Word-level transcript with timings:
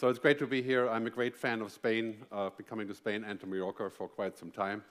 So 0.00 0.08
it's 0.08 0.18
great 0.18 0.38
to 0.38 0.46
be 0.46 0.62
here. 0.62 0.88
I'm 0.88 1.06
a 1.06 1.10
great 1.10 1.36
fan 1.36 1.60
of 1.60 1.70
Spain. 1.70 2.24
Uh, 2.32 2.46
I've 2.46 2.56
been 2.56 2.64
coming 2.64 2.88
to 2.88 2.94
Spain 2.94 3.22
and 3.22 3.38
to 3.38 3.46
Mallorca 3.46 3.90
for 3.90 4.08
quite 4.08 4.38
some 4.38 4.50
time. 4.50 4.82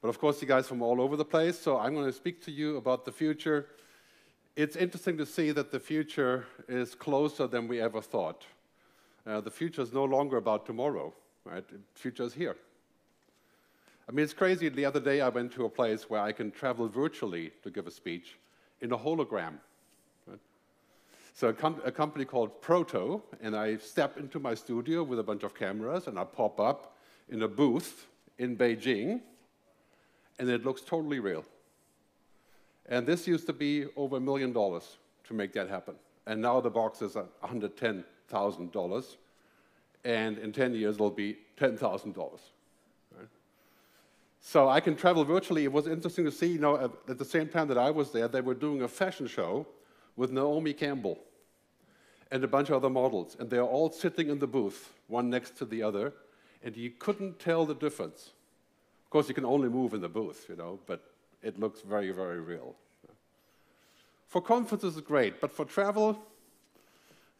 But 0.00 0.06
of 0.06 0.20
course, 0.20 0.40
you 0.40 0.46
guys 0.46 0.68
from 0.68 0.82
all 0.82 1.00
over 1.00 1.16
the 1.16 1.24
place, 1.24 1.58
so 1.58 1.76
I'm 1.76 1.94
going 1.94 2.06
to 2.06 2.12
speak 2.12 2.44
to 2.44 2.52
you 2.52 2.76
about 2.76 3.04
the 3.04 3.10
future. 3.10 3.66
It's 4.54 4.76
interesting 4.76 5.18
to 5.18 5.26
see 5.26 5.50
that 5.50 5.72
the 5.72 5.80
future 5.80 6.46
is 6.68 6.94
closer 6.94 7.48
than 7.48 7.66
we 7.66 7.80
ever 7.80 8.00
thought. 8.00 8.46
Uh, 9.26 9.40
the 9.40 9.50
future 9.50 9.82
is 9.82 9.92
no 9.92 10.04
longer 10.04 10.36
about 10.36 10.64
tomorrow, 10.64 11.12
right? 11.44 11.66
The 11.66 11.80
future 11.96 12.22
is 12.22 12.34
here. 12.34 12.54
I 14.08 14.12
mean, 14.12 14.22
it's 14.22 14.32
crazy. 14.32 14.68
The 14.68 14.84
other 14.84 15.00
day, 15.00 15.22
I 15.22 15.28
went 15.28 15.50
to 15.54 15.64
a 15.64 15.68
place 15.68 16.08
where 16.08 16.20
I 16.20 16.30
can 16.30 16.52
travel 16.52 16.86
virtually 16.86 17.50
to 17.64 17.70
give 17.72 17.88
a 17.88 17.90
speech 17.90 18.38
in 18.80 18.92
a 18.92 18.96
hologram. 18.96 19.54
So 21.36 21.48
a, 21.48 21.52
com 21.52 21.82
a, 21.84 21.92
company 21.92 22.24
called 22.24 22.62
Proto, 22.62 23.22
and 23.42 23.54
I 23.54 23.76
step 23.76 24.16
into 24.16 24.40
my 24.40 24.54
studio 24.54 25.02
with 25.02 25.18
a 25.18 25.22
bunch 25.22 25.42
of 25.42 25.54
cameras, 25.54 26.06
and 26.06 26.18
I 26.18 26.24
pop 26.24 26.58
up 26.58 26.96
in 27.28 27.42
a 27.42 27.48
booth 27.48 28.06
in 28.38 28.56
Beijing, 28.56 29.20
and 30.38 30.48
it 30.48 30.64
looks 30.64 30.80
totally 30.80 31.20
real. 31.20 31.44
And 32.86 33.06
this 33.06 33.28
used 33.28 33.46
to 33.48 33.52
be 33.52 33.84
over 33.96 34.16
a 34.16 34.20
million 34.20 34.54
dollars 34.54 34.96
to 35.24 35.34
make 35.34 35.52
that 35.52 35.68
happen. 35.68 35.96
And 36.26 36.40
now 36.40 36.58
the 36.62 36.70
box 36.70 37.02
is 37.02 37.18
$110,000, 37.44 39.16
and 40.06 40.38
in 40.38 40.52
10 40.52 40.74
years 40.74 40.94
it'll 40.94 41.10
be 41.10 41.36
$10,000. 41.58 42.40
So 44.40 44.70
I 44.70 44.80
can 44.80 44.96
travel 44.96 45.22
virtually. 45.22 45.64
It 45.64 45.72
was 45.72 45.86
interesting 45.86 46.24
to 46.24 46.32
see, 46.32 46.46
you 46.46 46.60
know, 46.60 46.92
at 47.06 47.18
the 47.18 47.24
same 47.26 47.48
time 47.48 47.68
that 47.68 47.76
I 47.76 47.90
was 47.90 48.10
there, 48.10 48.26
they 48.26 48.40
were 48.40 48.54
doing 48.54 48.80
a 48.80 48.88
fashion 48.88 49.26
show 49.26 49.66
with 50.16 50.30
Naomi 50.30 50.72
Campbell 50.72 51.18
and 52.30 52.42
a 52.42 52.48
bunch 52.48 52.70
of 52.70 52.76
other 52.76 52.90
models. 52.90 53.36
And 53.38 53.48
they're 53.48 53.62
all 53.62 53.90
sitting 53.90 54.28
in 54.28 54.38
the 54.38 54.46
booth, 54.46 54.92
one 55.06 55.30
next 55.30 55.56
to 55.58 55.64
the 55.64 55.82
other, 55.82 56.12
and 56.64 56.76
you 56.76 56.90
couldn't 56.90 57.38
tell 57.38 57.64
the 57.66 57.74
difference. 57.74 58.32
Of 59.04 59.10
course, 59.10 59.28
you 59.28 59.34
can 59.34 59.44
only 59.44 59.68
move 59.68 59.94
in 59.94 60.00
the 60.00 60.08
booth, 60.08 60.46
you 60.48 60.56
know, 60.56 60.80
but 60.86 61.04
it 61.42 61.60
looks 61.60 61.82
very, 61.82 62.10
very 62.10 62.40
real. 62.40 62.74
For 64.26 64.40
conferences, 64.40 64.96
it's 64.96 65.06
great, 65.06 65.40
but 65.40 65.52
for 65.52 65.64
travel, 65.64 66.18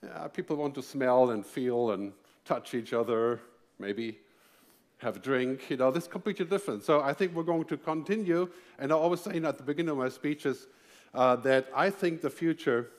yeah, 0.05 0.29
people 0.29 0.57
want 0.57 0.75
to 0.77 0.83
smell 0.83 1.31
and 1.31 1.45
feel 1.45 1.91
and 1.91 2.13
touch 2.45 2.75
each 2.75 2.93
other, 2.93 3.41
maybe 3.81 4.19
have 4.99 5.17
a 5.17 5.19
drink, 5.19 5.69
you 5.69 5.77
know, 5.77 5.91
this 5.91 6.05
is 6.05 6.09
completely 6.09 6.47
different. 6.47 6.85
So 6.85 7.03
I 7.03 7.13
think 7.13 7.35
we're 7.35 7.43
going 7.43 7.65
to 7.65 7.77
continue, 7.77 8.49
and 8.79 8.93
I 8.93 8.95
always 8.95 9.21
say 9.21 9.37
at 9.37 9.57
the 9.57 9.65
beginning 9.65 9.91
of 9.91 9.99
my 9.99 10.09
speeches 10.09 10.69
uh, 11.17 11.35
that 11.37 11.67
I 11.75 11.91
think 11.91 12.21
the 12.21 12.31
future 12.31 12.91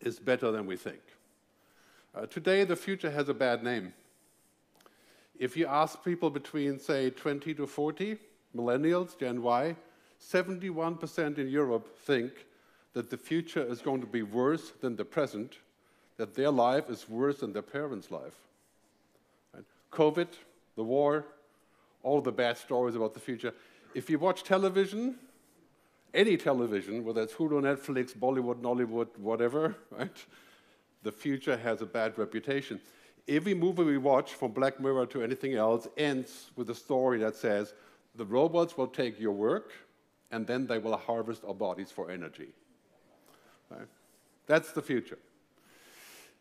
is 0.00 0.18
better 0.18 0.50
than 0.52 0.66
we 0.66 0.76
think. 0.76 1.00
Uh, 2.14 2.26
today, 2.26 2.62
the 2.64 2.76
future 2.76 3.10
has 3.10 3.28
a 3.28 3.34
bad 3.34 3.64
name. 3.64 3.92
If 5.36 5.56
you 5.56 5.66
ask 5.66 6.04
people 6.04 6.30
between, 6.30 6.78
say, 6.78 7.10
20 7.10 7.54
to 7.54 7.66
40, 7.66 8.18
millennials, 8.56 9.18
Gen 9.18 9.42
Y, 9.42 9.74
71% 10.22 11.38
in 11.38 11.48
Europe 11.48 11.98
think 11.98 12.46
that 12.92 13.10
the 13.10 13.16
future 13.16 13.64
is 13.64 13.82
going 13.82 14.00
to 14.00 14.06
be 14.06 14.22
worse 14.22 14.70
than 14.80 14.94
the 14.94 15.04
present, 15.04 15.58
that 16.16 16.36
their 16.36 16.52
life 16.52 16.88
is 16.88 17.08
worse 17.08 17.40
than 17.40 17.52
their 17.52 17.62
parents' 17.62 18.12
life. 18.12 18.36
Right? 19.52 19.64
COVID, 19.90 20.28
the 20.76 20.84
war, 20.84 21.24
all 22.04 22.20
the 22.20 22.30
bad 22.30 22.56
stories 22.56 22.94
about 22.94 23.12
the 23.12 23.20
future. 23.20 23.52
If 23.92 24.08
you 24.08 24.20
watch 24.20 24.44
television, 24.44 25.16
any 26.14 26.36
television, 26.36 27.04
whether 27.04 27.22
it's 27.22 27.34
Hulu, 27.34 27.60
Netflix, 27.60 28.16
Bollywood, 28.16 28.60
Nollywood, 28.60 29.08
whatever, 29.18 29.74
right? 29.90 30.16
The 31.02 31.12
future 31.12 31.56
has 31.56 31.82
a 31.82 31.86
bad 31.86 32.16
reputation. 32.16 32.80
Every 33.26 33.54
movie 33.54 33.84
we 33.84 33.98
watch, 33.98 34.34
from 34.34 34.52
Black 34.52 34.80
Mirror 34.80 35.06
to 35.06 35.22
anything 35.22 35.54
else, 35.54 35.88
ends 35.96 36.50
with 36.56 36.70
a 36.70 36.74
story 36.74 37.18
that 37.18 37.36
says 37.36 37.74
the 38.14 38.24
robots 38.24 38.76
will 38.76 38.86
take 38.86 39.18
your 39.18 39.32
work 39.32 39.72
and 40.30 40.46
then 40.46 40.66
they 40.66 40.78
will 40.78 40.96
harvest 40.96 41.44
our 41.44 41.54
bodies 41.54 41.90
for 41.90 42.10
energy. 42.10 42.48
Right? 43.70 43.88
That's 44.46 44.72
the 44.72 44.82
future. 44.82 45.18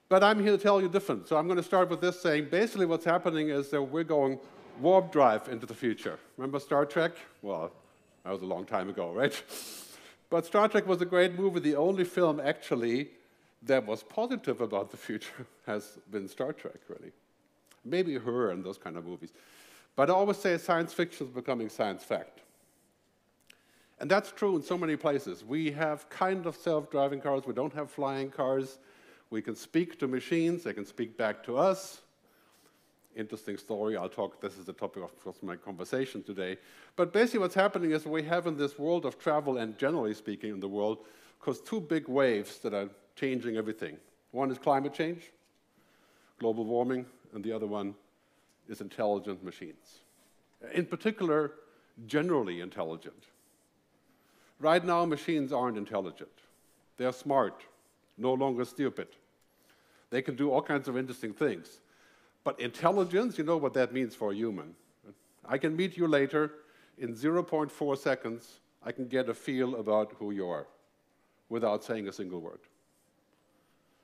But 0.10 0.24
I'm 0.24 0.42
here 0.42 0.52
to 0.52 0.62
tell 0.62 0.82
you 0.82 0.90
different. 0.90 1.28
So 1.28 1.38
I'm 1.38 1.48
going 1.48 1.58
to 1.58 1.64
start 1.64 1.90
with 1.90 2.02
this 2.02 2.22
saying 2.22 2.50
basically 2.52 2.86
what's 2.86 3.06
happening 3.06 3.50
is 3.50 3.70
that 3.70 3.82
we're 3.82 4.04
going 4.04 4.40
warp 4.80 5.12
drive 5.12 5.48
into 5.50 5.66
the 5.66 5.74
future. 5.74 6.20
Remember 6.38 6.60
Star 6.60 6.86
Trek? 6.86 7.14
Well, 7.42 7.72
that 8.24 8.32
was 8.32 8.42
a 8.42 8.46
long 8.46 8.66
time 8.66 8.90
ago, 8.90 9.12
right? 9.12 9.44
But 10.30 10.46
Star 10.46 10.68
Trek 10.68 10.88
was 10.88 11.02
a 11.02 11.06
great 11.06 11.38
movie. 11.38 11.60
The 11.60 11.76
only 11.76 12.04
film, 12.04 12.40
actually, 12.40 13.10
that 13.64 13.86
was 13.86 14.04
positive 14.04 14.62
about 14.62 14.92
the 14.92 14.98
future 14.98 15.46
has 15.68 16.00
been 16.10 16.28
Star 16.28 16.54
Trek, 16.54 16.80
really. 16.88 17.12
Maybe 17.86 18.16
her 18.16 18.52
and 18.52 18.64
those 18.64 18.78
kind 18.78 18.98
of 18.98 19.06
movies. 19.06 19.32
But 19.96 20.10
I 20.10 20.14
always 20.14 20.38
say 20.38 20.58
science 20.58 20.94
fiction 20.94 21.28
is 21.28 21.34
becoming 21.34 21.70
science 21.70 22.04
fact. 22.04 22.40
And 24.00 24.10
that's 24.10 24.32
true 24.32 24.56
in 24.56 24.64
so 24.64 24.78
many 24.78 24.96
places. 24.96 25.44
We 25.44 25.72
have 25.72 26.10
kind 26.10 26.46
of 26.46 26.56
self-driving 26.56 27.22
cars. 27.22 27.44
We 27.46 27.54
don't 27.54 27.74
have 27.74 27.92
flying 27.92 28.30
cars. 28.30 28.80
We 29.30 29.42
can 29.42 29.56
speak 29.56 30.00
to 30.00 30.08
machines. 30.08 30.64
They 30.64 30.74
can 30.74 30.86
speak 30.86 31.18
back 31.18 31.44
to 31.46 31.58
us 31.58 32.03
interesting 33.16 33.58
story. 33.58 33.96
I'll 33.98 34.10
talk, 34.10 34.42
this 34.42 34.58
is 34.58 34.66
the 34.66 34.74
topic 34.74 35.04
of 35.04 35.24
course, 35.24 35.38
my 35.42 35.56
conversation 35.56 36.24
today. 36.24 36.58
But 36.96 37.14
basically 37.14 37.40
what's 37.40 37.56
happening 37.56 37.92
is 37.92 38.06
we 38.06 38.24
have 38.24 38.48
in 38.48 38.58
this 38.58 38.78
world 38.78 39.06
of 39.06 39.20
travel 39.20 39.58
and 39.58 39.78
generally 39.78 40.14
speaking 40.14 40.52
in 40.52 40.60
the 40.60 40.68
world, 40.68 41.00
because 41.40 41.62
two 41.62 41.80
big 41.80 42.08
waves 42.08 42.60
that 42.60 42.74
are 42.74 42.90
changing 43.16 43.58
everything. 43.58 43.98
One 44.32 44.50
is 44.50 44.58
climate 44.58 44.94
change, 44.94 45.32
global 46.40 46.66
warming, 46.66 47.06
and 47.34 47.44
the 47.44 47.52
other 47.52 47.68
one 47.68 47.96
is 48.68 48.82
intelligent 48.82 49.44
machines. 49.44 50.00
In 50.74 50.86
particular, 50.86 51.52
generally 52.08 52.62
intelligent. 52.62 53.26
Right 54.60 54.84
now, 54.84 55.06
machines 55.06 55.52
aren't 55.52 55.78
intelligent. 55.78 56.30
They're 56.98 57.12
smart, 57.12 57.64
no 58.18 58.34
longer 58.34 58.66
stupid. 58.66 59.10
They 60.10 60.22
can 60.22 60.36
do 60.36 60.52
all 60.52 60.62
kinds 60.62 60.88
of 60.88 60.98
interesting 60.98 61.34
things. 61.34 61.80
But 62.44 62.60
intelligence, 62.60 63.38
you 63.38 63.44
know 63.44 63.58
what 63.58 63.74
that 63.74 63.94
means 63.94 64.16
for 64.16 64.32
a 64.32 64.36
human. 64.36 64.76
I 65.46 65.58
can 65.58 65.76
meet 65.76 65.98
you 65.98 66.08
later. 66.08 66.52
In 66.98 67.16
0.4 67.16 67.98
seconds, 67.98 68.60
I 68.84 68.92
can 68.92 69.08
get 69.08 69.30
a 69.30 69.34
feel 69.34 69.76
about 69.76 70.14
who 70.20 70.32
you 70.32 70.48
are 70.48 70.68
without 71.50 71.84
saying 71.84 72.08
a 72.08 72.14
single 72.14 72.40
word. 72.40 72.60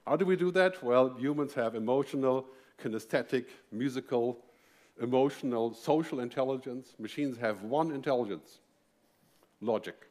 How 0.08 0.16
do 0.16 0.26
we 0.26 0.36
do 0.36 0.52
that? 0.52 0.82
Well, 0.84 1.16
humans 1.18 1.54
have 1.54 1.76
emotional, 1.76 2.48
kinesthetic, 2.82 3.46
musical, 3.72 4.40
emotional, 5.02 5.74
social 5.74 6.20
intelligence. 6.22 6.96
Machines 6.98 7.38
have 7.38 7.62
one 7.64 7.92
intelligence, 7.92 8.60
logic, 9.62 10.08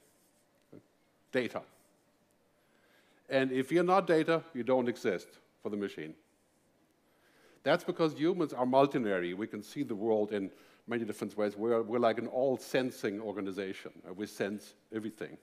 data. 1.32 1.62
And 3.28 3.50
if 3.50 3.72
you're 3.72 3.84
not 3.84 4.06
data, 4.06 4.42
you 4.54 4.62
don't 4.62 4.88
exist 4.88 5.28
for 5.62 5.70
the 5.70 5.76
machine. 5.76 6.14
That's 7.68 7.84
because 7.84 8.14
humans 8.14 8.54
are 8.54 8.64
multinary. 8.64 9.34
We 9.34 9.46
can 9.46 9.62
see 9.62 9.82
the 9.82 9.94
world 9.94 10.32
in 10.32 10.50
many 10.86 11.04
different 11.04 11.36
ways. 11.36 11.54
We're, 11.54 11.82
we're 11.82 11.98
like 11.98 12.16
an 12.16 12.26
all-sensing 12.28 13.20
organization. 13.20 13.92
We 14.16 14.24
sense 14.24 14.72
everything. 14.94 15.36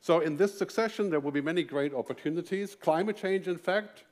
So 0.00 0.18
in 0.18 0.36
this 0.36 0.58
succession, 0.58 1.08
there 1.08 1.20
will 1.20 1.30
be 1.30 1.40
many 1.40 1.62
great 1.62 1.94
opportunities. 1.94 2.74
Climate 2.74 3.16
change, 3.16 3.46
in 3.46 3.58
fact, 3.58 4.02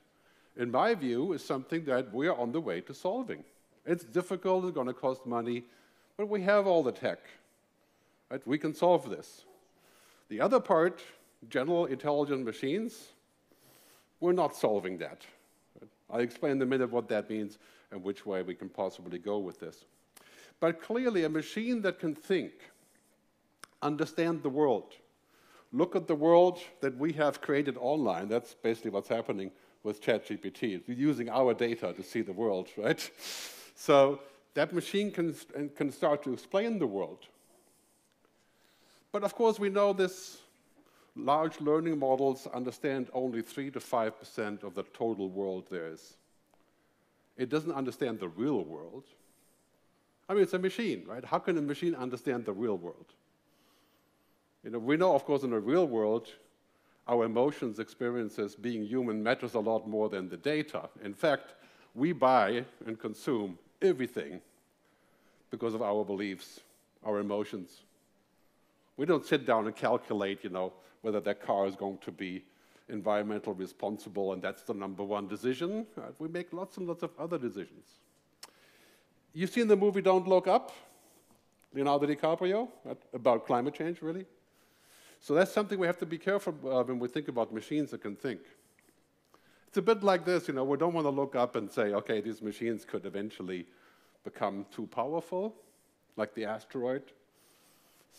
in 0.55 0.71
my 0.71 0.93
view, 0.95 1.33
is 1.33 1.43
something 1.43 1.83
that 1.83 2.13
we 2.13 2.27
are 2.29 2.37
on 2.37 2.53
the 2.53 2.61
way 2.61 2.79
to 2.79 2.93
solving. 2.93 3.43
It's 3.85 4.05
difficult, 4.05 4.63
it's 4.63 4.73
going 4.73 4.87
to 4.87 4.93
cost 4.93 5.25
money, 5.25 5.65
but 6.15 6.29
we 6.29 6.41
have 6.43 6.65
all 6.65 6.83
the 6.83 6.93
tech. 6.93 7.19
Right? 8.31 8.47
We 8.47 8.57
can 8.57 8.73
solve 8.73 9.09
this. 9.09 9.43
The 10.29 10.39
other 10.39 10.61
part, 10.61 11.03
general 11.49 11.87
intelligent 11.87 12.45
machines, 12.45 13.09
we're 14.21 14.31
not 14.31 14.55
solving 14.55 14.99
that. 14.99 15.25
I'll 16.15 16.21
explain 16.21 16.53
in 16.53 16.61
a 16.61 16.65
minute 16.65 16.91
what 16.91 17.09
that 17.09 17.29
means 17.29 17.57
and 17.91 18.01
which 18.01 18.25
way 18.25 18.41
we 18.41 18.55
can 18.55 18.69
possibly 18.69 19.19
go 19.19 19.37
with 19.37 19.59
this. 19.59 19.83
But 20.61 20.81
clearly, 20.81 21.25
a 21.25 21.29
machine 21.29 21.81
that 21.81 21.99
can 21.99 22.15
think, 22.15 22.53
understand 23.81 24.41
the 24.41 24.49
world, 24.49 24.93
look 25.73 25.93
at 25.93 26.07
the 26.07 26.15
world 26.15 26.59
that 26.79 26.97
we 26.97 27.11
have 27.13 27.41
created 27.41 27.75
online, 27.77 28.29
that's 28.29 28.53
basically 28.53 28.91
what's 28.91 29.09
happening 29.09 29.51
with 29.83 30.01
ChatGPT. 30.01 30.83
Using 30.87 31.29
our 31.29 31.53
data 31.53 31.91
to 31.91 32.01
see 32.01 32.21
the 32.21 32.31
world, 32.31 32.69
right? 32.77 33.11
So 33.75 34.21
that 34.53 34.71
machine 34.71 35.11
can, 35.11 35.35
can 35.75 35.91
start 35.91 36.23
to 36.23 36.31
explain 36.31 36.79
the 36.79 36.87
world. 36.87 37.25
But 39.11 39.25
of 39.25 39.35
course, 39.35 39.59
we 39.59 39.67
know 39.67 39.91
this 39.91 40.37
large 41.15 41.59
learning 41.61 41.99
models 41.99 42.47
understand 42.53 43.09
only 43.13 43.41
3 43.41 43.71
to 43.71 43.79
5% 43.79 44.63
of 44.63 44.75
the 44.75 44.83
total 44.93 45.29
world 45.29 45.67
there 45.69 45.87
is. 45.87 46.17
It 47.37 47.49
doesn't 47.49 47.71
understand 47.71 48.19
the 48.19 48.29
real 48.29 48.63
world. 48.63 49.03
I 50.27 50.33
mean, 50.33 50.43
it's 50.43 50.53
a 50.53 50.59
machine, 50.59 51.03
right? 51.07 51.23
How 51.23 51.39
can 51.39 51.57
a 51.57 51.61
machine 51.61 51.95
understand 51.95 52.45
the 52.45 52.53
real 52.53 52.77
world? 52.77 53.13
You 54.63 54.71
know, 54.71 54.79
we 54.79 54.97
know, 54.97 55.13
of 55.13 55.25
course, 55.25 55.43
in 55.43 55.51
the 55.51 55.59
real 55.59 55.87
world, 55.87 56.29
our 57.07 57.25
emotions, 57.25 57.79
experiences, 57.79 58.55
being 58.55 58.83
human 58.83 59.21
matters 59.21 59.53
a 59.53 59.59
lot 59.59 59.87
more 59.87 60.09
than 60.09 60.27
the 60.27 60.37
data. 60.37 60.89
In 61.03 61.13
fact, 61.13 61.53
we 61.93 62.11
buy 62.11 62.65
and 62.85 62.99
consume 62.99 63.59
everything 63.81 64.41
because 65.51 65.75
of 65.75 65.83
our 65.83 66.03
beliefs, 66.03 66.61
our 67.05 67.19
emotions. 67.19 67.83
We 68.97 69.05
don't 69.05 69.25
sit 69.25 69.45
down 69.45 69.65
and 69.65 69.75
calculate, 69.75 70.43
you 70.43 70.49
know, 70.49 70.73
whether 71.01 71.19
that 71.21 71.41
car 71.41 71.67
is 71.67 71.75
going 71.75 71.97
to 71.99 72.11
be 72.11 72.43
environmental 72.89 73.53
responsible 73.53 74.33
and 74.33 74.41
that's 74.41 74.63
the 74.63 74.73
number 74.73 75.03
one 75.03 75.27
decision. 75.27 75.85
Uh, 75.97 76.11
we 76.19 76.27
make 76.27 76.53
lots 76.53 76.77
and 76.77 76.87
lots 76.87 77.03
of 77.03 77.11
other 77.19 77.37
decisions. 77.37 77.99
You've 79.33 79.49
seen 79.49 79.67
the 79.67 79.75
movie 79.75 80.01
Don't 80.01 80.27
Look 80.27 80.47
Up, 80.47 80.71
Leonardo 81.73 82.07
DiCaprio, 82.07 82.69
about 83.13 83.45
climate 83.45 83.73
change, 83.73 84.01
really? 84.01 84.25
So 85.19 85.33
that's 85.33 85.51
something 85.51 85.77
we 85.77 85.87
have 85.87 85.97
to 85.97 86.05
be 86.05 86.17
careful 86.17 86.55
of 86.65 86.87
when 86.87 86.99
we 86.99 87.07
think 87.07 87.27
about 87.27 87.53
machines 87.53 87.91
that 87.91 88.01
can 88.01 88.15
think. 88.15 88.39
It's 89.67 89.77
a 89.77 89.81
bit 89.81 90.03
like 90.03 90.23
this, 90.23 90.47
you 90.47 90.53
know, 90.53 90.63
we 90.63 90.77
don't 90.77 90.93
want 90.93 91.05
to 91.05 91.11
look 91.11 91.35
up 91.35 91.57
and 91.57 91.69
say, 91.69 91.93
okay, 91.93 92.21
these 92.21 92.41
machines 92.41 92.85
could 92.85 93.05
eventually 93.05 93.65
become 94.23 94.65
too 94.73 94.87
powerful, 94.87 95.55
like 96.15 96.33
the 96.33 96.45
asteroid. 96.45 97.03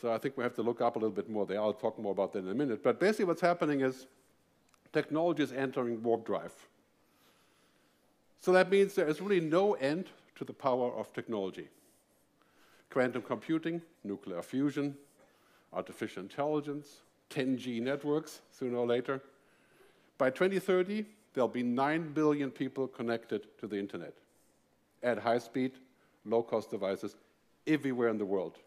So 0.01 0.13
I 0.13 0.19
think 0.19 0.37
we 0.37 0.43
have 0.45 0.55
to 0.55 0.63
look 0.63 0.81
up 0.81 0.97
a 0.97 0.99
little 0.99 1.15
bit 1.15 1.31
more 1.31 1.47
there. 1.47 1.61
I'll 1.61 1.73
talk 1.73 1.99
more 1.99 2.13
about 2.13 2.33
that 2.35 2.41
in 2.41 2.49
a 2.49 2.55
minute. 2.55 2.83
But 2.83 3.01
basically 3.01 3.25
what's 3.25 3.41
happening 3.41 3.81
is 3.81 4.07
technology 4.93 5.43
is 5.43 5.53
entering 5.53 6.03
warp 6.03 6.27
drive. 6.27 6.53
So 8.41 8.53
that 8.53 8.71
means 8.71 8.95
there 8.95 9.09
is 9.09 9.21
really 9.21 9.41
no 9.41 9.75
end 9.75 10.11
to 10.37 10.45
the 10.45 10.53
power 10.53 10.93
of 10.93 11.13
technology. 11.15 11.69
Quantum 12.91 13.23
computing, 13.23 13.81
nuclear 14.05 14.43
fusion, 14.43 14.95
artificial 15.73 16.23
intelligence, 16.23 17.01
10G 17.31 17.81
networks 17.81 18.43
sooner 18.53 18.77
or 18.77 18.87
later. 18.87 19.23
By 20.19 20.31
2030, 20.31 21.07
there'll 21.33 21.49
be 21.49 21.63
9 21.63 22.13
billion 22.13 22.51
people 22.51 22.87
connected 22.87 23.47
to 23.59 23.67
the 23.67 23.79
internet 23.79 24.15
at 25.03 25.19
high 25.19 25.39
speed, 25.39 25.73
low 26.25 26.43
cost 26.43 26.71
devices 26.71 27.17
everywhere 27.67 28.09
in 28.09 28.19
the 28.19 28.25
world. 28.25 28.59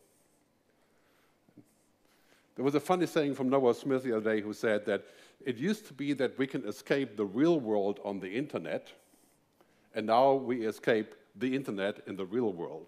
There 2.60 2.66
was 2.66 2.76
a 2.76 2.82
funny 2.82 3.06
saying 3.06 3.36
from 3.36 3.48
Noah 3.48 3.74
Smith 3.74 4.04
the 4.04 4.18
other 4.18 4.36
day 4.36 4.42
who 4.42 4.52
said 4.52 4.86
that 4.86 5.06
it 5.46 5.56
used 5.56 5.88
to 5.88 5.94
be 5.94 6.12
that 6.12 6.38
we 6.38 6.46
can 6.46 6.68
escape 6.68 7.16
the 7.16 7.24
real 7.24 7.58
world 7.58 8.02
on 8.04 8.20
the 8.20 8.28
internet, 8.28 8.90
and 9.96 10.06
now 10.06 10.34
we 10.34 10.66
escape 10.66 11.16
the 11.38 11.56
internet 11.56 12.02
in 12.06 12.18
the 12.18 12.26
real 12.26 12.52
world. 12.52 12.88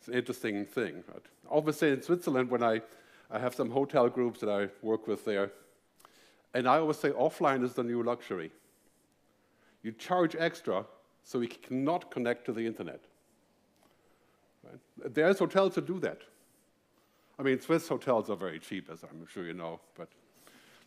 It's 0.00 0.08
an 0.08 0.14
interesting 0.14 0.66
thing. 0.66 1.04
Obviously, 1.48 1.92
in 1.92 2.02
Switzerland, 2.02 2.50
when 2.50 2.64
I, 2.64 2.82
I 3.30 3.38
have 3.38 3.54
some 3.54 3.70
hotel 3.70 4.08
groups 4.08 4.40
that 4.40 4.50
I 4.50 4.66
work 4.84 5.06
with 5.06 5.24
there, 5.24 5.52
and 6.54 6.66
I 6.66 6.78
always 6.78 6.98
say 6.98 7.10
offline 7.10 7.62
is 7.62 7.74
the 7.74 7.84
new 7.84 8.02
luxury. 8.02 8.50
You 9.84 9.92
charge 9.92 10.34
extra 10.36 10.84
so 11.22 11.38
you 11.38 11.46
cannot 11.46 12.10
connect 12.10 12.44
to 12.46 12.52
the 12.52 12.66
internet. 12.66 13.04
Right? 14.64 15.14
There's 15.14 15.38
hotels 15.38 15.76
that 15.76 15.86
do 15.86 16.00
that. 16.00 16.22
I 17.42 17.44
mean, 17.44 17.60
Swiss 17.60 17.88
hotels 17.88 18.30
are 18.30 18.36
very 18.36 18.60
cheap, 18.60 18.88
as 18.88 19.02
I'm 19.02 19.26
sure 19.26 19.44
you 19.44 19.52
know, 19.52 19.80
but 19.96 20.08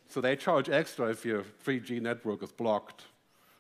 so 0.07 0.21
they 0.21 0.37
charge 0.37 0.69
extra 0.69 1.09
if 1.09 1.25
your 1.25 1.43
3G 1.65 2.01
network 2.01 2.41
is 2.43 2.51
blocked 2.53 3.03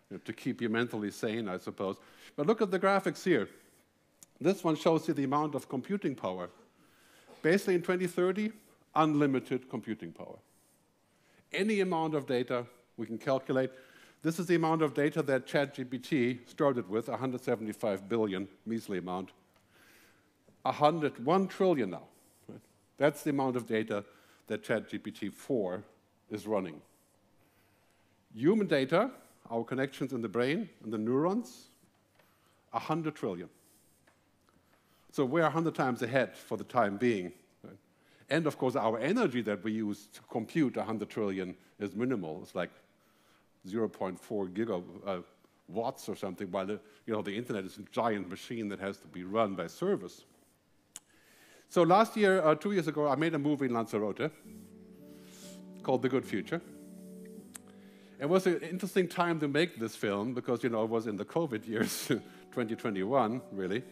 you 0.09 0.15
know, 0.15 0.21
to 0.23 0.31
keep 0.31 0.61
you 0.61 0.69
mentally 0.69 1.11
sane, 1.11 1.49
I 1.49 1.57
suppose. 1.57 1.97
But 2.37 2.47
look 2.47 2.61
at 2.61 2.71
the 2.71 2.79
graphics 2.79 3.23
here. 3.23 3.49
This 4.39 4.63
one 4.63 4.77
shows 4.77 5.09
you 5.09 5.13
the 5.13 5.25
amount 5.25 5.55
of 5.55 5.67
computing 5.67 6.15
power. 6.15 6.49
Basically, 7.41 7.75
in 7.75 7.81
2030, 7.81 8.51
unlimited 8.95 9.69
computing 9.69 10.13
power 10.13 10.37
any 11.53 11.81
amount 11.81 12.15
of 12.15 12.25
data 12.25 12.65
we 12.97 13.05
can 13.05 13.17
calculate. 13.17 13.71
This 14.21 14.39
is 14.39 14.47
the 14.47 14.55
amount 14.55 14.81
of 14.81 14.93
data 14.93 15.21
that 15.23 15.47
ChatGPT 15.47 16.49
started 16.49 16.89
with, 16.89 17.07
175 17.07 18.09
billion, 18.09 18.47
measly 18.65 18.97
amount. 18.97 19.31
100, 20.63 21.23
1 21.23 21.47
trillion 21.47 21.91
now. 21.91 22.03
That's 22.97 23.23
the 23.23 23.31
amount 23.31 23.55
of 23.55 23.67
data 23.67 24.03
that 24.47 24.63
ChatGPT 24.63 25.31
4 25.31 25.83
is 26.29 26.47
running. 26.47 26.81
Human 28.33 28.67
data, 28.67 29.11
our 29.49 29.63
connections 29.63 30.13
in 30.13 30.21
the 30.21 30.29
brain 30.29 30.69
and 30.83 30.91
the 30.91 30.97
neurons, 30.97 31.67
100 32.71 33.15
trillion. 33.15 33.49
So 35.11 35.23
we're 35.23 35.43
100 35.43 35.73
times 35.73 36.01
ahead 36.01 36.35
for 36.35 36.57
the 36.57 36.63
time 36.63 36.97
being 36.97 37.31
and 38.29 38.47
of 38.47 38.57
course, 38.57 38.75
our 38.75 38.97
energy 38.99 39.41
that 39.41 39.63
we 39.63 39.71
use 39.71 40.07
to 40.13 40.21
compute 40.31 40.77
100 40.77 41.09
trillion 41.09 41.55
is 41.79 41.95
minimal. 41.95 42.39
It's 42.41 42.55
like 42.55 42.71
0.4 43.67 44.17
gigawatts 44.53 46.09
uh, 46.09 46.11
or 46.11 46.15
something, 46.15 46.49
while 46.49 46.65
the, 46.65 46.79
you 47.05 47.13
know, 47.13 47.21
the 47.21 47.35
internet 47.35 47.65
is 47.65 47.77
a 47.77 47.83
giant 47.91 48.29
machine 48.29 48.67
that 48.69 48.79
has 48.79 48.97
to 48.97 49.07
be 49.07 49.23
run 49.23 49.53
by 49.53 49.67
servers. 49.67 50.25
So 51.69 51.83
last 51.83 52.15
year, 52.15 52.41
uh, 52.41 52.55
two 52.55 52.71
years 52.71 52.87
ago, 52.87 53.07
I 53.07 53.15
made 53.15 53.33
a 53.33 53.39
movie 53.39 53.65
in 53.65 53.73
Lanzarote 53.73 54.31
called 55.83 56.01
The 56.01 56.09
Good 56.09 56.25
Future. 56.25 56.61
It 58.19 58.29
was 58.29 58.47
an 58.47 58.59
interesting 58.61 59.07
time 59.07 59.39
to 59.41 59.47
make 59.47 59.77
this 59.77 59.95
film 59.95 60.33
because, 60.33 60.63
you 60.63 60.69
know, 60.69 60.83
it 60.83 60.89
was 60.89 61.07
in 61.07 61.17
the 61.17 61.25
COVID 61.25 61.67
years, 61.67 62.07
2021, 62.07 63.41
really. 63.51 63.83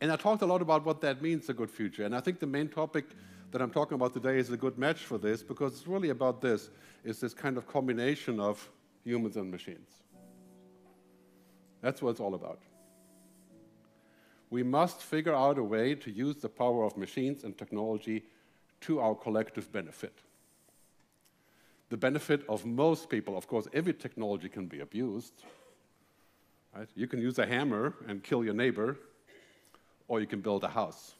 And 0.00 0.12
I 0.12 0.16
talked 0.16 0.42
a 0.42 0.46
lot 0.46 0.62
about 0.62 0.84
what 0.84 1.00
that 1.00 1.20
means, 1.20 1.48
a 1.48 1.54
good 1.54 1.70
future. 1.70 2.04
And 2.04 2.14
I 2.14 2.20
think 2.20 2.38
the 2.38 2.46
main 2.46 2.68
topic 2.68 3.06
that 3.50 3.60
I'm 3.60 3.70
talking 3.70 3.96
about 3.96 4.12
today 4.12 4.38
is 4.38 4.50
a 4.50 4.56
good 4.56 4.78
match 4.78 4.98
for 4.98 5.18
this 5.18 5.42
because 5.42 5.72
it's 5.72 5.88
really 5.88 6.10
about 6.10 6.40
this, 6.40 6.70
is 7.02 7.18
this 7.18 7.34
kind 7.34 7.56
of 7.56 7.66
combination 7.66 8.38
of 8.38 8.68
humans 9.02 9.36
and 9.36 9.50
machines. 9.50 9.88
That's 11.80 12.00
what 12.00 12.10
it's 12.10 12.20
all 12.20 12.34
about. 12.34 12.60
We 14.50 14.62
must 14.62 15.02
figure 15.02 15.34
out 15.34 15.58
a 15.58 15.62
way 15.62 15.94
to 15.94 16.10
use 16.10 16.36
the 16.36 16.48
power 16.48 16.84
of 16.84 16.96
machines 16.96 17.44
and 17.44 17.56
technology 17.56 18.24
to 18.82 19.00
our 19.00 19.14
collective 19.14 19.70
benefit. 19.72 20.14
The 21.90 21.96
benefit 21.96 22.44
of 22.48 22.64
most 22.64 23.08
people, 23.08 23.36
of 23.36 23.46
course, 23.46 23.66
every 23.72 23.94
technology 23.94 24.48
can 24.48 24.66
be 24.66 24.80
abused. 24.80 25.32
Right? 26.74 26.88
You 26.94 27.06
can 27.06 27.20
use 27.20 27.38
a 27.38 27.46
hammer 27.46 27.94
and 28.06 28.22
kill 28.22 28.44
your 28.44 28.54
neighbor, 28.54 28.98
or 30.06 30.20
you 30.20 30.26
can 30.26 30.40
build 30.40 30.64
a 30.64 30.68
house. 30.68 31.14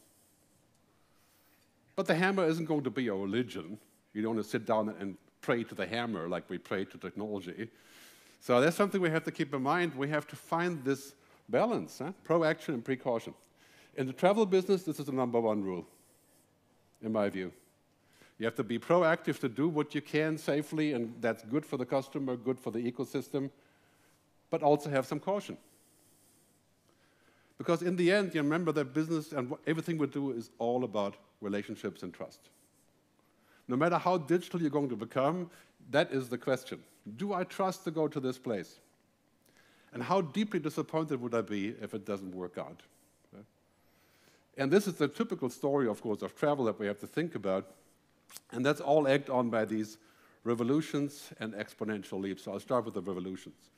But 1.95 2.07
the 2.07 2.15
hammer 2.15 2.45
isn't 2.45 2.65
going 2.65 2.83
to 2.83 2.89
be 2.89 3.07
a 3.07 3.13
religion. 3.13 3.77
You 4.13 4.21
don't 4.21 4.35
want 4.35 4.45
to 4.45 4.49
sit 4.49 4.65
down 4.65 4.95
and 4.99 5.17
pray 5.41 5.63
to 5.63 5.75
the 5.75 5.85
hammer 5.85 6.27
like 6.29 6.49
we 6.49 6.57
pray 6.57 6.85
to 6.85 6.97
technology. 6.97 7.69
So 8.39 8.61
that's 8.61 8.75
something 8.75 9.01
we 9.01 9.09
have 9.09 9.23
to 9.25 9.31
keep 9.31 9.53
in 9.53 9.61
mind. 9.61 9.95
We 9.95 10.07
have 10.09 10.27
to 10.27 10.35
find 10.35 10.83
this 10.83 11.13
balance, 11.49 11.99
huh? 11.99 12.11
proaction 12.23 12.73
and 12.73 12.85
precaution. 12.85 13.33
In 13.95 14.07
the 14.07 14.13
travel 14.13 14.45
business, 14.45 14.83
this 14.83 14.99
is 14.99 15.05
the 15.05 15.11
number 15.11 15.39
one 15.39 15.63
rule, 15.63 15.85
in 17.01 17.11
my 17.11 17.29
view. 17.29 17.51
You 18.37 18.45
have 18.45 18.55
to 18.55 18.63
be 18.63 18.79
proactive 18.79 19.39
to 19.39 19.49
do 19.49 19.67
what 19.67 19.93
you 19.93 20.01
can 20.01 20.37
safely, 20.37 20.93
and 20.93 21.13
that's 21.19 21.43
good 21.43 21.65
for 21.65 21.75
the 21.77 21.85
customer, 21.85 22.37
good 22.37 22.59
for 22.59 22.71
the 22.71 22.79
ecosystem, 22.79 23.49
but 24.49 24.63
also 24.63 24.89
have 24.89 25.05
some 25.05 25.19
caution. 25.19 25.57
Because 27.57 27.81
in 27.81 27.97
the 27.97 28.11
end, 28.11 28.33
you 28.33 28.41
remember 28.41 28.71
that 28.71 28.93
business 28.93 29.33
and 29.33 29.53
everything 29.67 29.97
we 29.97 30.07
do 30.07 30.31
is 30.31 30.49
all 30.59 30.85
about 30.85 31.17
relationships 31.41 32.03
and 32.03 32.13
trust. 32.13 32.39
No 33.67 33.75
matter 33.75 33.97
how 33.97 34.17
digital 34.17 34.61
you're 34.61 34.69
going 34.69 34.89
to 34.89 34.95
become, 34.95 35.51
that 35.91 36.11
is 36.11 36.29
the 36.29 36.37
question. 36.37 36.79
Do 37.17 37.33
I 37.33 37.43
trust 37.43 37.83
to 37.83 37.91
go 37.91 38.07
to 38.07 38.19
this 38.21 38.37
place? 38.37 38.79
And 39.93 40.03
how 40.03 40.21
deeply 40.21 40.59
disappointed 40.59 41.21
would 41.21 41.33
I 41.33 41.41
be 41.41 41.69
if 41.81 41.93
it 41.93 42.05
doesn't 42.05 42.33
work 42.33 42.57
out? 42.57 42.81
And 44.57 44.69
this 44.69 44.87
is 44.87 44.95
the 44.95 45.07
typical 45.07 45.49
story, 45.49 45.87
of 45.87 46.01
course, 46.01 46.21
of 46.21 46.35
travel 46.35 46.65
that 46.65 46.77
we 46.77 46.85
have 46.85 46.99
to 46.99 47.07
think 47.07 47.33
about. 47.33 47.71
And 48.51 48.65
that's 48.65 48.81
all 48.81 49.07
egged 49.07 49.29
on 49.29 49.49
by 49.49 49.63
these 49.63 49.97
revolutions 50.43 51.29
and 51.39 51.53
exponential 51.53 52.19
leaps. 52.19 52.43
So 52.43 52.51
I'll 52.51 52.59
start 52.59 52.83
with 52.83 52.93
the 52.93 53.01
revolutions 53.01 53.69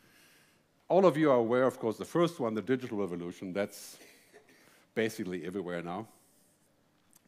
all 0.91 1.05
of 1.05 1.15
you 1.15 1.31
are 1.31 1.37
aware, 1.37 1.63
of 1.63 1.79
course, 1.79 1.95
the 1.95 2.03
first 2.03 2.37
one, 2.37 2.53
the 2.53 2.61
digital 2.61 2.97
revolution, 2.97 3.53
that's 3.53 3.95
basically 4.93 5.45
everywhere 5.45 5.81
now. 5.81 6.05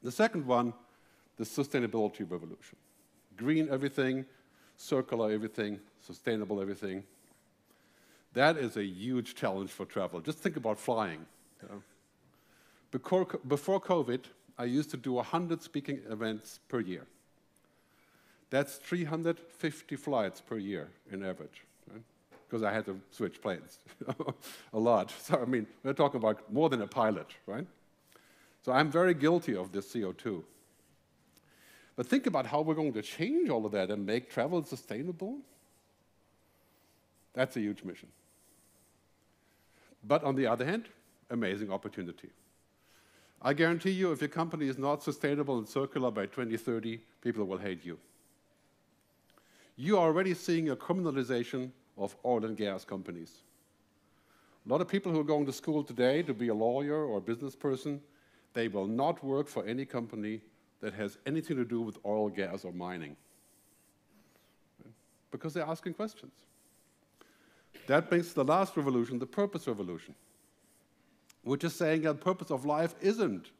The 0.03 0.11
second 0.11 0.45
one, 0.45 0.73
the 1.37 1.45
sustainability 1.45 2.29
revolution. 2.29 2.77
Green 3.37 3.69
everything, 3.71 4.25
circular 4.75 5.31
everything, 5.31 5.79
sustainable 6.05 6.61
everything. 6.61 7.05
That 8.33 8.57
is 8.57 8.77
a 8.77 8.83
huge 8.83 9.35
challenge 9.35 9.69
for 9.71 9.85
travel. 9.85 10.19
Just 10.19 10.39
think 10.39 10.57
about 10.57 10.79
flying. 10.79 11.25
Before, 12.91 13.25
before 13.47 13.79
COVID, 13.79 14.21
I 14.57 14.65
used 14.65 14.91
to 14.91 14.97
do 14.97 15.13
100 15.13 15.61
speaking 15.61 16.01
events 16.09 16.59
per 16.67 16.79
year. 16.79 17.05
That's 18.49 18.75
350 18.75 19.95
flights 19.95 20.41
per 20.41 20.57
year 20.57 20.89
in 21.11 21.23
average 21.23 21.63
because 22.47 22.61
I 22.61 22.71
had 22.71 22.85
to 22.85 22.99
switch 23.09 23.41
planes 23.41 23.79
a 24.73 24.79
lot. 24.79 25.11
So, 25.23 25.41
I 25.41 25.45
mean, 25.45 25.65
we're 25.83 25.93
talking 25.93 26.19
about 26.19 26.53
more 26.53 26.69
than 26.69 26.83
a 26.83 26.87
pilot, 26.87 27.27
right? 27.47 27.65
So 28.61 28.71
I'm 28.71 28.91
very 28.91 29.15
guilty 29.15 29.55
of 29.55 29.71
this 29.71 29.91
CO2. 29.91 30.43
But 31.95 32.05
think 32.05 32.27
about 32.27 32.45
how 32.45 32.61
we're 32.61 32.75
going 32.75 32.93
to 32.93 33.01
change 33.01 33.49
all 33.49 33.65
of 33.65 33.71
that 33.71 33.89
and 33.89 34.05
make 34.05 34.29
travel 34.29 34.63
sustainable. 34.63 35.39
That's 37.33 37.57
a 37.57 37.59
huge 37.59 37.83
mission. 37.83 38.09
But 40.03 40.23
on 40.23 40.35
the 40.35 40.47
other 40.47 40.65
hand, 40.65 40.85
amazing 41.29 41.71
opportunity. 41.71 42.29
I 43.41 43.53
guarantee 43.53 43.91
you, 43.91 44.11
if 44.11 44.21
your 44.21 44.29
company 44.29 44.67
is 44.67 44.77
not 44.77 45.03
sustainable 45.03 45.57
and 45.57 45.67
circular 45.67 46.11
by 46.11 46.25
2030, 46.27 47.01
people 47.21 47.45
will 47.45 47.57
hate 47.57 47.85
you. 47.85 47.99
You 49.75 49.97
are 49.97 50.07
already 50.07 50.33
seeing 50.33 50.69
a 50.69 50.75
criminalization 50.75 51.71
of 51.97 52.15
oil 52.23 52.45
and 52.45 52.55
gas 52.55 52.85
companies. 52.85 53.43
A 54.65 54.69
lot 54.69 54.79
of 54.79 54.87
people 54.87 55.11
who 55.11 55.19
are 55.19 55.25
going 55.25 55.45
to 55.45 55.51
school 55.51 55.83
today 55.83 56.23
to 56.23 56.33
be 56.33 56.47
a 56.47 56.53
lawyer 56.53 57.05
or 57.05 57.17
a 57.17 57.21
business 57.21 57.55
person, 57.55 57.99
they 58.53 58.69
will 58.69 58.87
not 58.87 59.23
work 59.23 59.49
for 59.49 59.65
any 59.65 59.83
company 59.83 60.41
that 60.79 60.93
has 60.93 61.17
anything 61.25 61.57
to 61.57 61.65
do 61.65 61.81
with 61.81 61.97
oil, 62.05 62.29
gas, 62.29 62.63
or 62.63 62.71
mining. 62.71 63.17
Because 65.31 65.53
they're 65.53 65.65
asking 65.65 65.95
questions. 65.95 66.33
That 67.87 68.09
brings 68.09 68.33
the 68.33 68.43
last 68.43 68.77
revolution, 68.77 69.19
the 69.19 69.25
purpose 69.25 69.67
revolution, 69.67 70.15
which 71.43 71.63
is 71.63 71.75
saying 71.75 72.03
that 72.03 72.13
the 72.13 72.23
purpose 72.23 72.51
of 72.51 72.65
life 72.65 72.95
isn't 73.01 73.51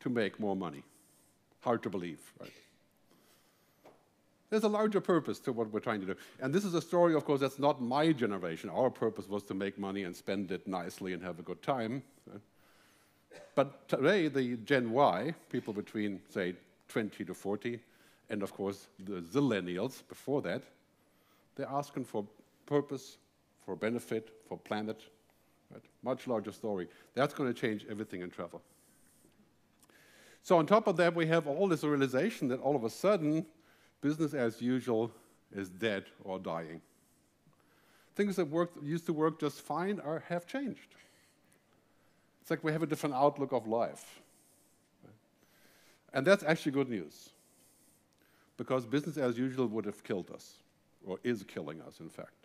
to 0.00 0.08
make 0.08 0.38
more 0.38 0.56
money. 0.56 0.82
Hard 1.60 1.82
to 1.82 1.90
believe, 1.90 2.20
right? 2.40 2.52
There's 4.50 4.64
a 4.64 4.68
larger 4.68 5.00
purpose 5.00 5.38
to 5.40 5.52
what 5.52 5.72
we're 5.72 5.80
trying 5.80 6.00
to 6.00 6.06
do. 6.06 6.16
And 6.40 6.52
this 6.52 6.64
is 6.64 6.74
a 6.74 6.82
story, 6.82 7.14
of 7.14 7.24
course, 7.24 7.40
that's 7.40 7.60
not 7.60 7.80
my 7.80 8.12
generation. 8.12 8.68
Our 8.68 8.90
purpose 8.90 9.28
was 9.28 9.44
to 9.44 9.54
make 9.54 9.78
money 9.78 10.02
and 10.02 10.14
spend 10.14 10.50
it 10.50 10.66
nicely 10.66 11.12
and 11.12 11.22
have 11.22 11.38
a 11.38 11.42
good 11.42 11.62
time. 11.62 12.02
But 13.54 13.88
today, 13.88 14.26
the 14.26 14.56
Gen 14.56 14.90
Y, 14.90 15.34
people 15.50 15.72
between, 15.72 16.20
say, 16.28 16.54
20 16.88 17.24
to 17.26 17.34
40, 17.34 17.78
and 18.28 18.42
of 18.42 18.52
course, 18.52 18.88
the 19.04 19.20
zillennials 19.20 20.02
before 20.08 20.42
that, 20.42 20.62
they're 21.54 21.68
asking 21.68 22.04
for 22.04 22.26
purpose, 22.66 23.18
for 23.64 23.76
benefit, 23.76 24.30
for 24.48 24.56
planet. 24.56 25.02
Right? 25.70 25.82
Much 26.02 26.26
larger 26.26 26.52
story. 26.52 26.88
That's 27.14 27.34
going 27.34 27.52
to 27.52 27.58
change 27.58 27.86
everything 27.88 28.22
in 28.22 28.30
travel. 28.30 28.62
So 30.42 30.58
on 30.58 30.66
top 30.66 30.86
of 30.86 30.96
that, 30.96 31.14
we 31.14 31.26
have 31.26 31.46
all 31.46 31.68
this 31.68 31.84
realization 31.84 32.48
that 32.48 32.60
all 32.60 32.74
of 32.74 32.84
a 32.84 32.90
sudden, 32.90 33.46
business 34.00 34.34
as 34.34 34.60
usual 34.62 35.12
is 35.54 35.68
dead 35.68 36.04
or 36.24 36.38
dying. 36.38 36.80
Things 38.16 38.36
that 38.36 38.46
worked, 38.46 38.82
used 38.82 39.06
to 39.06 39.12
work 39.12 39.38
just 39.38 39.60
fine 39.60 40.00
are, 40.00 40.24
have 40.28 40.46
changed. 40.46 40.94
It's 42.40 42.50
like 42.50 42.64
we 42.64 42.72
have 42.72 42.82
a 42.82 42.86
different 42.86 43.14
outlook 43.14 43.52
of 43.52 43.66
life. 43.66 44.20
And 46.12 46.26
that's 46.26 46.42
actually 46.42 46.72
good 46.72 46.88
news, 46.88 47.30
because 48.56 48.84
business 48.84 49.16
as 49.16 49.38
usual 49.38 49.68
would 49.68 49.84
have 49.84 50.02
killed 50.02 50.30
us, 50.34 50.54
or 51.06 51.20
is 51.22 51.44
killing 51.44 51.80
us, 51.82 52.00
in 52.00 52.08
fact. 52.08 52.39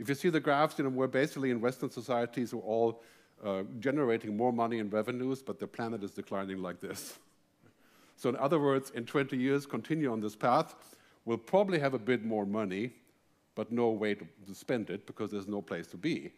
If 0.00 0.08
you 0.08 0.14
see 0.14 0.30
the 0.30 0.40
graphs, 0.40 0.78
you 0.78 0.84
know, 0.84 0.90
we're 0.90 1.08
basically 1.08 1.50
in 1.50 1.60
Western 1.60 1.90
societies, 1.90 2.54
we're 2.54 2.62
all 2.62 3.02
uh, 3.44 3.64
generating 3.80 4.34
more 4.34 4.50
money 4.50 4.78
and 4.78 4.90
revenues, 4.90 5.42
but 5.42 5.58
the 5.58 5.66
planet 5.66 6.02
is 6.02 6.12
declining 6.12 6.62
like 6.62 6.80
this. 6.80 7.18
So 8.16 8.30
in 8.30 8.36
other 8.36 8.58
words, 8.58 8.88
in 8.94 9.04
20 9.04 9.36
years, 9.36 9.66
continue 9.66 10.10
on 10.10 10.20
this 10.20 10.34
path, 10.34 10.74
we'll 11.26 11.36
probably 11.36 11.78
have 11.78 11.92
a 11.92 11.98
bit 11.98 12.24
more 12.24 12.46
money, 12.46 12.92
but 13.54 13.70
no 13.70 13.90
way 13.90 14.14
to, 14.14 14.26
spend 14.54 14.88
it 14.88 15.06
because 15.06 15.30
there's 15.30 15.46
no 15.46 15.60
place 15.60 15.86
to 15.88 15.98
be. 15.98 16.32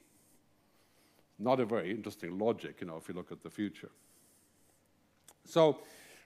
Not 1.39 1.61
a 1.61 1.65
very 1.65 1.93
interesting 1.93 2.39
logic, 2.41 2.79
you 2.81 2.89
know, 2.89 2.97
if 2.97 3.09
you 3.09 3.15
look 3.15 3.31
at 3.31 3.45
the 3.45 3.51
future. 3.51 3.91
So 5.45 5.79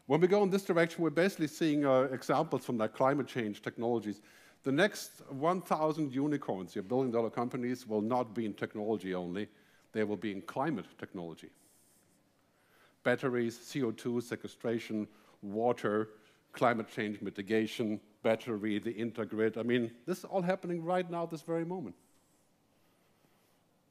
when 0.07 0.23
we 0.23 0.27
go 0.27 0.43
in 0.43 0.49
this 0.49 0.65
direction, 0.65 1.05
we're 1.05 1.11
basically 1.11 1.49
seeing 1.49 1.85
uh, 1.85 2.09
examples 2.13 2.65
from 2.65 2.79
like 2.79 2.95
climate 2.95 3.27
change 3.27 3.61
technologies. 3.61 4.23
The 4.67 4.73
next 4.73 5.23
1,000 5.31 6.13
unicorns, 6.13 6.75
your 6.75 6.83
billion 6.83 7.13
dollar 7.13 7.31
companies, 7.31 7.87
will 7.87 8.01
not 8.01 8.35
be 8.35 8.45
in 8.47 8.53
technology 8.53 9.15
only, 9.15 9.47
they 9.93 10.03
will 10.03 10.17
be 10.17 10.33
in 10.33 10.43
climate 10.43 10.87
technology. 10.99 11.51
Batteries, 13.05 13.57
CO2 13.57 14.21
sequestration, 14.25 15.07
water, 15.41 16.09
climate 16.53 16.89
change 16.93 17.21
mitigation, 17.21 18.01
battery, 18.25 18.81
the 18.81 18.93
intergrid. 18.93 19.57
I 19.57 19.63
mean, 19.63 19.93
this 20.05 20.19
is 20.19 20.25
all 20.25 20.43
happening 20.43 20.83
right 20.83 21.09
now, 21.09 21.27
this 21.27 21.43
very 21.43 21.65
moment. 21.65 21.95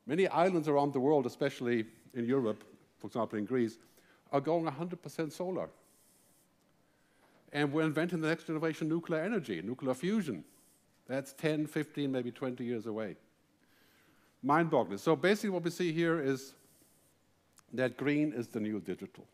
Many 0.06 0.28
islands 0.28 0.68
around 0.68 0.92
the 0.92 1.00
world, 1.00 1.26
especially 1.26 1.86
in 2.16 2.26
Europe, 2.26 2.66
for 2.98 3.08
example 3.08 3.40
in 3.40 3.46
Greece, 3.46 3.78
are 4.34 4.42
going 4.42 4.66
100% 4.66 5.32
solar. 5.32 5.70
And 7.54 7.72
we're 7.72 7.84
inventing 7.84 8.20
the 8.20 8.28
next 8.28 8.48
generation 8.48 8.90
nuclear 8.90 9.22
energy, 9.22 9.62
nuclear 9.62 9.94
fusion. 9.94 10.44
That's 11.08 11.34
10, 11.34 11.68
15, 11.68 12.12
maybe 12.12 12.32
20 12.32 12.64
years 12.64 12.86
away. 12.86 13.16
Mind-boggling. 14.42 14.98
So 14.98 15.16
basically 15.16 15.52
what 15.52 15.64
we 15.64 15.72
see 15.72 15.92
here 15.92 16.20
is 16.20 16.54
that 17.74 17.98
green 17.98 18.34
is 18.34 18.48
the 18.48 18.60
new 18.60 18.80
digital. 18.80 19.26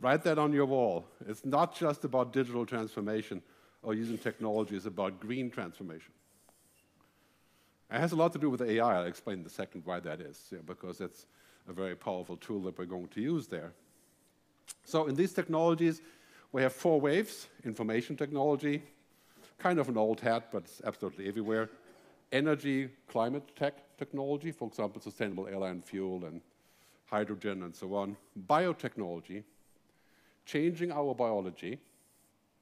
Write 0.00 0.22
that 0.24 0.38
on 0.38 0.52
your 0.52 0.66
wall. 0.66 1.06
It's 1.26 1.44
not 1.44 1.74
just 1.74 2.04
about 2.04 2.32
digital 2.32 2.64
transformation 2.64 3.42
or 3.82 3.94
using 3.94 4.18
technology, 4.18 4.76
it's 4.76 4.86
about 4.86 5.20
green 5.20 5.50
transformation. 5.50 6.12
It 7.90 7.98
has 7.98 8.12
a 8.12 8.16
lot 8.16 8.32
to 8.32 8.38
do 8.38 8.50
with 8.50 8.60
AI. 8.60 8.98
I'll 8.98 9.06
explain 9.06 9.40
in 9.40 9.46
a 9.46 9.50
second 9.50 9.82
why 9.84 10.00
that 10.00 10.20
is, 10.20 10.38
yeah, 10.52 10.58
because 10.64 11.00
it's 11.00 11.26
a 11.68 11.72
very 11.72 11.96
powerful 11.96 12.36
tool 12.36 12.60
that 12.62 12.78
we're 12.78 12.84
going 12.84 13.08
to 13.08 13.20
use 13.20 13.46
there. 13.46 13.72
So 14.84 15.06
in 15.06 15.14
these 15.14 15.32
technologies, 15.32 16.02
we 16.52 16.62
have 16.62 16.72
four 16.72 17.00
waves, 17.00 17.48
information 17.64 18.16
technology, 18.16 18.82
kind 19.58 19.78
of 19.78 19.88
an 19.88 19.96
old 19.96 20.20
hat, 20.20 20.48
but 20.52 20.62
it's 20.64 20.80
absolutely 20.84 21.28
everywhere. 21.28 21.68
Energy, 22.32 22.88
climate 23.08 23.42
tech 23.56 23.74
technology, 23.96 24.52
for 24.52 24.68
example, 24.68 25.00
sustainable 25.00 25.48
airline 25.48 25.82
fuel 25.82 26.24
and 26.24 26.40
hydrogen 27.06 27.62
and 27.62 27.74
so 27.74 27.94
on. 27.94 28.16
Biotechnology, 28.48 29.42
changing 30.46 30.92
our 30.92 31.14
biology, 31.14 31.78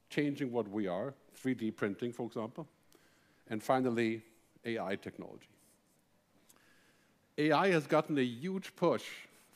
changing 0.08 0.52
what 0.52 0.68
we 0.68 0.86
are, 0.86 1.14
3D 1.42 1.76
printing, 1.76 2.12
for 2.12 2.26
example. 2.26 2.66
And 3.48 3.62
finally, 3.62 4.22
AI 4.64 4.96
technology. 4.96 5.48
AI 7.38 7.68
has 7.68 7.86
gotten 7.86 8.16
a 8.18 8.22
huge 8.22 8.74
push, 8.76 9.04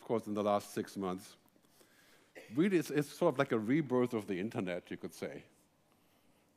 of 0.01 0.07
course, 0.07 0.27
in 0.27 0.35
the 0.35 0.43
last 0.43 0.75
six 0.75 0.97
months. 0.97 1.37
Really, 2.55 2.77
it's, 2.77 2.91
it's 2.91 3.09
sort 3.09 3.35
of 3.35 3.39
like 3.39 3.53
a 3.53 3.59
rebirth 3.59 4.13
of 4.13 4.27
the 4.27 4.39
internet, 4.39 4.91
you 4.91 4.97
could 4.97 5.15
say. 5.15 5.45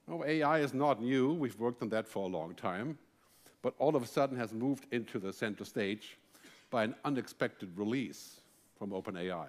Oh, 0.08 0.18
no, 0.18 0.26
AI 0.26 0.60
is 0.60 0.74
not 0.74 1.02
new. 1.02 1.34
We've 1.34 1.58
worked 1.60 1.82
on 1.82 1.90
that 1.90 2.08
for 2.08 2.26
a 2.26 2.28
long 2.28 2.56
time. 2.56 2.98
But 3.62 3.74
all 3.80 3.96
of 3.96 4.04
a 4.04 4.08
sudden 4.08 4.38
has 4.38 4.54
moved 4.54 4.86
into 4.92 5.20
the 5.20 5.32
center 5.32 5.64
stage 5.64 6.18
by 6.70 6.84
an 6.84 6.96
unexpected 7.06 7.78
release 7.78 8.42
from 8.78 8.92
OpenAI. 8.92 9.48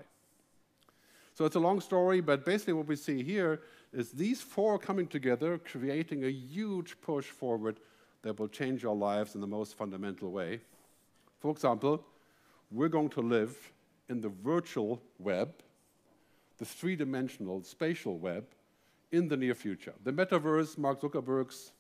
So 1.35 1.45
it's 1.45 1.57
a 1.57 1.61
long 1.61 1.81
story, 1.81 2.21
but 2.21 2.45
basically 2.45 2.75
what 2.75 2.87
we 2.87 2.95
see 2.95 3.25
here 3.25 3.63
is 3.93 4.13
these 4.13 4.41
four 4.41 4.79
coming 4.79 5.09
together, 5.09 5.59
creating 5.59 6.25
a 6.25 6.31
huge 6.31 7.01
push 7.01 7.27
forward 7.27 7.81
that 8.23 8.39
will 8.39 8.49
change 8.49 8.85
our 8.85 8.95
lives 8.95 9.35
in 9.35 9.41
the 9.41 9.47
most 9.47 9.77
fundamental 9.77 10.31
way. 10.31 10.61
For 11.41 11.51
example, 11.51 12.05
we're 12.71 12.89
going 12.89 13.09
to 13.11 13.21
live 13.21 13.57
in 14.09 14.21
the 14.21 14.29
virtual 14.29 15.03
web, 15.19 15.55
the 16.59 16.65
three-dimensional 16.65 17.63
spatial 17.65 18.17
web, 18.17 18.45
in 19.13 19.29
the 19.29 19.37
near 19.37 19.55
future. 19.55 19.95
The 20.03 20.13
metaverse, 20.13 20.77
Mark 20.79 21.01
Zuckerberg's 21.01 21.73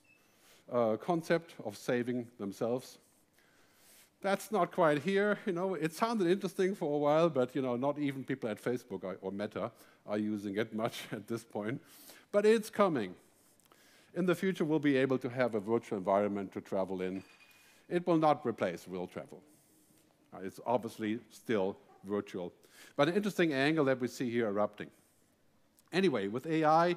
uh, 0.72 0.96
concept 0.96 1.54
of 1.64 1.76
saving 1.76 2.26
themselves. 2.38 2.98
That's 4.22 4.50
not 4.50 4.72
quite 4.72 5.02
here. 5.02 5.38
You 5.44 5.52
know, 5.52 5.74
it 5.74 5.92
sounded 5.92 6.28
interesting 6.28 6.74
for 6.74 6.94
a 6.94 6.98
while, 6.98 7.28
but 7.28 7.54
you 7.54 7.60
know, 7.60 7.76
not 7.76 7.98
even 7.98 8.24
people 8.24 8.48
at 8.48 8.62
Facebook 8.62 9.16
or 9.20 9.30
Meta 9.30 9.70
are 10.06 10.18
using 10.18 10.56
it 10.56 10.74
much 10.74 11.02
at 11.12 11.26
this 11.26 11.44
point. 11.44 11.80
But 12.32 12.46
it's 12.46 12.70
coming. 12.70 13.14
In 14.14 14.26
the 14.26 14.34
future, 14.34 14.64
we'll 14.64 14.78
be 14.78 14.96
able 14.96 15.18
to 15.18 15.28
have 15.28 15.54
a 15.54 15.60
virtual 15.60 15.98
environment 15.98 16.52
to 16.52 16.60
travel 16.60 17.02
in. 17.02 17.22
It 17.88 18.06
will 18.06 18.16
not 18.16 18.46
replace 18.46 18.86
real 18.88 19.06
travel. 19.06 19.42
Uh, 20.32 20.38
it's 20.42 20.60
obviously 20.66 21.18
still 21.30 21.76
virtual. 22.04 22.52
But 22.96 23.08
an 23.08 23.14
interesting 23.14 23.52
angle 23.52 23.84
that 23.86 24.00
we 24.00 24.08
see 24.08 24.30
here 24.30 24.48
erupting. 24.48 24.88
Anyway, 25.92 26.28
with 26.28 26.46
AI, 26.46 26.96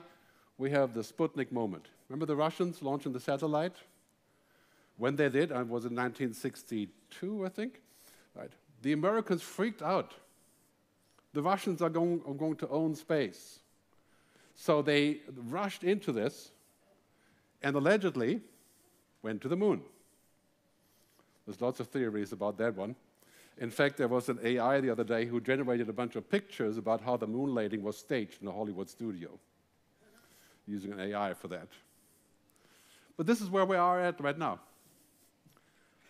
we 0.57 0.71
have 0.71 0.93
the 0.93 1.01
Sputnik 1.01 1.51
moment. 1.51 1.87
Remember 2.09 2.25
the 2.25 2.35
Russians 2.35 2.81
launching 2.81 3.13
the 3.13 3.19
satellite? 3.19 3.75
When 4.97 5.15
they 5.15 5.29
did, 5.29 5.51
uh, 5.51 5.59
it 5.59 5.67
was 5.67 5.85
in 5.85 5.95
1962, 5.95 7.45
I 7.45 7.49
think. 7.49 7.81
Right. 8.35 8.51
The 8.81 8.93
Americans 8.93 9.41
freaked 9.41 9.81
out. 9.81 10.13
The 11.33 11.41
Russians 11.41 11.81
are 11.81 11.89
going, 11.89 12.21
are 12.27 12.33
going 12.33 12.55
to 12.57 12.69
own 12.69 12.95
space. 12.95 13.59
So 14.55 14.81
they 14.81 15.19
rushed 15.35 15.83
into 15.83 16.11
this 16.11 16.51
and 17.61 17.75
allegedly 17.75 18.41
went 19.21 19.41
to 19.41 19.47
the 19.47 19.55
moon. 19.55 19.81
There's 21.45 21.61
lots 21.61 21.79
of 21.79 21.87
theories 21.87 22.31
about 22.31 22.57
that 22.57 22.75
one. 22.75 22.95
In 23.59 23.71
fact, 23.71 23.97
there 23.97 24.07
was 24.07 24.29
an 24.29 24.39
AI 24.43 24.81
the 24.81 24.89
other 24.89 25.03
day 25.03 25.25
who 25.25 25.39
generated 25.39 25.89
a 25.89 25.93
bunch 25.93 26.15
of 26.15 26.29
pictures 26.29 26.77
about 26.77 27.01
how 27.01 27.17
the 27.17 27.27
moon 27.27 27.55
landing 27.55 27.81
was 27.81 27.97
staged 27.97 28.41
in 28.41 28.47
a 28.47 28.51
Hollywood 28.51 28.89
studio, 28.89 29.39
using 30.67 30.91
an 30.91 30.99
AI 30.99 31.33
for 31.33 31.47
that. 31.47 31.67
But 33.15 33.25
this 33.25 33.41
is 33.41 33.49
where 33.49 33.65
we 33.65 33.75
are 33.75 33.99
at 33.99 34.19
right 34.21 34.37
now. 34.37 34.59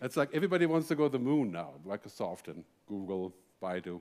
It's 0.00 0.16
like 0.16 0.28
everybody 0.32 0.66
wants 0.66 0.88
to 0.88 0.94
go 0.94 1.04
to 1.04 1.12
the 1.12 1.18
moon 1.18 1.50
now, 1.50 1.70
Microsoft 1.86 2.48
and 2.48 2.62
Google, 2.86 3.34
Baidu, 3.62 4.00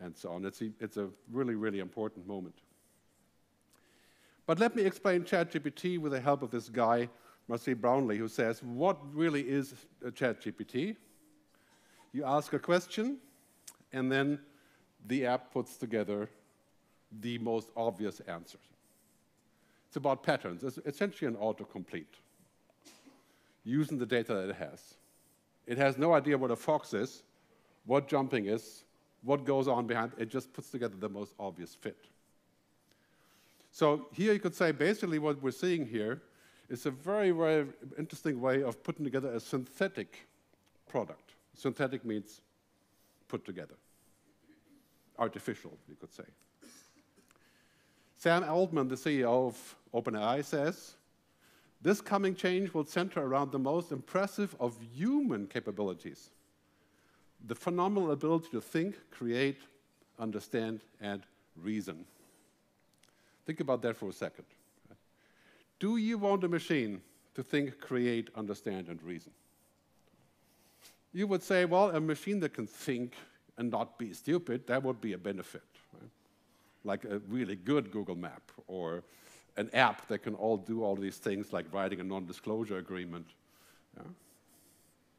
and 0.00 0.16
so 0.16 0.32
on. 0.32 0.44
It's 0.44 0.60
a, 0.62 0.70
it's 0.80 0.96
a 0.96 1.08
really, 1.30 1.54
really 1.54 1.78
important 1.78 2.26
moment. 2.26 2.54
But 4.46 4.58
let 4.58 4.74
me 4.74 4.82
explain 4.82 5.24
ChatGPT 5.24 5.98
with 5.98 6.12
the 6.12 6.20
help 6.20 6.42
of 6.42 6.50
this 6.50 6.68
guy, 6.68 7.08
Marques 7.48 7.74
Brownlee, 7.74 8.16
who 8.16 8.28
says, 8.28 8.62
what 8.62 8.96
really 9.14 9.42
is 9.42 9.74
a 10.04 10.10
ChatGPT? 10.10 10.96
You 12.12 12.24
ask 12.24 12.52
a 12.54 12.58
question, 12.58 13.18
and 13.92 14.10
then 14.10 14.40
the 15.06 15.26
app 15.26 15.52
puts 15.52 15.76
together 15.76 16.30
the 17.20 17.38
most 17.38 17.68
obvious 17.76 18.20
answers. 18.20 18.60
It's 19.88 19.96
about 19.96 20.22
patterns. 20.22 20.62
It's 20.62 20.78
essentially 20.84 21.28
an 21.28 21.36
autocomplete, 21.36 22.20
using 23.64 23.98
the 23.98 24.06
data 24.06 24.34
that 24.34 24.50
it 24.50 24.56
has. 24.56 24.94
It 25.66 25.78
has 25.78 25.98
no 25.98 26.12
idea 26.12 26.38
what 26.38 26.50
a 26.50 26.56
fox 26.56 26.94
is, 26.94 27.22
what 27.86 28.06
jumping 28.06 28.46
is, 28.46 28.84
what 29.22 29.44
goes 29.44 29.66
on 29.66 29.86
behind. 29.86 30.12
It 30.18 30.28
just 30.28 30.52
puts 30.52 30.70
together 30.70 30.94
the 30.98 31.08
most 31.08 31.34
obvious 31.38 31.74
fit. 31.74 31.96
So 33.70 34.08
here 34.12 34.32
you 34.32 34.40
could 34.40 34.54
say 34.54 34.72
basically 34.72 35.18
what 35.18 35.42
we're 35.42 35.50
seeing 35.50 35.86
here 35.86 36.22
is 36.68 36.84
a 36.84 36.90
very, 36.90 37.30
very 37.30 37.66
interesting 37.98 38.40
way 38.40 38.62
of 38.62 38.82
putting 38.82 39.04
together 39.04 39.32
a 39.32 39.40
synthetic 39.40 40.26
product. 40.88 41.32
Synthetic 41.54 42.04
means 42.04 42.40
put 43.26 43.44
together. 43.44 43.74
Artificial, 45.18 45.76
you 45.88 45.96
could 45.96 46.12
say. 46.12 46.24
Sam 48.16 48.42
Altman, 48.44 48.88
the 48.88 48.96
CEO 48.96 49.46
of 49.46 49.76
OpenAI, 49.94 50.44
says, 50.44 50.94
this 51.80 52.00
coming 52.00 52.34
change 52.34 52.74
will 52.74 52.84
center 52.84 53.20
around 53.20 53.52
the 53.52 53.58
most 53.58 53.92
impressive 53.92 54.54
of 54.58 54.76
human 54.94 55.46
capabilities 55.46 56.30
the 57.46 57.54
phenomenal 57.54 58.10
ability 58.10 58.48
to 58.50 58.60
think, 58.60 58.96
create, 59.10 59.58
understand, 60.18 60.80
and 61.00 61.22
reason. 61.56 62.04
Think 63.46 63.60
about 63.60 63.82
that 63.82 63.96
for 63.96 64.08
a 64.08 64.12
second. 64.12 64.44
Do 65.78 65.96
you 65.96 66.18
want 66.18 66.42
a 66.44 66.48
machine 66.48 67.00
to 67.34 67.42
think, 67.42 67.80
create, 67.80 68.30
understand, 68.34 68.88
and 68.88 69.00
reason? 69.02 69.32
You 71.12 71.26
would 71.28 71.42
say, 71.42 71.64
well, 71.64 71.90
a 71.90 72.00
machine 72.00 72.40
that 72.40 72.52
can 72.52 72.66
think 72.66 73.14
and 73.56 73.70
not 73.70 73.98
be 73.98 74.12
stupid, 74.12 74.66
that 74.66 74.82
would 74.82 75.00
be 75.00 75.12
a 75.12 75.18
benefit. 75.18 75.62
Right? 75.94 76.10
Like 76.84 77.04
a 77.04 77.18
really 77.28 77.56
good 77.56 77.90
Google 77.90 78.16
map 78.16 78.42
or 78.66 79.04
an 79.58 79.68
app 79.74 80.06
that 80.06 80.20
can 80.20 80.34
all 80.34 80.56
do 80.56 80.82
all 80.82 80.94
these 80.94 81.16
things 81.16 81.52
like 81.52 81.66
writing 81.72 82.00
a 82.00 82.04
non-disclosure 82.04 82.78
agreement. 82.78 83.26
Yeah? 83.96 84.04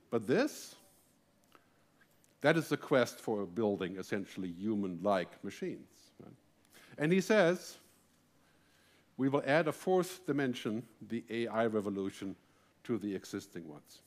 But 0.10 0.26
this, 0.26 0.76
that 2.42 2.56
is 2.58 2.70
the 2.70 2.78
quest 2.78 3.20
for 3.20 3.46
building 3.46 3.98
essentially 3.98 4.48
human-like 4.58 5.44
machines. 5.44 5.90
Right? 6.24 6.34
And 6.98 7.12
he 7.12 7.22
says, 7.22 7.78
we 9.18 9.28
will 9.28 9.44
add 9.46 9.68
a 9.68 9.74
fourth 9.74 10.26
dimension, 10.26 10.84
the 11.10 11.24
AI 11.30 11.66
revolution, 11.66 12.38
to 12.86 12.98
the 12.98 13.14
existing 13.14 13.68
ones. 13.68 14.00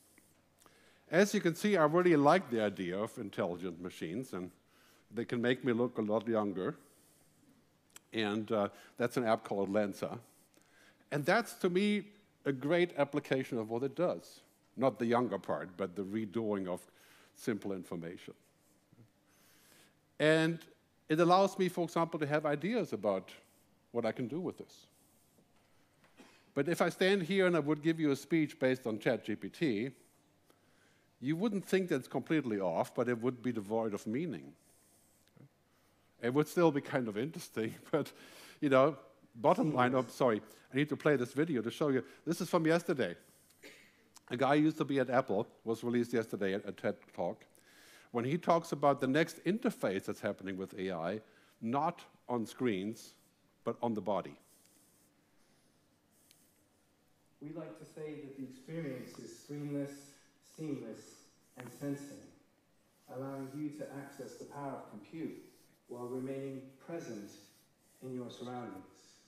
As 1.11 1.35
you 1.35 1.41
can 1.41 1.53
see, 1.53 1.77
I 1.77 1.85
really 1.85 2.15
like 2.15 2.49
the 2.49 2.63
idea 2.63 2.97
of 2.97 3.15
intelligent 3.19 3.79
machines, 3.79 4.33
and 4.33 4.49
they 5.13 5.25
can 5.25 5.39
make 5.39 5.63
me 5.63 5.71
look 5.71 5.99
a 5.99 6.01
lot 6.01 6.27
younger. 6.27 6.75
And 8.13 8.51
uh, 8.51 8.69
that's 8.97 9.17
an 9.17 9.25
app 9.25 9.43
called 9.43 9.71
Lensa. 9.71 10.19
And 11.11 11.25
that's, 11.25 11.53
to 11.55 11.69
me, 11.69 12.05
a 12.45 12.51
great 12.51 12.91
application 12.97 13.57
of 13.57 13.69
what 13.69 13.83
it 13.83 13.95
does. 13.95 14.41
Not 14.77 14.99
the 14.99 15.05
younger 15.05 15.37
part, 15.37 15.69
but 15.77 15.95
the 15.95 16.03
redoing 16.03 16.67
of 16.67 16.81
simple 17.35 17.71
information. 17.71 18.33
And 20.19 20.59
it 21.09 21.19
allows 21.19 21.57
me, 21.57 21.69
for 21.69 21.83
example, 21.83 22.19
to 22.19 22.27
have 22.27 22.45
ideas 22.45 22.93
about 22.93 23.29
what 23.91 24.05
I 24.05 24.11
can 24.11 24.27
do 24.27 24.39
with 24.39 24.57
this. 24.57 24.87
But 26.55 26.69
if 26.69 26.81
I 26.81 26.89
stand 26.89 27.23
here 27.23 27.47
and 27.47 27.55
I 27.55 27.59
would 27.59 27.81
give 27.81 27.99
you 27.99 28.11
a 28.11 28.15
speech 28.15 28.59
based 28.59 28.85
on 28.85 28.99
ChatGPT, 28.99 29.91
you 31.19 31.35
wouldn't 31.35 31.65
think 31.65 31.89
that's 31.89 32.07
completely 32.07 32.59
off, 32.59 32.93
but 32.93 33.09
it 33.09 33.21
would 33.21 33.41
be 33.41 33.51
devoid 33.51 33.93
of 33.93 34.05
meaning. 34.05 34.53
It 36.23 36.33
would 36.33 36.47
still 36.47 36.71
be 36.71 36.79
kind 36.79 37.09
of 37.09 37.17
interesting, 37.17 37.75
but 37.91 38.11
you 38.61 38.69
know, 38.69 38.95
bottom 39.35 39.73
line, 39.73 39.93
oh, 39.93 40.05
sorry, 40.07 40.41
I 40.73 40.77
need 40.77 40.87
to 40.89 40.95
play 40.95 41.17
this 41.17 41.33
video 41.33 41.61
to 41.61 41.69
show 41.69 41.89
you. 41.89 42.03
This 42.25 42.39
is 42.39 42.49
from 42.49 42.65
yesterday. 42.65 43.15
A 44.29 44.37
guy 44.37 44.53
used 44.53 44.77
to 44.77 44.85
be 44.85 44.99
at 44.99 45.09
Apple, 45.09 45.45
was 45.65 45.83
released 45.83 46.13
yesterday 46.13 46.53
at 46.53 46.67
a 46.67 46.71
TED 46.71 46.95
Talk, 47.13 47.43
when 48.11 48.23
he 48.23 48.37
talks 48.37 48.71
about 48.71 49.01
the 49.01 49.07
next 49.07 49.43
interface 49.43 50.05
that's 50.05 50.21
happening 50.21 50.55
with 50.55 50.79
AI, 50.79 51.19
not 51.61 51.99
on 52.29 52.45
screens, 52.45 53.15
but 53.65 53.75
on 53.81 53.93
the 53.93 54.01
body. 54.01 54.37
We 57.41 57.49
like 57.53 57.77
to 57.79 57.85
say 57.85 58.21
that 58.21 58.37
the 58.37 58.43
experience 58.43 59.19
is 59.19 59.31
screenless, 59.31 59.91
seamless, 60.55 61.01
and 61.57 61.67
sensing, 61.81 62.23
allowing 63.13 63.49
you 63.53 63.69
to 63.71 63.85
access 63.97 64.35
the 64.35 64.45
power 64.45 64.71
of 64.71 64.89
compute 64.89 65.43
while 65.87 66.07
remaining 66.07 66.61
present 66.85 67.29
in 68.01 68.15
your 68.15 68.29
surroundings, 68.29 69.19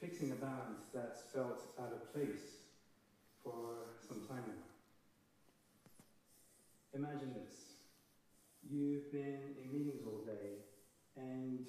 fixing 0.00 0.32
a 0.32 0.34
balance 0.36 0.86
that's 0.94 1.22
felt 1.34 1.60
out 1.80 1.92
of 1.92 2.12
place 2.12 2.66
for 3.42 3.86
some 4.06 4.20
time 4.28 4.44
now. 4.46 4.68
Imagine 6.94 7.34
this. 7.34 7.54
You've 8.68 9.10
been 9.12 9.56
in 9.62 9.72
meetings 9.72 10.02
all 10.06 10.24
day 10.26 10.64
and 11.16 11.66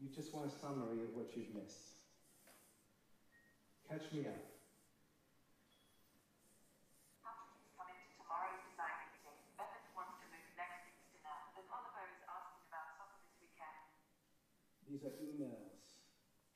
you 0.00 0.08
just 0.14 0.34
want 0.34 0.46
a 0.46 0.50
summary 0.50 1.02
of 1.04 1.14
what 1.14 1.36
you've 1.36 1.54
missed. 1.54 1.96
Catch 3.88 4.12
me 4.12 4.26
up. 4.26 4.49
These 14.90 15.04
are 15.04 15.14
emails, 15.22 16.02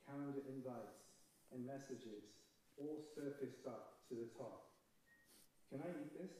calendar 0.05 0.43
invites, 0.51 1.07
and 1.53 1.65
messages 1.65 2.35
all 2.77 2.99
surfaced 3.15 3.65
up 3.65 4.03
to 4.09 4.15
the 4.15 4.27
top. 4.37 4.75
Can 5.71 5.79
I 5.79 5.87
eat 5.87 6.11
this? 6.19 6.31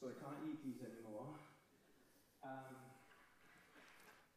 So 0.00 0.08
I 0.08 0.16
can't 0.24 0.48
eat 0.48 0.64
these 0.64 0.80
anymore. 0.80 1.26
Um, 2.42 2.50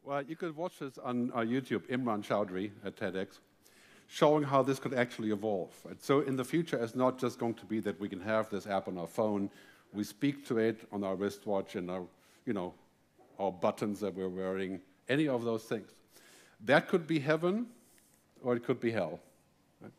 well, 0.03 0.21
you 0.23 0.35
could 0.35 0.57
watch 0.57 0.79
this 0.79 0.97
on 0.97 1.31
our 1.31 1.45
YouTube, 1.45 1.87
Imran 1.89 2.21
Chaudhri 2.21 2.71
at 2.83 2.97
TEDx 2.97 3.39
showing 4.11 4.43
how 4.43 4.61
this 4.61 4.77
could 4.77 4.93
actually 4.93 5.31
evolve. 5.31 5.73
Right? 5.85 6.03
So 6.03 6.19
in 6.19 6.35
the 6.35 6.43
future, 6.43 6.77
it's 6.83 6.95
not 6.95 7.17
just 7.17 7.39
going 7.39 7.53
to 7.53 7.65
be 7.65 7.79
that 7.79 7.97
we 7.97 8.09
can 8.09 8.19
have 8.19 8.49
this 8.49 8.67
app 8.67 8.89
on 8.89 8.97
our 8.97 9.07
phone, 9.07 9.49
we 9.93 10.03
speak 10.03 10.45
to 10.47 10.57
it 10.57 10.81
on 10.91 11.05
our 11.05 11.15
wristwatch 11.15 11.75
and 11.75 11.89
our, 11.89 12.03
you 12.45 12.51
know, 12.51 12.73
our 13.39 13.53
buttons 13.53 14.01
that 14.01 14.13
we're 14.13 14.27
wearing, 14.27 14.81
any 15.07 15.29
of 15.29 15.45
those 15.45 15.63
things. 15.63 15.91
That 16.65 16.89
could 16.89 17.07
be 17.07 17.19
heaven, 17.19 17.67
or 18.43 18.53
it 18.53 18.65
could 18.65 18.81
be 18.81 18.91
hell. 18.91 19.21
Right? 19.79 19.93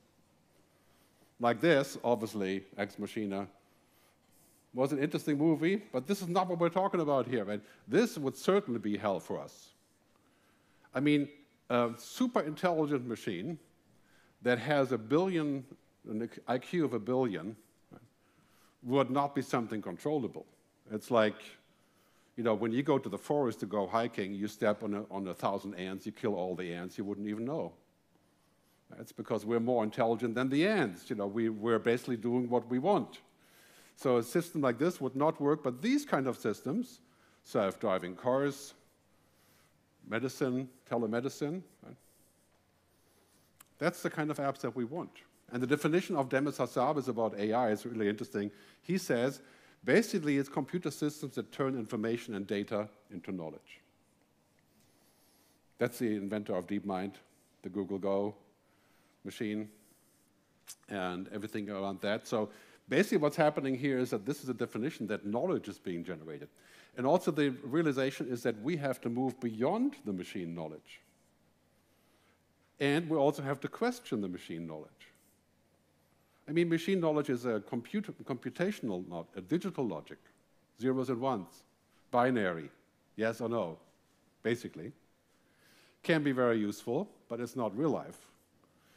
Like 1.40 1.62
this, 1.62 1.96
obviously, 2.05 2.64
Ex 2.77 2.98
Machina 2.98 3.48
was 4.75 4.92
an 4.92 4.98
interesting 4.98 5.38
movie, 5.38 5.83
but 5.90 6.07
this 6.07 6.20
is 6.20 6.29
not 6.29 6.48
what 6.48 6.59
we're 6.59 6.68
talking 6.68 7.01
about 7.01 7.27
here. 7.27 7.44
Right? 7.46 7.62
This 7.88 8.18
would 8.18 8.37
certainly 8.37 8.79
be 8.79 8.98
hell 8.98 9.20
for 9.20 9.40
us. 9.40 9.70
I 10.94 11.01
mean, 11.01 11.31
a 11.70 11.92
super 11.96 12.40
intelligent 12.40 13.07
machine 13.09 13.59
that 14.42 14.59
has 14.59 14.92
a 14.92 14.98
billion, 14.98 15.64
an 16.09 16.28
IQ 16.48 16.85
of 16.85 16.94
a 16.94 16.98
billion, 16.98 17.57
would 18.83 19.11
not 19.11 19.35
be 19.35 19.42
something 19.42 19.81
controllable. 19.81 20.46
It's 20.90 21.11
like, 21.11 21.37
you 22.37 22.42
know, 22.42 22.55
when 22.55 22.72
you 22.72 22.83
go 22.83 22.98
to 22.98 23.09
the 23.09 23.18
forest 23.18 23.61
to 23.61 23.66
go 23.66 23.87
hiking, 23.87 24.35
you 24.35 24.48
step 24.48 24.83
on 24.83 24.94
a, 24.94 25.05
on 25.11 25.28
a 25.28 25.35
thousand 25.35 25.74
ants, 25.74 26.07
you 26.07 26.12
kill 26.12 26.35
all 26.35 26.57
the 26.57 26.72
ants, 26.72 26.98
you 26.98 27.05
wouldn't 27.05 27.28
even 27.28 27.44
know. 27.44 27.72
It's 28.98 29.12
because 29.12 29.46
we're 29.46 29.61
more 29.61 29.85
intelligent 29.85 30.35
than 30.35 30.48
the 30.48 30.66
ants. 30.66 31.09
You 31.09 31.16
know, 31.16 31.26
we, 31.26 31.48
we're 31.48 31.78
basically 31.78 32.16
doing 32.16 32.48
what 32.50 32.68
we 32.68 32.78
want. 32.78 33.20
So 33.96 34.18
a 34.18 34.22
system 34.22 34.61
like 34.61 34.78
this 34.78 35.00
would 35.00 35.16
not 35.16 35.40
work, 35.40 35.62
but 35.62 35.81
these 35.81 36.05
kind 36.05 36.26
of 36.26 36.37
systems, 36.37 37.00
self-driving 37.44 38.16
cars, 38.16 38.74
medicine, 40.09 40.68
telemedicine, 40.90 41.62
right? 41.85 41.96
That's 43.83 44.01
the 44.01 44.11
kind 44.11 44.31
of 44.31 44.38
apps 44.38 44.61
that 44.61 44.77
we 44.77 44.85
want. 44.85 45.11
And 45.51 45.62
the 45.62 45.66
definition 45.66 46.14
of 46.14 46.29
Demis 46.29 46.59
Hassabis 46.59 47.09
about 47.09 47.38
AI 47.38 47.71
is 47.71 47.85
really 47.85 48.09
interesting. 48.09 48.51
He 48.81 48.97
says 48.97 49.40
Basically, 49.85 50.38
it's 50.38 50.49
computer 50.49 50.90
systems 50.90 51.35
that 51.35 51.51
turn 51.51 51.75
information 51.75 52.35
and 52.35 52.47
data 52.47 52.88
into 53.11 53.33
knowledge. 53.33 53.81
That's 55.79 55.99
the 55.99 56.14
inventor 56.14 56.55
of 56.55 56.68
DeepMind, 56.68 57.14
the 57.62 57.68
Google 57.68 57.99
Go 57.99 58.35
machine, 59.25 59.68
and 60.88 61.29
everything 61.33 61.68
around 61.68 62.01
that. 62.03 62.29
So 62.29 62.51
basically 62.88 63.18
what's 63.18 63.37
happening 63.37 63.77
here 63.77 63.99
is 63.99 64.11
that 64.11 64.25
this 64.25 64.45
is 64.45 64.49
a 64.49 64.55
definition 64.55 65.09
that 65.09 65.27
knowledge 65.27 65.68
is 65.68 65.79
being 65.79 66.05
generated. 66.05 66.49
And 66.97 67.05
also 67.05 67.33
the 67.33 67.49
realization 67.64 68.29
is 68.29 68.45
that 68.45 68.61
we 68.62 68.77
have 68.77 69.01
to 69.01 69.09
move 69.09 69.40
beyond 69.40 69.97
the 70.05 70.12
machine 70.12 70.55
knowledge. 70.55 71.01
And 72.83 73.09
we 73.09 73.16
also 73.16 73.42
have 73.42 73.61
to 73.61 73.68
question 73.68 74.21
the 74.21 74.27
machine 74.27 74.66
knowledge. 74.66 75.07
I 76.49 76.51
mean, 76.51 76.68
machine 76.68 76.99
knowledge 76.99 77.31
is 77.31 77.47
a 77.47 77.61
computational, 77.61 79.09
not 79.09 79.29
a 79.37 79.40
digital 79.40 79.87
logic, 79.87 80.18
zeros 80.81 81.09
and 81.09 81.21
ones, 81.21 81.62
binary, 82.11 82.71
yes 83.14 83.40
or 83.40 83.49
no, 83.49 83.79
basically. 84.42 84.90
Can 86.03 86.25
be 86.25 86.33
very 86.33 86.59
useful, 86.59 87.09
but 87.29 87.38
it's 87.38 87.55
not 87.55 87.79
real 87.79 87.90
life. 87.90 88.27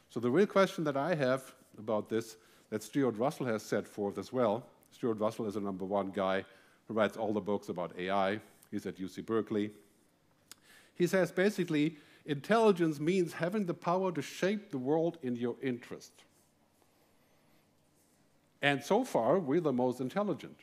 So 0.10 0.20
the 0.20 0.32
real 0.32 0.48
question 0.48 0.84
that 0.86 0.98
I 0.98 1.14
have 1.14 1.54
about 1.78 2.10
this, 2.10 2.38
that 2.72 2.82
Stuart 2.82 3.16
Russell 3.20 3.46
has 3.46 3.62
set 3.62 3.88
forth 3.88 4.18
as 4.18 4.34
well, 4.34 4.66
Stuart 4.90 5.20
Russell 5.20 5.46
is 5.46 5.54
the 5.54 5.62
number 5.62 5.86
one 5.86 6.10
guy 6.10 6.44
who 6.88 6.96
writes 6.96 7.18
all 7.18 7.34
the 7.34 7.40
books 7.40 7.70
about 7.70 7.92
AI. 8.00 8.40
He's 8.72 8.88
at 8.88 8.98
UC 8.98 9.28
Berkeley. 9.28 9.70
He 10.96 11.06
says 11.06 11.32
basically, 11.32 11.98
intelligence 12.26 13.00
means 13.00 13.34
having 13.34 13.66
the 13.66 13.74
power 13.74 14.12
to 14.12 14.22
shape 14.22 14.72
the 14.72 14.78
world 14.78 15.18
in 15.22 15.36
your 15.36 15.56
interest. 15.62 16.12
And 18.62 18.84
so 18.84 19.04
far, 19.04 19.40
we're 19.40 19.62
the 19.62 19.74
most 19.74 20.00
intelligent. 20.00 20.58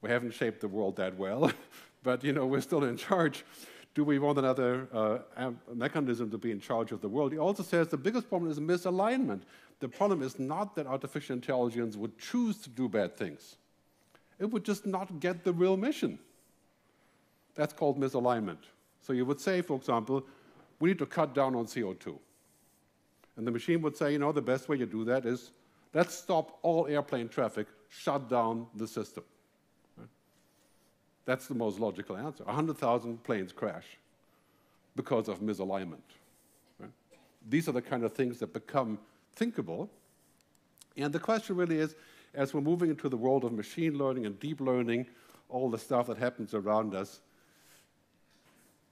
We 0.00 0.10
haven't 0.10 0.34
shaped 0.34 0.60
the 0.60 0.68
world 0.68 0.96
that 0.96 1.16
well, 1.16 1.50
but 2.02 2.22
you 2.24 2.32
know, 2.32 2.46
we're 2.46 2.60
still 2.60 2.84
in 2.84 2.96
charge. 2.96 3.44
Do 3.94 4.04
we 4.04 4.18
want 4.18 4.38
another 4.38 4.88
uh, 4.92 5.50
mechanism 5.74 6.30
to 6.30 6.38
be 6.38 6.50
in 6.50 6.60
charge 6.60 6.92
of 6.92 7.00
the 7.00 7.08
world? 7.08 7.32
He 7.32 7.38
also 7.38 7.62
says 7.62 7.88
the 7.88 7.98
biggest 7.98 8.28
problem 8.28 8.50
is 8.50 8.58
misalignment. 8.58 9.42
The 9.80 9.88
problem 9.88 10.22
is 10.22 10.38
not 10.38 10.74
that 10.76 10.86
artificial 10.86 11.34
intelligence 11.34 11.96
would 11.96 12.18
choose 12.18 12.58
to 12.58 12.70
do 12.70 12.88
bad 12.88 13.16
things 13.16 13.56
it 14.42 14.50
would 14.50 14.64
just 14.64 14.84
not 14.84 15.20
get 15.20 15.44
the 15.44 15.52
real 15.52 15.76
mission. 15.76 16.18
That's 17.54 17.72
called 17.72 17.96
misalignment. 17.98 18.58
So 19.02 19.12
you 19.12 19.24
would 19.26 19.40
say, 19.40 19.60
for 19.62 19.76
example, 19.76 20.24
we 20.78 20.90
need 20.90 20.98
to 20.98 21.06
cut 21.06 21.34
down 21.34 21.54
on 21.54 21.66
CO2. 21.66 22.18
And 23.36 23.46
the 23.46 23.50
machine 23.50 23.82
would 23.82 23.96
say, 23.96 24.12
you 24.12 24.18
know, 24.18 24.32
the 24.32 24.42
best 24.42 24.68
way 24.68 24.76
to 24.78 24.86
do 24.86 25.04
that 25.04 25.26
is 25.26 25.52
let's 25.92 26.14
stop 26.14 26.58
all 26.62 26.86
airplane 26.86 27.28
traffic, 27.28 27.66
shut 27.88 28.28
down 28.28 28.66
the 28.74 28.86
system. 28.86 29.24
That's 31.24 31.46
the 31.46 31.54
most 31.54 31.78
logical 31.78 32.16
answer. 32.16 32.44
100,000 32.44 33.22
planes 33.22 33.52
crash 33.52 33.86
because 34.96 35.28
of 35.28 35.40
misalignment. 35.40 36.02
These 37.48 37.68
are 37.68 37.72
the 37.72 37.82
kind 37.82 38.04
of 38.04 38.12
things 38.12 38.38
that 38.38 38.52
become 38.52 38.98
thinkable. 39.34 39.90
And 40.96 41.12
the 41.12 41.18
question 41.18 41.56
really 41.56 41.78
is 41.78 41.96
as 42.34 42.54
we're 42.54 42.60
moving 42.60 42.90
into 42.90 43.08
the 43.08 43.16
world 43.16 43.44
of 43.44 43.52
machine 43.52 43.98
learning 43.98 44.26
and 44.26 44.38
deep 44.40 44.60
learning, 44.60 45.06
all 45.48 45.70
the 45.70 45.78
stuff 45.78 46.06
that 46.06 46.18
happens 46.18 46.54
around 46.54 46.94
us, 46.94 47.20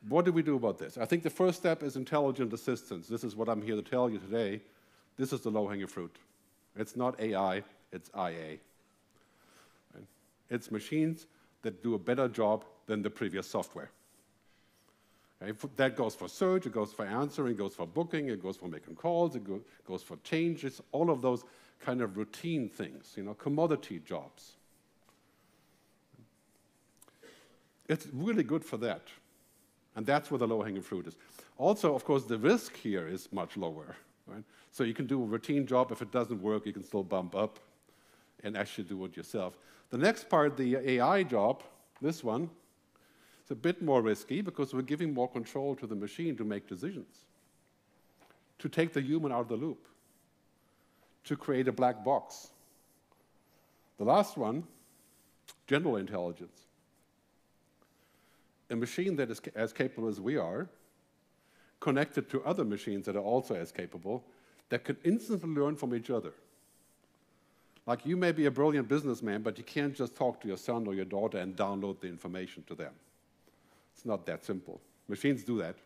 what 0.08 0.24
do 0.24 0.32
we 0.32 0.42
do 0.42 0.56
about 0.56 0.78
this? 0.78 0.96
I 0.96 1.04
think 1.04 1.22
the 1.22 1.30
first 1.30 1.58
step 1.58 1.82
is 1.82 1.96
intelligent 1.96 2.52
assistance. 2.52 3.06
This 3.06 3.22
is 3.22 3.36
what 3.36 3.48
I'm 3.48 3.60
here 3.60 3.76
to 3.76 3.82
tell 3.82 4.08
you 4.08 4.18
today. 4.18 4.60
This 5.16 5.32
is 5.32 5.40
the 5.40 5.50
low-hanging 5.50 5.86
fruit. 5.86 6.16
It's 6.76 6.96
not 6.96 7.20
AI, 7.20 7.62
it's 7.92 8.10
IA. 8.16 8.58
It's 10.48 10.70
machines 10.70 11.26
that 11.62 11.82
do 11.82 11.94
a 11.94 11.98
better 11.98 12.28
job 12.28 12.64
than 12.86 13.02
the 13.02 13.10
previous 13.10 13.46
software. 13.46 13.90
That 15.76 15.96
goes 15.96 16.14
for 16.14 16.28
search, 16.28 16.66
it 16.66 16.72
goes 16.72 16.92
for 16.92 17.04
answering, 17.04 17.52
it 17.54 17.58
goes 17.58 17.74
for 17.74 17.86
booking, 17.86 18.28
it 18.28 18.42
goes 18.42 18.56
for 18.56 18.68
making 18.68 18.96
calls, 18.96 19.36
it 19.36 19.44
go 19.44 19.60
goes 19.86 20.02
for 20.02 20.16
changes, 20.24 20.82
all 20.92 21.08
of 21.08 21.22
those 21.22 21.44
kind 21.80 22.02
of 22.02 22.16
routine 22.16 22.68
things, 22.68 23.14
you 23.16 23.22
know, 23.22 23.34
commodity 23.34 24.00
jobs. 24.04 24.52
It's 27.88 28.06
really 28.12 28.42
good 28.42 28.64
for 28.64 28.76
that. 28.78 29.02
And 29.96 30.06
that's 30.06 30.30
where 30.30 30.38
the 30.38 30.46
low-hanging 30.46 30.82
fruit 30.82 31.06
is. 31.06 31.16
Also, 31.58 31.94
of 31.94 32.04
course, 32.04 32.24
the 32.24 32.38
risk 32.38 32.76
here 32.76 33.08
is 33.08 33.28
much 33.32 33.56
lower. 33.56 33.96
Right? 34.26 34.44
So 34.70 34.84
you 34.84 34.94
can 34.94 35.06
do 35.06 35.22
a 35.22 35.26
routine 35.26 35.66
job. 35.66 35.90
If 35.90 36.02
it 36.02 36.12
doesn't 36.12 36.40
work, 36.40 36.66
you 36.66 36.72
can 36.72 36.84
still 36.84 37.02
bump 37.02 37.34
up 37.34 37.58
and 38.44 38.56
actually 38.56 38.84
do 38.84 39.04
it 39.04 39.16
yourself. 39.16 39.58
The 39.90 39.98
next 39.98 40.28
part, 40.28 40.56
the 40.56 40.76
AI 40.76 41.24
job, 41.24 41.62
this 42.00 42.22
one, 42.22 42.48
it's 43.42 43.50
a 43.50 43.56
bit 43.56 43.82
more 43.82 44.00
risky 44.00 44.40
because 44.40 44.72
we're 44.72 44.82
giving 44.82 45.12
more 45.12 45.28
control 45.28 45.74
to 45.76 45.86
the 45.86 45.96
machine 45.96 46.36
to 46.36 46.44
make 46.44 46.68
decisions, 46.68 47.24
to 48.60 48.68
take 48.68 48.92
the 48.92 49.00
human 49.00 49.32
out 49.32 49.40
of 49.40 49.48
the 49.48 49.56
loop 49.56 49.88
to 51.24 51.36
create 51.36 51.68
a 51.68 51.72
black 51.72 52.04
box. 52.04 52.50
The 53.98 54.04
last 54.04 54.36
one, 54.36 54.64
general 55.66 55.96
intelligence. 55.96 56.66
A 58.70 58.76
machine 58.76 59.16
that 59.16 59.30
is 59.30 59.40
as 59.54 59.72
capable 59.72 60.08
as 60.08 60.20
we 60.20 60.36
are, 60.36 60.68
connected 61.80 62.30
to 62.30 62.42
other 62.44 62.64
machines 62.64 63.06
that 63.06 63.16
are 63.16 63.22
also 63.22 63.54
as 63.54 63.72
capable, 63.72 64.24
that 64.68 64.84
can 64.84 64.96
instantly 65.04 65.48
learn 65.48 65.76
from 65.76 65.94
each 65.94 66.10
other. 66.10 66.32
Like 67.86 68.06
you 68.06 68.16
may 68.16 68.30
be 68.30 68.46
a 68.46 68.50
brilliant 68.50 68.88
businessman, 68.88 69.42
but 69.42 69.58
you 69.58 69.64
can't 69.64 69.94
just 69.94 70.14
talk 70.14 70.40
to 70.42 70.48
your 70.48 70.56
son 70.56 70.86
or 70.86 70.94
your 70.94 71.04
daughter 71.04 71.38
and 71.38 71.56
download 71.56 72.00
the 72.00 72.06
information 72.06 72.62
to 72.68 72.74
them. 72.74 72.92
It's 73.94 74.06
not 74.06 74.24
that 74.26 74.44
simple. 74.44 74.80
Machines 75.08 75.42
do 75.42 75.58
that. 75.58 75.76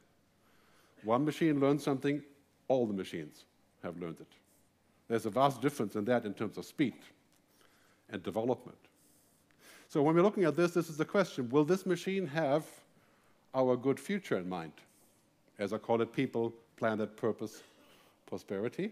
One 1.02 1.24
machine 1.24 1.60
learns 1.60 1.82
something, 1.82 2.22
all 2.68 2.86
the 2.86 2.92
machines 2.92 3.44
have 3.82 3.98
learned 3.98 4.20
it. 4.20 4.32
There's 5.08 5.26
a 5.26 5.30
vast 5.30 5.60
difference 5.60 5.96
in 5.96 6.04
that 6.06 6.24
in 6.24 6.34
terms 6.34 6.58
of 6.58 6.64
speed 6.64 6.94
and 8.10 8.22
development. 8.22 8.78
So 9.94 10.02
when 10.02 10.16
we're 10.16 10.22
looking 10.22 10.42
at 10.42 10.56
this, 10.56 10.72
this 10.72 10.90
is 10.90 10.96
the 10.96 11.04
question, 11.04 11.48
will 11.50 11.62
this 11.62 11.86
machine 11.86 12.26
have 12.26 12.66
our 13.54 13.76
good 13.76 14.00
future 14.00 14.36
in 14.36 14.48
mind? 14.48 14.72
As 15.56 15.72
I 15.72 15.78
call 15.78 16.02
it, 16.02 16.12
people, 16.12 16.52
planet, 16.76 17.16
purpose, 17.16 17.62
prosperity. 18.26 18.90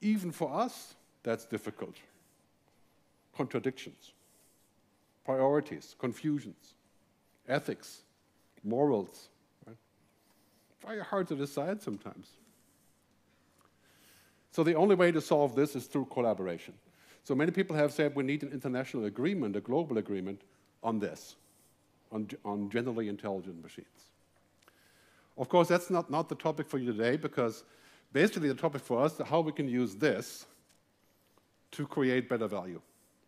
Even 0.00 0.32
for 0.32 0.52
us, 0.52 0.94
that's 1.22 1.44
difficult. 1.44 1.94
Contradictions, 3.36 4.14
priorities, 5.24 5.94
confusions, 6.00 6.74
ethics, 7.48 8.02
morals. 8.64 9.28
Very 10.84 11.04
hard 11.04 11.28
to 11.28 11.36
decide 11.36 11.80
sometimes. 11.80 12.30
So 14.50 14.64
the 14.64 14.74
only 14.74 14.96
way 14.96 15.12
to 15.12 15.20
solve 15.20 15.54
this 15.54 15.76
is 15.76 15.86
through 15.86 16.06
collaboration. 16.06 16.74
So 17.24 17.34
many 17.34 17.50
people 17.50 17.74
have 17.74 17.92
said 17.92 18.14
we 18.14 18.22
need 18.22 18.42
an 18.42 18.52
international 18.52 19.06
agreement, 19.06 19.56
a 19.56 19.60
global 19.60 19.98
agreement 19.98 20.42
on 20.82 20.98
this, 20.98 21.36
on, 22.12 22.28
on 22.44 22.68
generally 22.68 23.08
intelligent 23.08 23.62
machines. 23.62 23.86
Of 25.38 25.48
course, 25.48 25.68
that's 25.68 25.90
not, 25.90 26.10
not 26.10 26.28
the 26.28 26.34
topic 26.34 26.68
for 26.68 26.78
you 26.78 26.92
today 26.92 27.16
because 27.16 27.64
basically 28.12 28.48
the 28.48 28.54
topic 28.54 28.82
for 28.82 29.02
us 29.02 29.18
is 29.18 29.26
how 29.26 29.40
we 29.40 29.52
can 29.52 29.68
use 29.68 29.94
this 29.94 30.46
to 31.72 31.86
create 31.86 32.28
better 32.28 32.46
value 32.46 32.80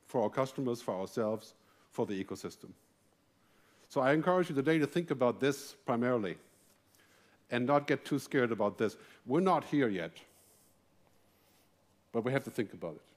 for 0.06 0.22
our 0.22 0.30
customers, 0.30 0.80
for 0.80 0.94
ourselves, 0.94 1.54
for 1.90 2.06
the 2.06 2.22
ecosystem. 2.22 2.68
So 3.88 4.02
I 4.02 4.12
encourage 4.12 4.50
you 4.50 4.54
today 4.54 4.78
to 4.78 4.86
think 4.86 5.10
about 5.10 5.40
this 5.40 5.74
primarily 5.86 6.36
and 7.50 7.66
not 7.66 7.86
get 7.86 8.04
too 8.04 8.18
scared 8.18 8.52
about 8.52 8.76
this. 8.76 8.96
We're 9.24 9.40
not 9.40 9.64
here 9.64 9.88
yet. 9.88 10.12
But 12.12 12.24
we 12.24 12.32
have 12.32 12.44
to 12.44 12.50
think 12.50 12.72
about 12.72 12.94
it. 12.94 13.15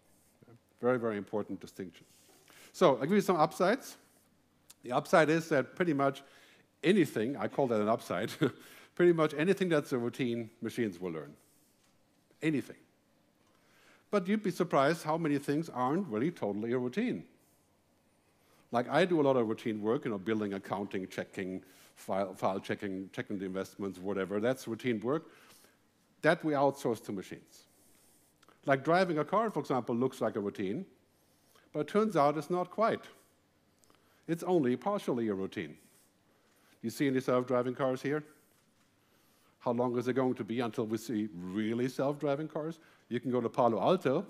Very, 0.81 0.97
very 0.97 1.17
important 1.17 1.59
distinction. 1.59 2.05
So 2.71 2.95
I'll 2.95 3.01
give 3.01 3.11
you 3.11 3.21
some 3.21 3.37
upsides. 3.37 3.97
The 4.83 4.91
upside 4.91 5.29
is 5.29 5.49
that 5.49 5.75
pretty 5.75 5.93
much 5.93 6.21
anything, 6.83 7.35
I 7.35 7.47
call 7.47 7.67
that 7.67 7.81
an 7.81 7.89
upside, 7.89 8.31
pretty 8.95 9.13
much 9.13 9.33
anything 9.33 9.69
that's 9.69 9.91
a 9.91 9.97
routine, 9.97 10.49
machines 10.61 10.99
will 10.99 11.11
learn. 11.11 11.33
Anything. 12.41 12.77
But 14.11 14.27
you'd 14.27 14.43
be 14.43 14.51
surprised 14.51 15.03
how 15.03 15.17
many 15.17 15.37
things 15.37 15.69
aren't 15.69 16.07
really 16.07 16.31
totally 16.31 16.71
a 16.71 16.77
routine. 16.77 17.23
Like 18.71 18.89
I 18.89 19.05
do 19.05 19.19
a 19.19 19.23
lot 19.23 19.35
of 19.35 19.47
routine 19.47 19.81
work, 19.81 20.05
you 20.05 20.11
know, 20.11 20.17
building, 20.17 20.53
accounting, 20.53 21.07
checking, 21.07 21.63
file, 21.95 22.33
file 22.33 22.59
checking, 22.59 23.09
checking 23.13 23.37
the 23.37 23.45
investments, 23.45 23.99
whatever. 23.99 24.39
That's 24.39 24.67
routine 24.67 24.99
work. 25.01 25.25
That 26.21 26.43
we 26.43 26.53
outsource 26.53 27.03
to 27.05 27.11
machines. 27.11 27.65
Like 28.65 28.83
driving 28.83 29.17
a 29.17 29.25
car, 29.25 29.49
for 29.49 29.59
example, 29.59 29.95
looks 29.95 30.21
like 30.21 30.35
a 30.35 30.39
routine, 30.39 30.85
but 31.73 31.81
it 31.81 31.87
turns 31.87 32.15
out 32.15 32.37
it's 32.37 32.49
not 32.49 32.69
quite. 32.69 33.01
It's 34.27 34.43
only 34.43 34.75
partially 34.75 35.27
a 35.29 35.33
routine. 35.33 35.69
Do 35.69 36.83
you 36.83 36.89
see 36.89 37.07
any 37.07 37.19
self-driving 37.19 37.75
cars 37.75 38.01
here? 38.01 38.23
How 39.59 39.71
long 39.71 39.97
is 39.97 40.07
it 40.07 40.13
going 40.13 40.35
to 40.35 40.43
be 40.43 40.61
until 40.61 40.85
we 40.85 40.97
see 40.97 41.27
really 41.35 41.89
self-driving 41.89 42.47
cars? 42.47 42.79
You 43.09 43.19
can 43.19 43.31
go 43.31 43.41
to 43.41 43.49
Palo 43.49 43.81
Alto 43.81 44.25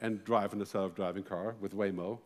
and 0.00 0.24
drive 0.24 0.52
in 0.52 0.60
a 0.62 0.66
self-driving 0.66 1.24
car 1.24 1.54
with 1.60 1.76
Waymo. 1.76 2.18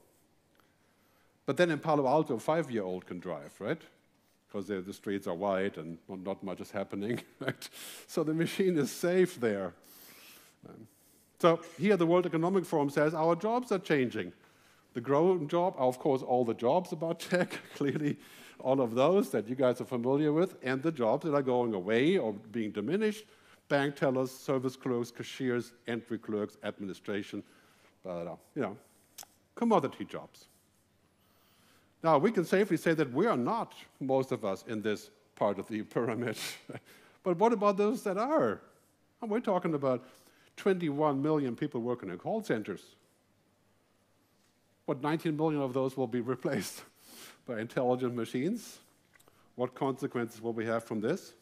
But 1.46 1.56
then 1.56 1.70
in 1.70 1.78
Palo 1.78 2.06
Alto, 2.06 2.34
a 2.34 2.38
five-year-old 2.38 3.06
can 3.06 3.18
drive, 3.18 3.52
right? 3.58 3.82
Because 4.48 4.68
the 4.68 4.92
streets 4.92 5.26
are 5.26 5.34
wide 5.34 5.76
and 5.76 5.98
not 6.08 6.42
much 6.42 6.60
is 6.60 6.70
happening, 6.70 7.20
right? 7.40 7.68
So 8.06 8.24
the 8.24 8.32
machine 8.32 8.78
is 8.78 8.90
safe 8.90 9.38
there. 9.38 9.74
Um, 10.66 10.86
so 11.44 11.60
here 11.76 11.94
the 11.98 12.06
World 12.06 12.24
Economic 12.24 12.64
Forum 12.64 12.88
says 12.88 13.12
our 13.12 13.36
jobs 13.36 13.70
are 13.70 13.78
changing. 13.78 14.32
The 14.94 15.02
growing 15.02 15.46
job 15.46 15.74
of 15.76 15.98
course, 15.98 16.22
all 16.22 16.42
the 16.42 16.54
jobs 16.54 16.92
about 16.92 17.20
tech, 17.20 17.58
clearly 17.76 18.16
all 18.60 18.80
of 18.80 18.94
those 18.94 19.28
that 19.32 19.46
you 19.46 19.54
guys 19.54 19.78
are 19.82 19.84
familiar 19.84 20.32
with, 20.32 20.56
and 20.62 20.82
the 20.82 20.90
jobs 20.90 21.26
that 21.26 21.34
are 21.34 21.42
going 21.42 21.74
away 21.74 22.16
or 22.16 22.32
being 22.32 22.70
diminished, 22.70 23.26
bank 23.68 23.94
tellers, 23.94 24.30
service 24.30 24.74
clerks, 24.74 25.10
cashiers, 25.10 25.74
entry 25.86 26.16
clerks, 26.16 26.56
administration, 26.64 27.42
but, 28.02 28.26
uh, 28.26 28.36
you 28.54 28.62
know, 28.62 28.74
commodity 29.54 30.06
jobs. 30.06 30.46
Now, 32.02 32.16
we 32.16 32.32
can 32.32 32.46
safely 32.46 32.78
say 32.78 32.94
that 32.94 33.12
we 33.12 33.26
are 33.26 33.36
not, 33.36 33.74
most 34.00 34.32
of 34.32 34.46
us, 34.46 34.64
in 34.66 34.80
this 34.80 35.10
part 35.36 35.58
of 35.58 35.68
the 35.68 35.82
pyramid. 35.94 36.38
but 37.22 37.36
what 37.36 37.52
about 37.52 37.76
those 37.76 38.02
that 38.04 38.16
are? 38.16 38.62
And 39.20 39.30
we're 39.30 39.40
talking 39.40 39.74
about 39.74 40.06
21 40.56 41.20
million 41.20 41.56
people 41.56 41.80
working 41.80 42.10
in 42.10 42.18
call 42.18 42.42
centers. 42.42 42.82
What 44.86 45.02
19 45.02 45.36
million 45.36 45.62
of 45.62 45.72
those 45.72 45.96
will 45.96 46.06
be 46.06 46.20
replaced 46.20 46.82
by 47.46 47.60
intelligent 47.60 48.14
machines? 48.14 48.78
What 49.56 49.74
consequences 49.74 50.42
will 50.42 50.52
we 50.52 50.66
have 50.66 50.84
from 50.84 51.00
this? 51.00 51.32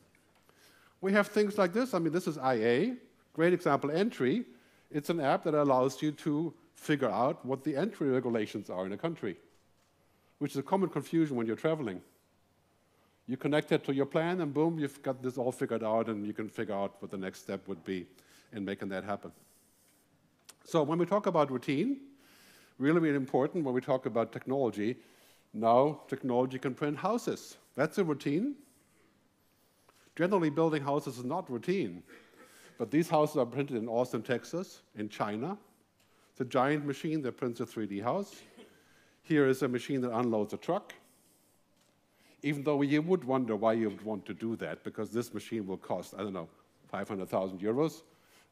We 1.00 1.12
have 1.12 1.28
things 1.28 1.58
like 1.58 1.72
this. 1.72 1.94
I 1.94 1.98
mean, 1.98 2.12
this 2.12 2.28
is 2.28 2.36
IA, 2.36 2.96
great 3.32 3.52
example, 3.52 3.90
entry. 3.90 4.44
It's 4.90 5.10
an 5.10 5.20
app 5.20 5.44
that 5.44 5.54
allows 5.54 6.00
you 6.02 6.12
to 6.12 6.54
figure 6.74 7.08
out 7.08 7.44
what 7.44 7.64
the 7.64 7.76
entry 7.76 8.10
regulations 8.10 8.70
are 8.70 8.86
in 8.86 8.92
a 8.92 8.98
country, 8.98 9.36
which 10.38 10.52
is 10.52 10.58
a 10.58 10.62
common 10.62 10.88
confusion 10.88 11.36
when 11.36 11.46
you're 11.46 11.56
traveling. 11.56 12.00
You 13.26 13.36
connect 13.36 13.72
it 13.72 13.84
to 13.84 13.94
your 13.94 14.06
plan, 14.06 14.40
and 14.40 14.52
boom, 14.52 14.78
you've 14.78 15.02
got 15.02 15.22
this 15.22 15.38
all 15.38 15.52
figured 15.52 15.82
out, 15.82 16.08
and 16.08 16.26
you 16.26 16.32
can 16.32 16.48
figure 16.48 16.74
out 16.74 16.96
what 17.00 17.10
the 17.10 17.16
next 17.16 17.40
step 17.40 17.66
would 17.66 17.82
be 17.84 18.06
in 18.52 18.64
making 18.64 18.88
that 18.90 19.04
happen. 19.04 19.32
So 20.64 20.82
when 20.82 20.98
we 20.98 21.06
talk 21.06 21.26
about 21.26 21.50
routine, 21.50 21.98
really, 22.78 23.00
really 23.00 23.16
important 23.16 23.64
when 23.64 23.74
we 23.74 23.80
talk 23.80 24.06
about 24.06 24.32
technology, 24.32 24.96
now 25.52 26.00
technology 26.08 26.58
can 26.58 26.74
print 26.74 26.96
houses. 26.96 27.56
That's 27.74 27.98
a 27.98 28.04
routine. 28.04 28.54
Generally, 30.16 30.50
building 30.50 30.82
houses 30.82 31.18
is 31.18 31.24
not 31.24 31.50
routine, 31.50 32.02
but 32.78 32.90
these 32.90 33.08
houses 33.08 33.36
are 33.36 33.46
printed 33.46 33.76
in 33.76 33.88
Austin, 33.88 34.22
Texas, 34.22 34.82
in 34.96 35.08
China. 35.08 35.56
It's 36.30 36.40
a 36.40 36.44
giant 36.44 36.84
machine 36.84 37.22
that 37.22 37.36
prints 37.36 37.60
a 37.60 37.66
3D 37.66 38.02
house. 38.02 38.42
Here 39.22 39.46
is 39.46 39.62
a 39.62 39.68
machine 39.68 40.00
that 40.02 40.12
unloads 40.12 40.52
a 40.52 40.58
truck. 40.58 40.92
Even 42.42 42.62
though 42.64 42.82
you 42.82 43.00
would 43.00 43.24
wonder 43.24 43.56
why 43.56 43.72
you 43.72 43.88
would 43.88 44.02
want 44.02 44.26
to 44.26 44.34
do 44.34 44.56
that, 44.56 44.82
because 44.84 45.10
this 45.10 45.32
machine 45.32 45.66
will 45.66 45.76
cost, 45.76 46.14
I 46.14 46.18
don't 46.18 46.32
know, 46.32 46.48
500,000 46.88 47.60
euros, 47.60 48.02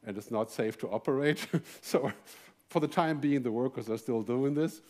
and 0.05 0.17
it's 0.17 0.31
not 0.31 0.51
safe 0.51 0.77
to 0.79 0.87
operate. 0.89 1.47
so 1.81 2.11
for 2.69 2.79
the 2.79 2.87
time 2.87 3.19
being, 3.19 3.43
the 3.43 3.51
workers 3.51 3.89
are 3.89 3.97
still 3.97 4.21
doing 4.21 4.53
this. 4.53 4.81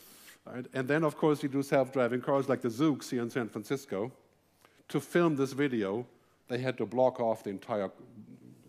Right? 0.46 0.66
And 0.74 0.88
then, 0.88 1.04
of 1.04 1.18
course, 1.18 1.44
you 1.44 1.50
do 1.50 1.62
self-driving 1.62 2.22
cars 2.22 2.50
like 2.50 2.62
the 2.62 2.70
Zoox 2.70 3.10
here 3.10 3.22
in 3.22 3.30
San 3.30 3.50
Francisco. 3.50 4.12
To 4.90 5.00
film 5.00 5.36
this 5.36 5.54
video, 5.54 6.06
they 6.48 6.58
had 6.58 6.78
to 6.78 6.86
block 6.86 7.20
off 7.20 7.44
the 7.44 7.50
entire 7.50 7.90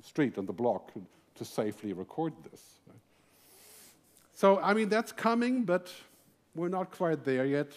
street 0.03 0.37
and 0.37 0.47
the 0.47 0.53
block 0.53 0.93
to 1.35 1.45
safely 1.45 1.93
record 1.93 2.33
this. 2.51 2.63
So, 4.35 4.59
I 4.61 4.75
mean, 4.75 4.89
that's 4.89 5.13
coming, 5.13 5.65
but 5.65 5.93
we're 6.55 6.69
not 6.69 6.91
quite 6.91 7.25
there 7.25 7.47
yet. 7.47 7.73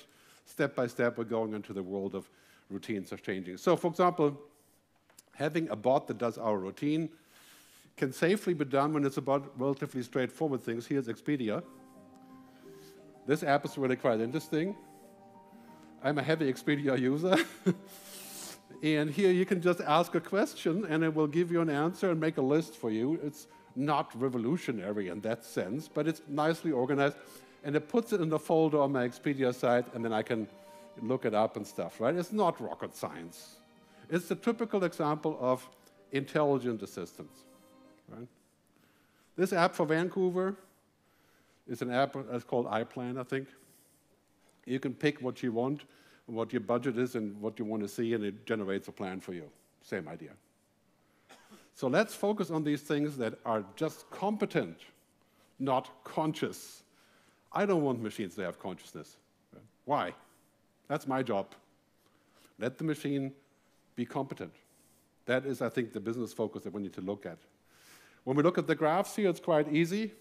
Step 0.45 0.75
by 0.75 0.87
step, 0.87 1.17
we're 1.17 1.23
going 1.23 1.53
into 1.53 1.73
the 1.73 1.83
world 1.83 2.15
of 2.15 2.29
routines 2.69 3.11
are 3.13 3.17
changing. 3.17 3.57
So, 3.57 3.75
for 3.75 3.87
example, 3.87 4.39
having 5.35 5.69
a 5.69 5.75
bot 5.75 6.07
that 6.07 6.17
does 6.17 6.37
our 6.37 6.57
routine 6.57 7.09
can 7.97 8.11
safely 8.11 8.53
be 8.53 8.65
done 8.65 8.93
when 8.93 9.05
it's 9.05 9.17
about 9.17 9.51
relatively 9.57 10.03
straightforward 10.03 10.61
things. 10.61 10.85
Here's 10.85 11.07
Expedia. 11.07 11.63
This 13.25 13.41
app 13.41 13.65
is 13.65 13.77
really 13.77 13.95
quite 13.95 14.19
interesting. 14.19 14.75
I'm 16.03 16.17
a 16.17 16.23
heavy 16.23 16.51
Expedia 16.51 16.99
user. 16.99 17.37
and 18.83 19.09
here 19.09 19.31
you 19.31 19.45
can 19.45 19.61
just 19.61 19.81
ask 19.81 20.13
a 20.13 20.19
question 20.19 20.85
and 20.87 21.03
it 21.03 21.13
will 21.13 21.27
give 21.27 21.51
you 21.51 21.61
an 21.61 21.69
answer 21.69 22.11
and 22.11 22.19
make 22.19 22.37
a 22.37 22.41
list 22.41 22.75
for 22.75 22.91
you. 22.91 23.19
It's 23.23 23.47
not 23.75 24.11
revolutionary 24.19 25.07
in 25.07 25.21
that 25.21 25.43
sense, 25.43 25.87
but 25.87 26.07
it's 26.07 26.21
nicely 26.27 26.71
organized. 26.71 27.15
And 27.63 27.75
it 27.75 27.87
puts 27.87 28.13
it 28.13 28.21
in 28.21 28.29
the 28.29 28.37
folder 28.37 28.79
on 28.79 28.91
my 28.91 29.07
Expedia 29.07 29.55
site 29.55 29.91
and 29.93 30.03
then 30.03 30.13
I 30.13 30.21
can 30.21 30.47
look 31.01 31.25
it 31.25 31.33
up 31.33 31.55
and 31.55 31.65
stuff, 31.65 31.99
right? 31.99 32.13
It's 32.13 32.33
not 32.33 32.59
rocket 32.61 32.95
science. 32.95 33.55
It's 34.09 34.27
the 34.27 34.35
typical 34.35 34.83
example 34.83 35.37
of 35.39 35.67
intelligent 36.11 36.83
assistance. 36.83 37.45
Right? 38.09 38.27
This 39.35 39.53
app 39.53 39.75
for 39.75 39.85
Vancouver 39.85 40.55
is 41.67 41.81
an 41.81 41.91
app 41.91 42.15
uh, 42.15 42.23
that's 42.31 42.43
called 42.43 42.67
iPlan, 42.67 43.19
I 43.19 43.23
think. 43.23 43.47
You 44.65 44.79
can 44.79 44.93
pick 44.93 45.21
what 45.21 45.43
you 45.43 45.51
want, 45.51 45.83
what 46.25 46.53
your 46.53 46.61
budget 46.61 46.97
is, 46.97 47.15
and 47.15 47.39
what 47.41 47.59
you 47.59 47.65
want 47.65 47.81
to 47.83 47.87
see, 47.87 48.13
and 48.13 48.23
it 48.23 48.45
generates 48.45 48.87
a 48.87 48.91
plan 48.91 49.19
for 49.19 49.33
you. 49.33 49.49
Same 49.81 50.07
idea. 50.07 50.31
So 51.73 51.87
let's 51.87 52.15
focus 52.15 52.51
on 52.51 52.63
these 52.63 52.81
things 52.81 53.17
that 53.17 53.37
are 53.45 53.63
just 53.75 54.09
competent, 54.09 54.79
not 55.59 55.89
conscious. 56.03 56.83
I 57.51 57.65
don't 57.65 57.83
want 57.83 58.01
machines 58.01 58.35
to 58.35 58.41
have 58.43 58.59
consciousness. 58.59 59.17
Why? 59.83 60.13
That's 60.87 61.07
my 61.07 61.21
job. 61.21 61.47
Let 62.59 62.77
the 62.77 62.83
machine 62.83 63.33
be 63.95 64.05
competent. 64.05 64.53
That 65.25 65.45
is, 65.45 65.61
I 65.61 65.69
think, 65.69 65.93
the 65.93 65.99
business 65.99 66.31
focus 66.31 66.63
that 66.63 66.73
we 66.73 66.81
need 66.81 66.93
to 66.93 67.01
look 67.01 67.25
at. 67.25 67.37
When 68.25 68.35
we 68.35 68.43
look 68.43 68.57
at 68.57 68.67
the 68.67 68.75
graphs 68.75 69.15
here, 69.15 69.29
it's 69.29 69.39
quite 69.39 69.71
easy 69.71 70.11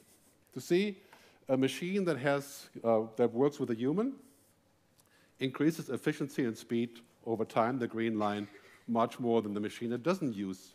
to 0.53 0.61
see 0.61 0.99
a 1.49 1.57
machine 1.57 2.05
that, 2.05 2.19
has, 2.19 2.69
uh, 2.85 3.03
that 3.17 3.33
works 3.33 3.59
with 3.59 3.71
a 3.71 3.75
human 3.75 4.13
increases 5.41 5.89
efficiency 5.91 6.45
and 6.45 6.57
speed 6.57 7.01
over 7.27 7.45
time, 7.45 7.79
the 7.79 7.89
green 7.89 8.19
line, 8.19 8.47
much 8.87 9.19
more 9.19 9.43
than 9.43 9.55
the 9.55 9.61
machine 9.61 9.91
that 9.91 10.03
doesn't 10.03 10.35
use 10.35 10.75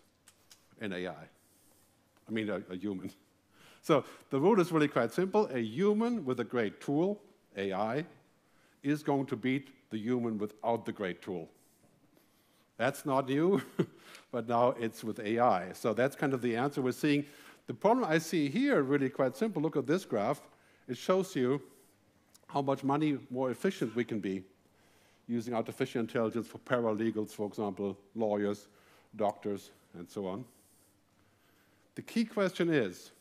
an 0.82 0.92
AI. 0.92 1.14
I 1.14 2.32
mean, 2.32 2.50
a, 2.50 2.62
a 2.70 2.76
human. 2.76 3.12
So 3.82 4.04
the 4.30 4.38
rule 4.38 4.60
is 4.60 4.74
really 4.74 4.90
quite 4.90 5.14
simple. 5.14 5.48
A 5.54 5.60
human 5.60 6.26
with 6.26 6.42
a 6.42 6.44
great 6.44 6.82
tool, 6.82 7.22
AI, 7.56 8.06
is 8.84 9.04
going 9.04 9.26
to 9.28 9.38
beat 9.38 9.70
the 9.90 9.98
human 9.98 10.38
without 10.38 10.86
the 10.86 10.92
great 10.92 11.22
tool. 11.22 11.48
That's 12.80 13.06
not 13.06 13.28
new, 13.28 13.62
but 14.32 14.48
now 14.48 14.70
it's 14.80 15.04
with 15.04 15.20
AI. 15.20 15.74
So 15.74 15.94
that's 15.94 16.16
kind 16.16 16.34
of 16.34 16.42
the 16.42 16.56
answer 16.56 16.82
we're 16.82 16.94
seeing. 16.94 17.26
The 17.68 17.74
problem 17.74 18.10
I 18.10 18.20
see 18.20 18.50
here, 18.50 18.82
really 18.82 19.10
quite 19.10 19.36
simple. 19.36 19.62
Look 19.62 19.76
at 19.76 19.86
this 19.86 20.06
graph. 20.06 20.40
It 20.88 20.98
shows 20.98 21.36
you 21.36 21.62
how 22.48 22.62
much 22.62 22.86
money 22.86 23.18
more 23.30 23.52
efficient 23.52 23.94
we 23.98 24.06
can 24.06 24.22
be 24.22 24.44
using 25.28 25.54
artificial 25.54 26.00
intelligence 26.00 26.48
for 26.48 26.58
paralegals, 26.60 27.32
for 27.32 27.46
example, 27.46 27.98
lawyers, 28.16 28.70
doctors, 29.18 29.72
and 29.96 30.10
so 30.10 30.26
on. 30.26 30.46
The 31.96 32.02
key 32.02 32.24
question 32.24 32.70
is, 32.70 33.12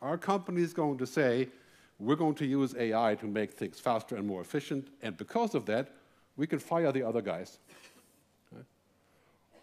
are 0.00 0.16
companies 0.16 0.72
going 0.72 0.96
to 0.96 1.06
say, 1.08 1.48
we're 1.98 2.14
going 2.14 2.36
to 2.36 2.46
use 2.46 2.76
AI 2.78 3.16
to 3.16 3.26
make 3.26 3.52
things 3.52 3.80
faster 3.80 4.14
and 4.14 4.24
more 4.24 4.42
efficient, 4.42 4.86
and 5.02 5.16
because 5.16 5.56
of 5.56 5.66
that, 5.66 5.90
we 6.36 6.46
can 6.46 6.60
fire 6.60 6.92
the 6.92 7.02
other 7.02 7.20
guys? 7.20 7.58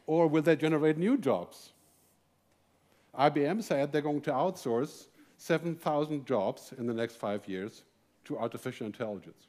Or 0.07 0.27
will 0.27 0.41
they 0.41 0.55
generate 0.55 0.97
new 0.97 1.17
jobs? 1.17 1.71
IBM 3.17 3.63
said 3.63 3.91
they're 3.91 4.01
going 4.01 4.21
to 4.21 4.31
outsource 4.31 5.07
7,000 5.37 6.25
jobs 6.25 6.73
in 6.77 6.85
the 6.87 6.93
next 6.93 7.15
five 7.15 7.47
years 7.47 7.83
to 8.25 8.37
artificial 8.37 8.85
intelligence. 8.85 9.47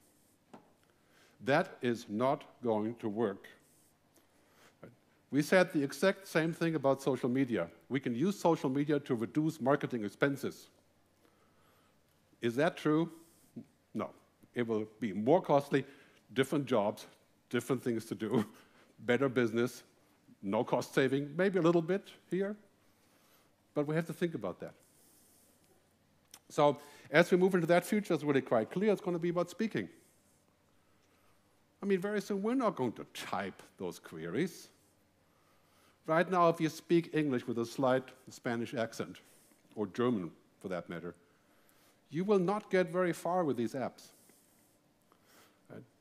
That 1.44 1.76
is 1.82 2.06
not 2.08 2.44
going 2.62 2.94
to 2.96 3.08
work. 3.08 3.46
We 5.30 5.42
said 5.42 5.72
the 5.72 5.82
exact 5.82 6.28
same 6.28 6.52
thing 6.52 6.76
about 6.76 7.02
social 7.02 7.28
media. 7.28 7.68
We 7.88 8.00
can 8.00 8.14
use 8.14 8.38
social 8.38 8.70
media 8.70 9.00
to 9.00 9.14
reduce 9.14 9.60
marketing 9.60 10.04
expenses. 10.04 10.68
Is 12.40 12.54
that 12.56 12.76
true? 12.76 13.10
No. 13.92 14.10
It 14.54 14.66
will 14.66 14.86
be 15.00 15.12
more 15.12 15.42
costly, 15.42 15.84
different 16.32 16.66
jobs, 16.66 17.06
different 17.50 17.82
things 17.82 18.04
to 18.06 18.14
do, 18.14 18.46
better 19.00 19.28
business, 19.28 19.82
no 20.46 20.64
cost 20.64 20.94
saving, 20.94 21.34
maybe 21.36 21.58
a 21.58 21.62
little 21.62 21.82
bit 21.82 22.08
here, 22.30 22.56
but 23.74 23.86
we 23.86 23.94
have 23.94 24.06
to 24.06 24.12
think 24.12 24.34
about 24.34 24.60
that. 24.60 24.74
So 26.48 26.78
as 27.10 27.30
we 27.30 27.36
move 27.36 27.54
into 27.54 27.66
that 27.66 27.84
future, 27.84 28.14
it's 28.14 28.22
really 28.22 28.40
quite 28.40 28.70
clear 28.70 28.92
it's 28.92 29.00
going 29.00 29.16
to 29.16 29.20
be 29.20 29.30
about 29.30 29.50
speaking. 29.50 29.88
I 31.82 31.86
mean, 31.86 32.00
very 32.00 32.20
soon 32.22 32.42
we're 32.42 32.54
not 32.54 32.76
going 32.76 32.92
to 32.92 33.04
type 33.12 33.62
those 33.78 33.98
queries. 33.98 34.68
Right 36.06 36.30
now, 36.30 36.48
if 36.48 36.60
you 36.60 36.68
speak 36.68 37.10
English 37.12 37.46
with 37.46 37.58
a 37.58 37.66
slight 37.66 38.04
Spanish 38.30 38.74
accent, 38.74 39.18
or 39.74 39.86
German 39.88 40.30
for 40.60 40.68
that 40.68 40.88
matter, 40.88 41.14
you 42.10 42.24
will 42.24 42.38
not 42.38 42.70
get 42.70 42.90
very 42.90 43.12
far 43.12 43.44
with 43.44 43.56
these 43.56 43.74
apps. 43.74 44.10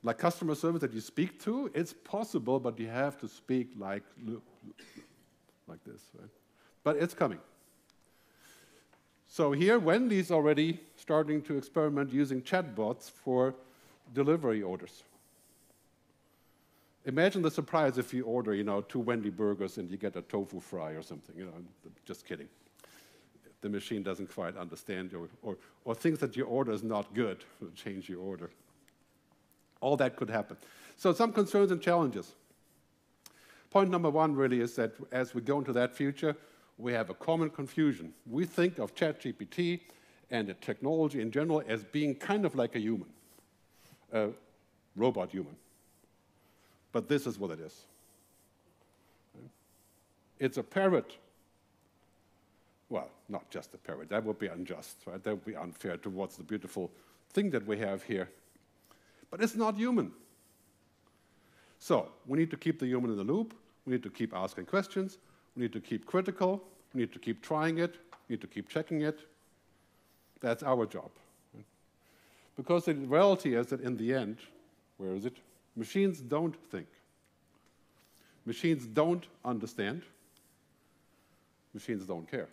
Like 0.05 0.19
customer 0.19 0.53
service 0.53 0.81
that 0.81 0.93
you 0.93 1.01
speak 1.01 1.43
to, 1.45 1.71
it's 1.73 1.91
possible, 1.91 2.59
but 2.59 2.79
you 2.79 2.87
have 2.87 3.19
to 3.21 3.27
speak 3.27 3.71
like, 3.75 4.03
like 5.67 5.83
this. 5.83 5.99
Right? 6.13 6.29
But 6.83 6.97
it's 6.97 7.15
coming. 7.15 7.39
So 9.27 9.51
here, 9.51 9.79
Wendy's 9.79 10.29
already 10.29 10.79
starting 10.95 11.41
to 11.41 11.57
experiment 11.57 12.13
using 12.13 12.43
chatbots 12.43 13.09
for 13.09 13.55
delivery 14.13 14.61
orders. 14.61 15.01
Imagine 17.05 17.41
the 17.41 17.49
surprise 17.49 17.97
if 17.97 18.13
you 18.13 18.25
order, 18.25 18.53
you 18.53 18.63
know, 18.63 18.81
two 18.81 18.99
Wendy 18.99 19.31
burgers 19.31 19.79
and 19.79 19.89
you 19.89 19.97
get 19.97 20.15
a 20.15 20.21
tofu 20.21 20.59
fry 20.59 20.91
or 20.91 21.01
something. 21.01 21.35
You 21.35 21.45
know, 21.45 21.53
just 22.05 22.27
kidding. 22.27 22.47
The 23.61 23.69
machine 23.69 24.03
doesn't 24.03 24.31
quite 24.31 24.55
understand 24.55 25.11
your, 25.11 25.29
or, 25.41 25.57
or 25.83 25.95
thinks 25.95 26.19
that 26.19 26.35
your 26.37 26.45
order 26.45 26.73
is 26.73 26.83
not 26.83 27.11
good, 27.15 27.43
change 27.75 28.07
your 28.07 28.21
order. 28.21 28.51
All 29.81 29.97
that 29.97 30.15
could 30.15 30.29
happen. 30.29 30.57
So 30.97 31.13
some 31.13 31.31
concerns 31.31 31.71
and 31.71 31.81
challenges. 31.81 32.33
Point 33.69 33.89
number 33.89 34.09
one 34.09 34.35
really 34.35 34.61
is 34.61 34.75
that 34.75 34.93
as 35.11 35.33
we 35.33 35.41
go 35.41 35.59
into 35.59 35.73
that 35.73 35.93
future, 35.93 36.35
we 36.77 36.93
have 36.93 37.09
a 37.09 37.13
common 37.13 37.49
confusion. 37.49 38.13
We 38.29 38.45
think 38.45 38.79
of 38.79 38.95
ChatGPT 38.95 39.81
and 40.31 40.47
the 40.47 40.53
technology 40.55 41.21
in 41.21 41.31
general 41.31 41.63
as 41.67 41.83
being 41.83 42.15
kind 42.15 42.45
of 42.45 42.55
like 42.55 42.75
a 42.75 42.79
human, 42.79 43.09
a 44.11 44.29
robot 44.95 45.31
human. 45.31 45.55
But 46.91 47.09
this 47.09 47.27
is 47.27 47.37
what 47.37 47.51
it 47.51 47.59
is. 47.59 47.83
It's 50.39 50.57
a 50.57 50.63
parrot. 50.63 51.17
Well, 52.89 53.09
not 53.29 53.49
just 53.49 53.73
a 53.73 53.77
parrot. 53.77 54.09
That 54.09 54.23
would 54.23 54.39
be 54.39 54.47
unjust, 54.47 54.97
right? 55.05 55.21
That 55.23 55.31
would 55.31 55.45
be 55.45 55.55
unfair 55.55 55.97
towards 55.97 56.37
the 56.37 56.43
beautiful 56.43 56.91
thing 57.33 57.49
that 57.51 57.65
we 57.65 57.77
have 57.79 58.03
here. 58.03 58.29
But 59.31 59.41
it's 59.41 59.55
not 59.55 59.75
human. 59.75 60.11
So 61.79 62.09
we 62.25 62.37
need 62.37 62.51
to 62.51 62.57
keep 62.57 62.79
the 62.79 62.87
human 62.87 63.11
in 63.11 63.17
the 63.17 63.23
loop. 63.23 63.53
We 63.85 63.93
need 63.93 64.03
to 64.03 64.09
keep 64.09 64.33
asking 64.33 64.65
questions. 64.65 65.17
We 65.55 65.63
need 65.63 65.73
to 65.73 65.79
keep 65.79 66.05
critical. 66.05 66.63
We 66.93 67.01
need 67.01 67.13
to 67.13 67.19
keep 67.19 67.41
trying 67.41 67.77
it. 67.79 67.95
We 68.27 68.33
need 68.33 68.41
to 68.41 68.47
keep 68.47 68.69
checking 68.69 69.01
it. 69.01 69.19
That's 70.41 70.63
our 70.63 70.85
job. 70.85 71.11
Because 72.55 72.85
the 72.85 72.93
reality 72.93 73.55
is 73.55 73.67
that 73.67 73.81
in 73.81 73.97
the 73.97 74.13
end, 74.13 74.37
where 74.97 75.13
is 75.13 75.25
it? 75.25 75.37
Machines 75.75 76.21
don't 76.21 76.55
think. 76.71 76.87
Machines 78.45 78.85
don't 78.85 79.25
understand. 79.43 80.03
Machines 81.73 82.05
don't 82.05 82.29
care. 82.29 82.47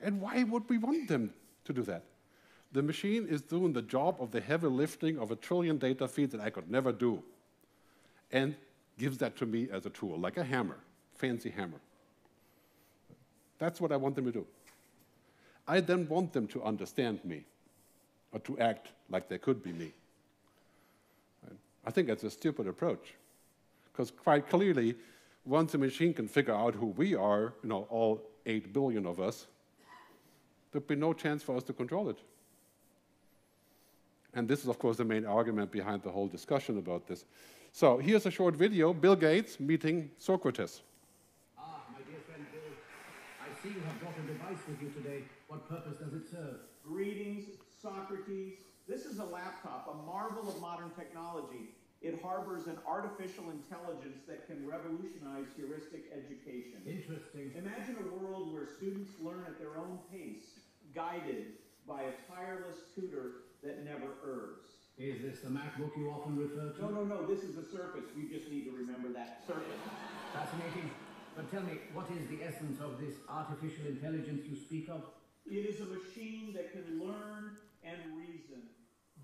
And 0.00 0.20
why 0.20 0.42
would 0.42 0.68
we 0.68 0.78
want 0.78 1.06
them 1.08 1.32
to 1.64 1.72
do 1.72 1.82
that? 1.82 2.02
The 2.72 2.82
machine 2.82 3.26
is 3.28 3.42
doing 3.42 3.72
the 3.72 3.82
job 3.82 4.16
of 4.18 4.30
the 4.30 4.40
heavy 4.40 4.68
lifting 4.68 5.18
of 5.18 5.30
a 5.30 5.36
trillion 5.36 5.78
data 5.78 6.08
feeds 6.08 6.32
that 6.32 6.40
I 6.40 6.50
could 6.50 6.70
never 6.70 6.90
do, 6.90 7.22
and 8.30 8.54
gives 8.98 9.18
that 9.18 9.36
to 9.36 9.46
me 9.46 9.68
as 9.70 9.84
a 9.84 9.90
tool, 9.90 10.18
like 10.18 10.38
a 10.38 10.44
hammer, 10.44 10.78
fancy 11.14 11.50
hammer. 11.50 11.80
That's 13.58 13.80
what 13.80 13.92
I 13.92 13.96
want 13.96 14.16
them 14.16 14.24
to 14.24 14.32
do. 14.32 14.46
I 15.68 15.80
then 15.80 16.08
want 16.08 16.32
them 16.32 16.46
to 16.48 16.62
understand 16.62 17.24
me, 17.24 17.44
or 18.32 18.40
to 18.40 18.58
act 18.58 18.88
like 19.10 19.28
they 19.28 19.38
could 19.38 19.62
be 19.62 19.72
me. 19.72 19.92
I 21.84 21.90
think 21.90 22.08
that's 22.08 22.24
a 22.24 22.30
stupid 22.30 22.66
approach. 22.66 23.14
Because 23.92 24.10
quite 24.10 24.48
clearly, 24.48 24.94
once 25.44 25.74
a 25.74 25.78
machine 25.78 26.14
can 26.14 26.26
figure 26.28 26.54
out 26.54 26.74
who 26.74 26.86
we 26.86 27.14
are, 27.14 27.52
you 27.62 27.68
know, 27.68 27.86
all 27.90 28.22
8 28.46 28.72
billion 28.72 29.06
of 29.06 29.20
us, 29.20 29.46
there'd 30.70 30.86
be 30.86 30.96
no 30.96 31.12
chance 31.12 31.42
for 31.42 31.56
us 31.56 31.62
to 31.64 31.72
control 31.72 32.08
it. 32.08 32.18
And 34.34 34.48
this 34.48 34.60
is, 34.60 34.68
of 34.68 34.78
course, 34.78 34.96
the 34.96 35.04
main 35.04 35.26
argument 35.26 35.70
behind 35.70 36.02
the 36.02 36.10
whole 36.10 36.26
discussion 36.26 36.78
about 36.78 37.06
this. 37.06 37.24
So 37.70 37.98
here's 37.98 38.26
a 38.26 38.30
short 38.30 38.54
video, 38.54 38.92
Bill 38.92 39.16
Gates 39.16 39.60
meeting 39.60 40.10
Socrates. 40.18 40.82
Ah, 41.58 41.84
my 41.92 41.98
dear 42.10 42.20
friend 42.26 42.44
Bill, 42.52 42.72
I 43.40 43.48
see 43.62 43.74
you 43.74 43.82
have 43.86 44.00
brought 44.00 44.16
a 44.18 44.26
device 44.26 44.62
with 44.68 44.80
you 44.80 44.90
today. 44.90 45.24
What 45.48 45.68
purpose 45.68 45.98
does 45.98 46.14
it 46.14 46.30
serve? 46.30 46.60
Greetings, 46.86 47.44
Socrates. 47.80 48.58
This 48.88 49.04
is 49.04 49.18
a 49.18 49.24
laptop, 49.24 49.88
a 49.92 50.06
marvel 50.06 50.48
of 50.48 50.60
modern 50.60 50.90
technology. 50.98 51.72
It 52.00 52.20
harbors 52.20 52.66
an 52.66 52.78
artificial 52.86 53.44
intelligence 53.50 54.24
that 54.26 54.46
can 54.48 54.66
revolutionize 54.66 55.46
heuristic 55.56 56.10
education. 56.12 56.80
Interesting. 56.84 57.52
Imagine 57.56 57.96
a 58.00 58.24
world 58.24 58.52
where 58.52 58.66
students 58.66 59.10
learn 59.22 59.44
at 59.46 59.58
their 59.58 59.76
own 59.78 59.98
pace, 60.10 60.58
guided 60.94 61.52
by 61.86 62.02
a 62.02 62.12
tireless 62.28 62.76
tutor 62.94 63.44
that 63.62 63.84
never 63.84 64.18
errs. 64.26 64.66
Is 64.98 65.22
this 65.22 65.40
the 65.40 65.48
MacBook 65.48 65.96
you 65.96 66.10
often 66.10 66.36
refer 66.36 66.74
to? 66.76 66.82
No, 66.82 66.90
no, 66.90 67.04
no, 67.04 67.26
this 67.26 67.42
is 67.42 67.56
the 67.56 67.64
Surface. 67.64 68.10
You 68.14 68.28
just 68.28 68.50
need 68.50 68.66
to 68.68 68.72
remember 68.76 69.08
that. 69.14 69.42
Surface. 69.46 69.80
Fascinating. 70.34 70.90
But 71.34 71.48
tell 71.50 71.62
me, 71.62 71.80
what 71.96 72.10
is 72.12 72.28
the 72.28 72.44
essence 72.44 72.76
of 72.82 73.00
this 73.00 73.16
artificial 73.30 73.88
intelligence 73.88 74.44
you 74.44 74.56
speak 74.56 74.90
of? 74.92 75.00
It 75.48 75.64
is 75.64 75.80
a 75.80 75.88
machine 75.88 76.52
that 76.52 76.76
can 76.76 77.00
learn 77.00 77.56
and 77.82 77.98
reason, 78.20 78.68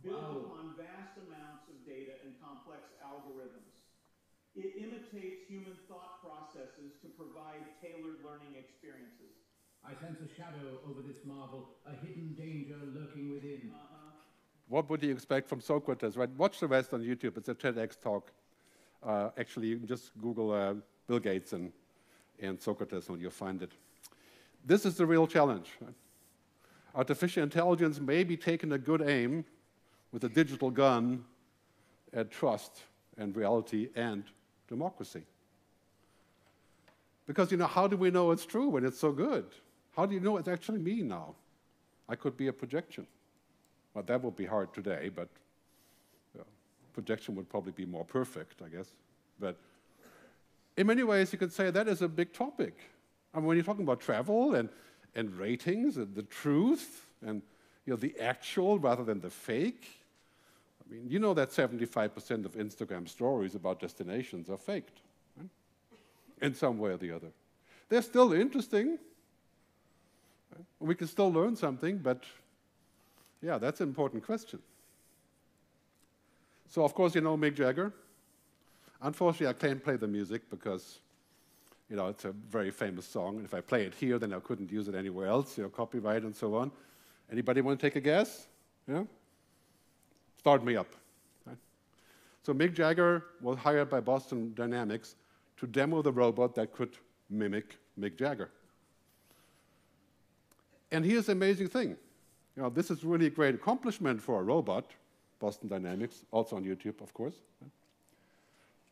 built 0.03 0.23
Wow. 0.23 0.41
upon 0.49 0.75
vast 0.81 1.21
amounts 1.21 1.69
of 1.69 1.85
data 1.85 2.17
and 2.25 2.33
complex 2.41 2.89
algorithms. 3.05 3.77
It 4.57 4.75
imitates 4.81 5.47
human 5.47 5.77
thought 5.87 6.25
processes 6.25 6.97
to 7.05 7.09
provide 7.13 7.63
tailored 7.83 8.25
learning 8.25 8.57
experiences. 8.57 9.37
I 9.85 9.95
sense 9.95 10.19
a 10.25 10.27
shadow 10.35 10.81
over 10.89 11.03
this 11.03 11.23
marvel, 11.25 11.77
a 11.87 11.95
hidden 11.95 12.35
danger 12.35 12.81
lurking 12.97 13.31
within. 13.31 13.71
Uh-huh. 13.71 13.98
What 14.69 14.91
would 14.91 15.03
you 15.03 15.13
expect 15.13 15.49
from 15.49 15.61
Socrates, 15.61 16.17
right? 16.17 16.29
Watch 16.37 16.61
the 16.61 16.67
rest 16.67 16.93
on 16.93 17.01
YouTube. 17.01 17.37
It's 17.39 17.49
a 17.49 17.55
TEDx 17.55 17.99
talk. 18.01 18.31
Uh, 19.05 19.31
actually, 19.39 19.69
you 19.69 19.79
can 19.79 19.87
just 19.87 20.13
Google 20.21 20.53
uh, 20.53 20.75
Bill 21.07 21.19
Gates 21.19 21.55
and, 21.55 21.73
and 22.41 22.61
Socrates 22.61 23.09
and 23.09 23.21
you'll 23.21 23.31
find 23.31 23.63
it. 23.63 23.73
This 24.67 24.85
is 24.85 24.97
the 24.97 25.07
real 25.07 25.27
challenge. 25.27 25.71
Artificial 26.95 27.43
intelligence 27.43 28.01
may 28.01 28.25
be 28.25 28.37
taking 28.37 28.73
a 28.73 28.79
good 28.79 29.03
aim 29.03 29.45
with 30.13 30.25
a 30.25 30.29
digital 30.29 30.71
gun 30.71 31.25
at 32.13 32.31
trust 32.31 32.83
and 33.17 33.35
reality 33.37 33.89
and 33.95 34.25
democracy. 34.69 35.23
Because, 37.27 37.51
you 37.53 37.59
know, 37.59 37.67
how 37.67 37.87
do 37.87 37.97
we 37.97 38.11
know 38.11 38.31
it's 38.31 38.47
true 38.47 38.69
when 38.69 38.85
it's 38.85 38.99
so 38.99 39.13
good? 39.13 39.47
How 39.97 40.07
do 40.07 40.15
you 40.15 40.21
know 40.21 40.37
it's 40.37 40.49
actually 40.49 40.79
me 40.79 41.03
now? 41.03 41.35
I 42.09 42.17
could 42.17 42.37
be 42.37 42.49
a 42.49 42.53
projection. 42.53 43.07
Well, 43.95 44.05
that 44.05 44.23
would 44.23 44.37
be 44.37 44.47
hard 44.47 44.73
today, 44.75 45.11
but 45.15 45.29
projection 46.99 47.37
would 47.37 47.49
probably 47.49 47.71
be 47.71 47.87
more 47.87 48.05
perfect, 48.05 48.61
I 48.61 48.69
guess. 48.69 48.89
But 49.39 49.55
in 50.77 50.89
many 50.89 51.05
ways, 51.05 51.33
you 51.33 51.39
could 51.39 51.53
say 51.53 51.71
that 51.71 51.87
is 51.87 52.03
a 52.03 52.09
big 52.09 52.33
topic. 52.33 52.75
I 53.33 53.39
mean, 53.39 53.47
when 53.47 53.57
you're 53.57 53.65
talking 53.65 53.85
about 53.85 54.01
travel 54.01 54.57
and, 54.57 54.69
and 55.15 55.33
ratings 55.39 55.97
and 55.97 56.13
the 56.17 56.25
truth 56.25 57.07
and 57.25 57.41
you 57.87 57.93
know, 57.93 57.97
the 57.97 58.19
actual 58.19 58.81
rather 58.81 59.05
than 59.05 59.21
the 59.21 59.31
fake, 59.31 59.87
I 60.83 60.93
mean, 60.93 61.05
you 61.09 61.21
know 61.21 61.35
that 61.35 61.51
75% 61.51 62.45
of 62.45 62.57
Instagram 62.57 63.09
stories 63.09 63.55
about 63.55 63.79
destinations 63.79 64.51
are 64.51 64.57
faked 64.57 64.99
right? 65.37 65.49
in 66.43 66.53
some 66.53 66.79
way 66.79 66.91
or 66.91 66.97
the 66.97 67.13
other. 67.13 67.29
They're 67.89 68.03
still 68.03 68.33
interesting. 68.33 68.99
right? 70.53 70.65
We 70.81 70.97
can 70.97 71.07
still 71.07 71.33
learn 71.33 71.55
something, 71.55 71.99
but 71.99 72.25
yeah, 73.43 73.59
that's 73.59 73.81
an 73.81 73.89
important 73.89 74.25
question. 74.25 74.59
So, 76.69 76.85
of 76.85 76.95
course, 76.95 77.15
you 77.15 77.21
know 77.21 77.37
Mick 77.37 77.55
Jagger. 77.55 77.93
Unfortunately, 79.01 79.47
I 79.47 79.53
can't 79.53 79.83
play 79.83 79.97
the 79.97 80.09
music 80.09 80.51
because, 80.51 80.99
you 81.89 81.97
know, 81.97 82.09
it's 82.09 82.25
a 82.25 82.33
very 82.33 82.71
famous 82.71 83.07
song. 83.07 83.37
And 83.37 83.45
if 83.45 83.55
I 83.55 83.61
play 83.61 83.85
it 83.85 83.95
here, 83.95 84.19
then 84.19 84.33
I 84.33 84.41
couldn't 84.41 84.71
use 84.71 84.89
it 84.89 84.95
anywhere 84.95 85.29
else, 85.29 85.57
you 85.57 85.63
know, 85.63 85.71
copyright 85.71 86.23
and 86.23 86.35
so 86.35 86.55
on. 86.57 86.71
Anybody 87.31 87.61
want 87.61 87.79
to 87.79 87.87
take 87.87 87.97
a 87.97 88.01
guess? 88.01 88.49
Yeah? 88.87 89.05
Start 90.39 90.65
me 90.65 90.77
up. 90.77 90.89
So 92.43 92.55
Mick 92.55 92.73
Jagger 92.73 93.25
was 93.43 93.59
hired 93.59 93.91
by 93.91 94.01
Boston 94.01 94.55
Dynamics 94.55 95.17
to 95.59 95.67
demo 95.67 96.01
the 96.01 96.13
robot 96.13 96.55
that 96.55 96.73
could 96.73 96.97
mimic 97.29 97.77
Mick 98.01 98.17
Jagger. 98.17 98.51
And 100.91 101.05
here's 101.05 101.27
the 101.27 101.33
amazing 101.33 101.69
thing. 101.69 101.97
You 102.59 102.65
know, 102.65 102.71
this 102.71 102.91
is 102.91 103.05
really 103.05 103.27
a 103.27 103.31
great 103.31 103.55
accomplishment 103.55 104.21
for 104.21 104.41
a 104.41 104.43
robot, 104.43 104.85
Boston 105.39 105.69
Dynamics, 105.69 106.25
also 106.33 106.57
on 106.57 106.65
YouTube, 106.65 107.01
of 107.01 107.15
course. 107.15 107.37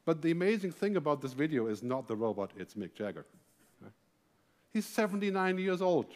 But 0.04 0.22
the 0.22 0.30
amazing 0.30 0.70
thing 0.70 0.94
about 0.94 1.20
this 1.20 1.32
video 1.32 1.66
is 1.66 1.82
not 1.82 2.06
the 2.06 2.14
robot, 2.14 2.52
it's 2.56 2.74
Mick 2.74 2.94
Jagger. 2.94 3.26
He's 4.72 4.86
79 4.86 5.58
years 5.58 5.82
old. 5.82 6.06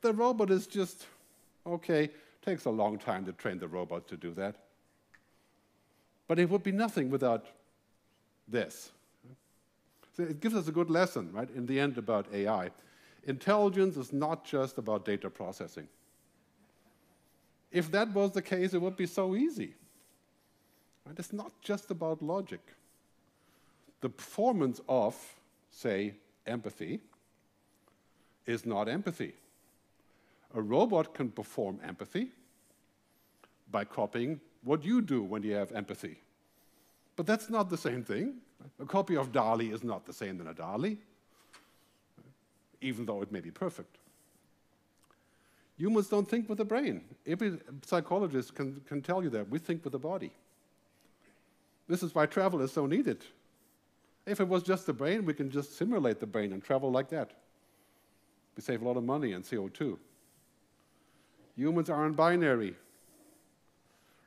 The 0.00 0.14
robot 0.14 0.50
is 0.50 0.66
just, 0.66 1.04
okay, 1.66 2.08
takes 2.40 2.64
a 2.64 2.70
long 2.70 2.96
time 2.96 3.26
to 3.26 3.32
train 3.32 3.58
the 3.58 3.68
robot 3.68 4.08
to 4.08 4.16
do 4.16 4.32
that. 4.32 4.56
But 6.28 6.38
it 6.38 6.48
would 6.48 6.62
be 6.62 6.72
nothing 6.72 7.10
without 7.10 7.44
this. 8.48 8.90
So 10.16 10.22
it 10.22 10.40
gives 10.40 10.54
us 10.54 10.66
a 10.66 10.72
good 10.72 10.88
lesson, 10.88 11.30
right, 11.30 11.50
in 11.54 11.66
the 11.66 11.78
end 11.78 11.98
about 11.98 12.26
AI. 12.32 12.70
Intelligence 13.26 13.96
is 13.96 14.12
not 14.12 14.44
just 14.44 14.78
about 14.78 15.04
data 15.04 15.30
processing. 15.30 15.88
If 17.72 17.90
that 17.90 18.12
was 18.12 18.32
the 18.32 18.42
case, 18.42 18.74
it 18.74 18.80
would 18.80 18.96
be 18.96 19.06
so 19.06 19.34
easy. 19.34 19.74
Right? 21.06 21.18
It's 21.18 21.32
not 21.32 21.52
just 21.60 21.90
about 21.90 22.22
logic. 22.22 22.60
The 24.00 24.08
performance 24.08 24.80
of, 24.88 25.16
say, 25.70 26.14
empathy 26.46 27.00
is 28.46 28.66
not 28.66 28.88
empathy. 28.88 29.34
A 30.54 30.60
robot 30.60 31.14
can 31.14 31.30
perform 31.30 31.80
empathy 31.82 32.28
by 33.70 33.84
copying 33.84 34.40
what 34.62 34.84
you 34.84 35.00
do 35.00 35.22
when 35.22 35.42
you 35.42 35.54
have 35.54 35.72
empathy. 35.72 36.18
But 37.16 37.26
that's 37.26 37.50
not 37.50 37.70
the 37.70 37.76
same 37.76 38.04
thing. 38.04 38.34
A 38.80 38.84
copy 38.84 39.16
of 39.16 39.32
Dalí 39.32 39.72
is 39.72 39.82
not 39.82 40.06
the 40.06 40.12
same 40.12 40.38
than 40.38 40.48
a 40.48 40.54
Dalí, 40.54 40.98
even 42.84 43.06
though 43.06 43.22
it 43.22 43.32
may 43.32 43.40
be 43.40 43.50
perfect. 43.50 43.96
Humans 45.76 46.08
don't 46.08 46.28
think 46.28 46.48
with 46.48 46.58
the 46.58 46.64
brain. 46.64 47.02
Every 47.26 47.58
psychologist 47.84 48.54
can, 48.54 48.80
can 48.86 49.02
tell 49.02 49.22
you 49.24 49.30
that. 49.30 49.48
We 49.48 49.58
think 49.58 49.82
with 49.82 49.92
the 49.92 49.98
body. 49.98 50.30
This 51.88 52.02
is 52.02 52.14
why 52.14 52.26
travel 52.26 52.62
is 52.62 52.72
so 52.72 52.86
needed. 52.86 53.24
If 54.26 54.40
it 54.40 54.46
was 54.46 54.62
just 54.62 54.86
the 54.86 54.92
brain, 54.92 55.24
we 55.24 55.34
can 55.34 55.50
just 55.50 55.76
simulate 55.76 56.20
the 56.20 56.26
brain 56.26 56.52
and 56.52 56.62
travel 56.62 56.90
like 56.90 57.08
that. 57.08 57.32
We 58.56 58.62
save 58.62 58.82
a 58.82 58.84
lot 58.84 58.96
of 58.96 59.04
money 59.04 59.32
and 59.32 59.44
CO2. 59.44 59.98
Humans 61.56 61.90
aren't 61.90 62.16
binary. 62.16 62.74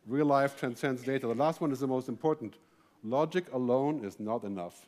Real 0.06 0.26
life 0.26 0.60
transcends 0.60 1.04
data. 1.04 1.28
The 1.28 1.34
last 1.34 1.62
one 1.62 1.72
is 1.72 1.80
the 1.80 1.88
most 1.88 2.10
important. 2.10 2.56
Logic 3.04 3.46
alone 3.54 4.04
is 4.04 4.20
not 4.20 4.44
enough. 4.44 4.88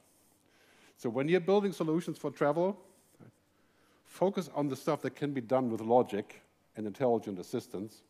So 0.98 1.10
when 1.10 1.30
you're 1.30 1.40
building 1.40 1.72
solutions 1.72 2.18
for 2.18 2.32
travel, 2.32 2.78
focus 4.10 4.49
on 4.53 4.68
the 4.68 4.76
stuff 4.76 5.01
that 5.03 5.16
can 5.16 5.32
be 5.32 5.39
done 5.39 5.70
with 5.70 5.80
logic 5.80 6.41
and 6.76 6.86
intelligent 6.86 7.39
assistance, 7.39 8.01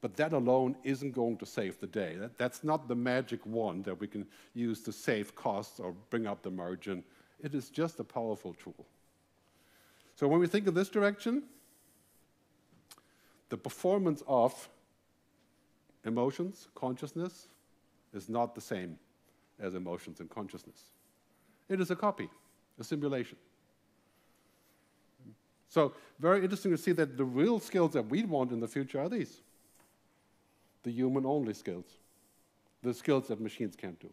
but 0.00 0.16
that 0.16 0.32
alone 0.32 0.74
isn't 0.84 1.12
going 1.12 1.36
to 1.36 1.46
save 1.46 1.78
the 1.80 1.86
day. 1.86 2.16
That, 2.18 2.38
that's 2.38 2.64
not 2.64 2.88
the 2.88 2.94
magic 2.94 3.44
wand 3.44 3.84
that 3.84 4.00
we 4.00 4.06
can 4.06 4.26
use 4.54 4.80
to 4.82 4.92
save 4.92 5.34
costs 5.34 5.78
or 5.78 5.94
bring 6.10 6.26
up 6.26 6.42
the 6.42 6.50
margin. 6.50 7.04
It 7.40 7.54
is 7.54 7.68
just 7.68 8.00
a 8.00 8.04
powerful 8.04 8.54
tool. 8.54 8.86
So 10.16 10.26
when 10.26 10.40
we 10.40 10.46
think 10.46 10.66
in 10.66 10.74
this 10.74 10.88
direction, 10.88 11.44
the 13.50 13.56
performance 13.56 14.22
of 14.26 14.68
emotions, 16.04 16.68
consciousness, 16.74 17.48
is 18.14 18.28
not 18.28 18.54
the 18.54 18.60
same 18.60 18.98
as 19.60 19.74
emotions 19.74 20.20
and 20.20 20.30
consciousness. 20.30 20.84
It 21.68 21.80
is 21.80 21.90
a 21.90 21.96
copy, 21.96 22.28
a 22.80 22.84
simulation. 22.84 23.36
So, 25.68 25.92
very 26.18 26.42
interesting 26.42 26.70
to 26.72 26.78
see 26.78 26.92
that 26.92 27.16
the 27.16 27.24
real 27.24 27.60
skills 27.60 27.92
that 27.92 28.08
we 28.08 28.24
want 28.24 28.52
in 28.52 28.60
the 28.60 28.68
future 28.68 29.00
are 29.00 29.08
these 29.08 29.40
the 30.84 30.90
human 30.90 31.26
only 31.26 31.52
skills, 31.52 31.84
the 32.82 32.94
skills 32.94 33.28
that 33.28 33.40
machines 33.40 33.74
can't 33.76 33.98
do. 34.00 34.08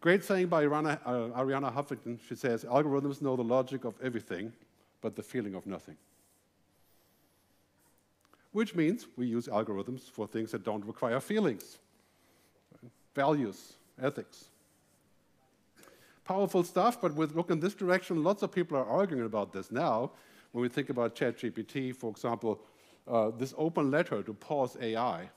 Great 0.00 0.24
saying 0.24 0.46
by 0.46 0.64
Arianna, 0.64 0.98
uh, 1.04 1.38
Arianna 1.38 1.72
Huffington. 1.72 2.18
She 2.28 2.34
says, 2.34 2.64
Algorithms 2.64 3.20
know 3.20 3.36
the 3.36 3.44
logic 3.44 3.84
of 3.84 3.94
everything, 4.02 4.52
but 5.00 5.14
the 5.14 5.22
feeling 5.22 5.54
of 5.54 5.66
nothing 5.66 5.96
which 8.52 8.74
means 8.74 9.06
we 9.16 9.26
use 9.26 9.46
algorithms 9.46 10.10
for 10.10 10.26
things 10.26 10.50
that 10.52 10.64
don't 10.64 10.84
require 10.84 11.20
feelings, 11.20 11.78
values, 13.14 13.74
ethics. 14.02 14.46
Powerful 16.28 16.62
stuff, 16.62 17.00
but 17.00 17.14
with 17.14 17.34
look 17.34 17.50
in 17.50 17.58
this 17.58 17.72
direction, 17.72 18.22
lots 18.22 18.42
of 18.42 18.52
people 18.52 18.76
are 18.76 18.84
arguing 18.84 19.24
about 19.24 19.50
this 19.50 19.72
now. 19.72 20.10
When 20.52 20.60
we 20.60 20.68
think 20.68 20.90
about 20.90 21.16
ChatGPT, 21.16 21.96
for 21.96 22.10
example, 22.10 22.60
uh, 23.10 23.30
this 23.30 23.54
open 23.56 23.90
letter 23.90 24.22
to 24.22 24.34
pause 24.34 24.76
AI 24.78 25.30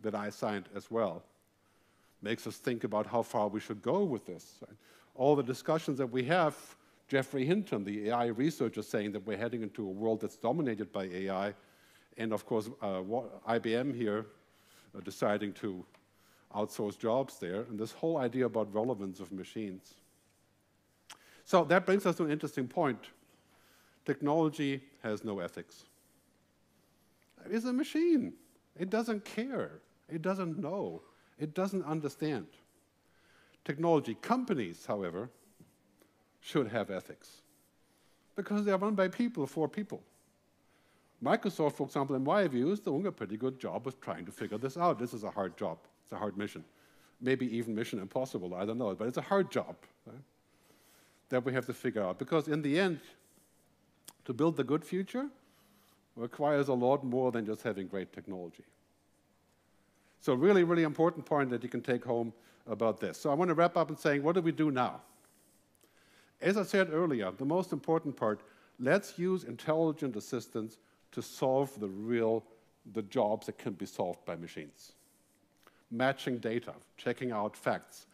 that 0.00 0.14
I 0.14 0.30
signed 0.30 0.68
as 0.76 0.92
well 0.92 1.24
makes 2.22 2.46
us 2.46 2.58
think 2.58 2.84
about 2.84 3.04
how 3.04 3.20
far 3.20 3.48
we 3.48 3.58
should 3.58 3.82
go 3.82 4.04
with 4.04 4.26
this. 4.26 4.60
All 5.16 5.34
the 5.34 5.42
discussions 5.42 5.98
that 5.98 6.06
we 6.06 6.22
have, 6.26 6.54
Geoffrey 7.08 7.44
Hinton, 7.44 7.82
the 7.82 8.10
AI 8.10 8.26
researcher, 8.26 8.82
saying 8.82 9.10
that 9.12 9.26
we're 9.26 9.36
heading 9.36 9.64
into 9.64 9.84
a 9.84 9.90
world 9.90 10.20
that's 10.20 10.36
dominated 10.36 10.92
by 10.92 11.06
AI, 11.06 11.52
and 12.16 12.32
of 12.32 12.46
course, 12.46 12.70
uh, 12.80 13.02
IBM 13.48 13.92
here 13.92 14.26
uh, 14.96 15.00
deciding 15.00 15.52
to 15.54 15.84
outsource 16.54 16.96
jobs 16.96 17.40
there, 17.40 17.62
and 17.62 17.76
this 17.76 17.90
whole 17.90 18.18
idea 18.18 18.46
about 18.46 18.72
relevance 18.72 19.18
of 19.18 19.32
machines. 19.32 19.94
So 21.48 21.64
that 21.64 21.86
brings 21.86 22.04
us 22.04 22.16
to 22.16 22.24
an 22.24 22.30
interesting 22.30 22.68
point. 22.68 22.98
Technology 24.04 24.82
has 25.02 25.24
no 25.24 25.38
ethics. 25.38 25.86
It 27.46 27.52
is 27.52 27.64
a 27.64 27.72
machine. 27.72 28.34
It 28.78 28.90
doesn't 28.90 29.24
care. 29.24 29.80
It 30.10 30.20
doesn't 30.20 30.58
know. 30.58 31.00
It 31.38 31.54
doesn't 31.54 31.86
understand. 31.86 32.48
Technology 33.64 34.14
companies, 34.20 34.84
however, 34.86 35.30
should 36.40 36.68
have 36.68 36.90
ethics 36.90 37.40
because 38.36 38.66
they 38.66 38.72
are 38.72 38.76
run 38.76 38.94
by 38.94 39.08
people 39.08 39.46
for 39.46 39.70
people. 39.70 40.02
Microsoft, 41.24 41.76
for 41.76 41.86
example, 41.86 42.14
in 42.14 42.24
my 42.24 42.46
view, 42.46 42.72
is 42.72 42.80
doing 42.80 43.06
a 43.06 43.12
pretty 43.12 43.38
good 43.38 43.58
job 43.58 43.86
of 43.86 43.98
trying 44.02 44.26
to 44.26 44.32
figure 44.32 44.58
this 44.58 44.76
out. 44.76 44.98
This 44.98 45.14
is 45.14 45.24
a 45.24 45.30
hard 45.30 45.56
job. 45.56 45.78
It's 46.02 46.12
a 46.12 46.18
hard 46.18 46.36
mission. 46.36 46.62
Maybe 47.22 47.46
even 47.56 47.74
mission 47.74 48.00
impossible, 48.00 48.54
I 48.54 48.66
don't 48.66 48.76
know, 48.76 48.94
but 48.94 49.08
it's 49.08 49.16
a 49.16 49.22
hard 49.22 49.50
job 49.50 49.76
right, 50.04 50.18
that 51.28 51.44
we 51.44 51.52
have 51.52 51.66
to 51.66 51.74
figure 51.74 52.02
out. 52.02 52.18
Because 52.18 52.48
in 52.48 52.62
the 52.62 52.78
end, 52.78 53.00
to 54.24 54.32
build 54.32 54.56
the 54.56 54.64
good 54.64 54.84
future 54.84 55.28
requires 56.16 56.68
a 56.68 56.74
lot 56.74 57.04
more 57.04 57.30
than 57.30 57.46
just 57.46 57.62
having 57.62 57.86
great 57.86 58.12
technology. 58.12 58.64
So 60.20 60.34
really, 60.34 60.64
really 60.64 60.82
important 60.82 61.24
point 61.24 61.50
that 61.50 61.62
you 61.62 61.68
can 61.68 61.80
take 61.80 62.04
home 62.04 62.32
about 62.66 63.00
this. 63.00 63.18
So 63.18 63.30
I 63.30 63.34
want 63.34 63.48
to 63.48 63.54
wrap 63.54 63.76
up 63.76 63.88
and 63.88 63.98
saying, 63.98 64.22
what 64.22 64.34
do 64.34 64.40
we 64.40 64.52
do 64.52 64.70
now? 64.70 65.00
As 66.40 66.56
I 66.56 66.62
said 66.62 66.90
earlier, 66.92 67.30
the 67.30 67.44
most 67.44 67.72
important 67.72 68.16
part, 68.16 68.40
let's 68.78 69.18
use 69.18 69.44
intelligent 69.44 70.16
assistance 70.16 70.78
to 71.12 71.22
solve 71.22 71.78
the 71.80 71.88
real 71.88 72.44
the 72.94 73.02
jobs 73.02 73.46
that 73.46 73.58
can 73.58 73.74
be 73.74 73.86
solved 73.86 74.24
by 74.24 74.36
machines. 74.36 74.92
Matching 75.90 76.38
data, 76.38 76.72
checking 76.96 77.32
out 77.32 77.56
facts, 77.56 78.06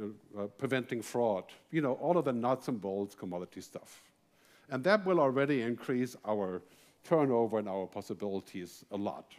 uh, 0.00 0.46
preventing 0.58 1.02
fraud, 1.02 1.44
you 1.70 1.80
know, 1.80 1.94
all 1.94 2.16
of 2.16 2.24
the 2.24 2.32
nuts 2.32 2.68
and 2.68 2.80
bolts 2.80 3.14
commodity 3.14 3.60
stuff. 3.60 4.02
And 4.70 4.84
that 4.84 5.04
will 5.04 5.18
already 5.18 5.62
increase 5.62 6.16
our 6.26 6.62
turnover 7.04 7.58
and 7.58 7.68
our 7.68 7.86
possibilities 7.86 8.84
a 8.90 8.96
lot. 8.96 9.32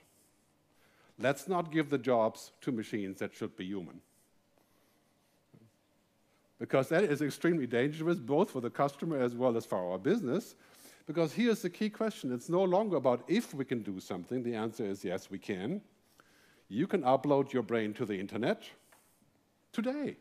Let's 1.19 1.47
not 1.47 1.71
give 1.71 1.89
the 1.89 1.97
jobs 1.97 2.51
to 2.61 2.71
machines 2.71 3.19
that 3.19 3.33
should 3.33 3.55
be 3.55 3.65
human. 3.65 4.01
Because 6.59 6.89
that 6.89 7.03
is 7.03 7.21
extremely 7.21 7.67
dangerous, 7.67 8.19
both 8.19 8.51
for 8.51 8.61
the 8.61 8.69
customer 8.69 9.21
as 9.21 9.35
well 9.35 9.55
as 9.55 9.65
for 9.65 9.91
our 9.91 9.97
business, 9.97 10.55
because 11.07 11.33
here's 11.33 11.61
the 11.61 11.69
key 11.69 11.89
question 11.89 12.31
it's 12.31 12.49
no 12.49 12.63
longer 12.63 12.97
about 12.97 13.23
if 13.27 13.53
we 13.53 13.65
can 13.65 13.81
do 13.81 13.99
something. 13.99 14.43
The 14.43 14.55
answer 14.55 14.85
is 14.85 15.03
yes, 15.03 15.31
we 15.31 15.39
can. 15.39 15.81
You 16.67 16.85
can 16.85 17.01
upload 17.01 17.51
your 17.51 17.63
brain 17.63 17.93
to 17.95 18.05
the 18.05 18.19
internet 18.19 18.63
today. 19.73 20.17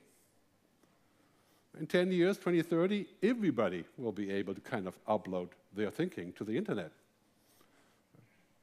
In 1.79 1.87
10 1.87 2.11
years, 2.11 2.37
2030, 2.39 3.07
everybody 3.23 3.85
will 3.97 4.13
be 4.13 4.31
able 4.31 4.55
to 4.55 4.61
kind 4.61 4.89
of 4.89 4.99
upload 5.07 5.49
their 5.75 5.91
thinking 5.91 6.33
to 6.33 6.45
the 6.45 6.57
internet. 6.57 6.91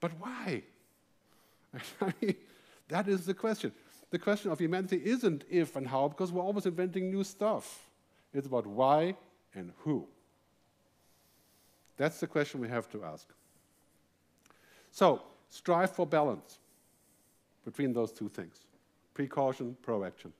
But 0.01 0.11
why? 0.19 0.63
that 2.89 3.07
is 3.07 3.25
the 3.25 3.33
question. 3.33 3.71
The 4.11 4.19
question 4.19 4.51
of 4.51 4.59
humanity 4.59 5.01
isn't 5.03 5.45
if 5.49 5.75
and 5.75 5.87
how, 5.87 6.09
because 6.09 6.31
we're 6.31 6.43
always 6.43 6.65
inventing 6.65 7.09
new 7.09 7.23
stuff. 7.23 7.89
It's 8.33 8.47
about 8.47 8.67
why 8.67 9.15
and 9.53 9.71
who. 9.79 10.07
That's 11.97 12.19
the 12.19 12.27
question 12.27 12.59
we 12.59 12.67
have 12.67 12.91
to 12.91 13.03
ask. 13.03 13.27
So, 14.91 15.21
strive 15.49 15.91
for 15.91 16.05
balance 16.05 16.59
between 17.63 17.93
those 17.93 18.11
two 18.11 18.29
things 18.29 18.65
precaution, 19.13 19.77
proaction. 19.81 20.33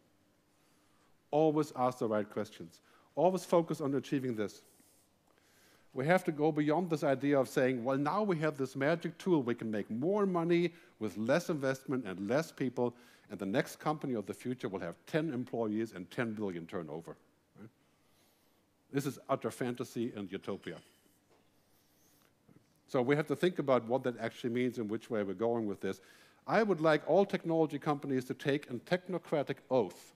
Always 1.32 1.72
ask 1.76 2.00
the 2.00 2.08
right 2.08 2.30
questions. 2.30 2.80
Always 3.16 3.46
focus 3.46 3.82
on 3.82 3.94
achieving 3.96 4.36
this. 4.36 4.62
We 5.94 6.06
have 6.06 6.26
to 6.26 6.32
go 6.32 6.52
beyond 6.52 6.90
this 6.90 7.04
idea 7.04 7.40
of 7.40 7.48
saying, 7.48 7.84
well, 7.84 7.98
now 7.98 8.22
we 8.22 8.38
have 8.40 8.58
this 8.58 8.76
magic 8.76 9.18
tool, 9.18 9.42
we 9.42 9.56
can 9.56 9.72
make 9.72 9.90
more 9.90 10.26
money 10.26 10.74
with 11.00 11.18
less 11.18 11.50
investment 11.50 12.06
and 12.06 12.28
less 12.28 12.52
people, 12.52 12.94
and 13.32 13.40
the 13.40 13.46
next 13.46 13.80
company 13.80 14.14
of 14.14 14.26
the 14.26 14.34
future 14.34 14.68
will 14.68 14.82
have 14.82 14.96
10 15.08 15.34
employees 15.34 15.94
and 15.94 16.12
10 16.12 16.34
billion 16.34 16.66
turnover. 16.68 17.16
Right? 17.58 17.70
This 18.92 19.06
is 19.06 19.20
utter 19.30 19.50
fantasy 19.50 20.12
and 20.18 20.30
utopia. 20.30 20.76
So 22.88 23.02
we 23.02 23.16
have 23.16 23.28
to 23.28 23.36
think 23.36 23.60
about 23.60 23.88
what 23.88 24.04
that 24.04 24.20
actually 24.20 24.52
means 24.52 24.78
and 24.78 24.90
which 24.90 25.10
way 25.10 25.24
we're 25.24 25.34
going 25.34 25.66
with 25.66 25.82
this. 25.82 26.02
I 26.46 26.62
would 26.62 26.82
like 26.82 27.02
all 27.08 27.26
technology 27.26 27.80
companies 27.80 28.26
to 28.26 28.34
take 28.34 28.70
a 28.70 28.74
technocratic 28.74 29.56
oath. 29.72 30.14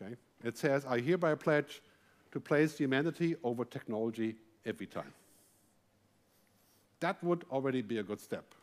Okay? 0.00 0.16
It 0.44 0.56
says, 0.56 0.84
I 0.86 1.00
hereby 1.00 1.34
pledge 1.34 1.82
to 2.32 2.40
place 2.40 2.78
humanity 2.78 3.36
over 3.42 3.64
technology 3.64 4.36
every 4.64 4.86
time. 4.86 5.12
That 7.00 7.22
would 7.24 7.44
already 7.50 7.82
be 7.82 7.98
a 7.98 8.02
good 8.02 8.20
step. 8.20 8.54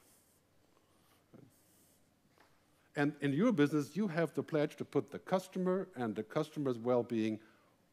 And 2.96 3.14
in 3.22 3.34
your 3.34 3.52
business, 3.52 3.96
you 3.96 4.08
have 4.08 4.34
the 4.34 4.42
pledge 4.42 4.76
to 4.78 4.86
put 4.86 5.12
the 5.12 5.20
customer 5.20 5.88
and 5.96 6.16
the 6.16 6.24
customer's 6.24 6.80
well-being 6.80 7.40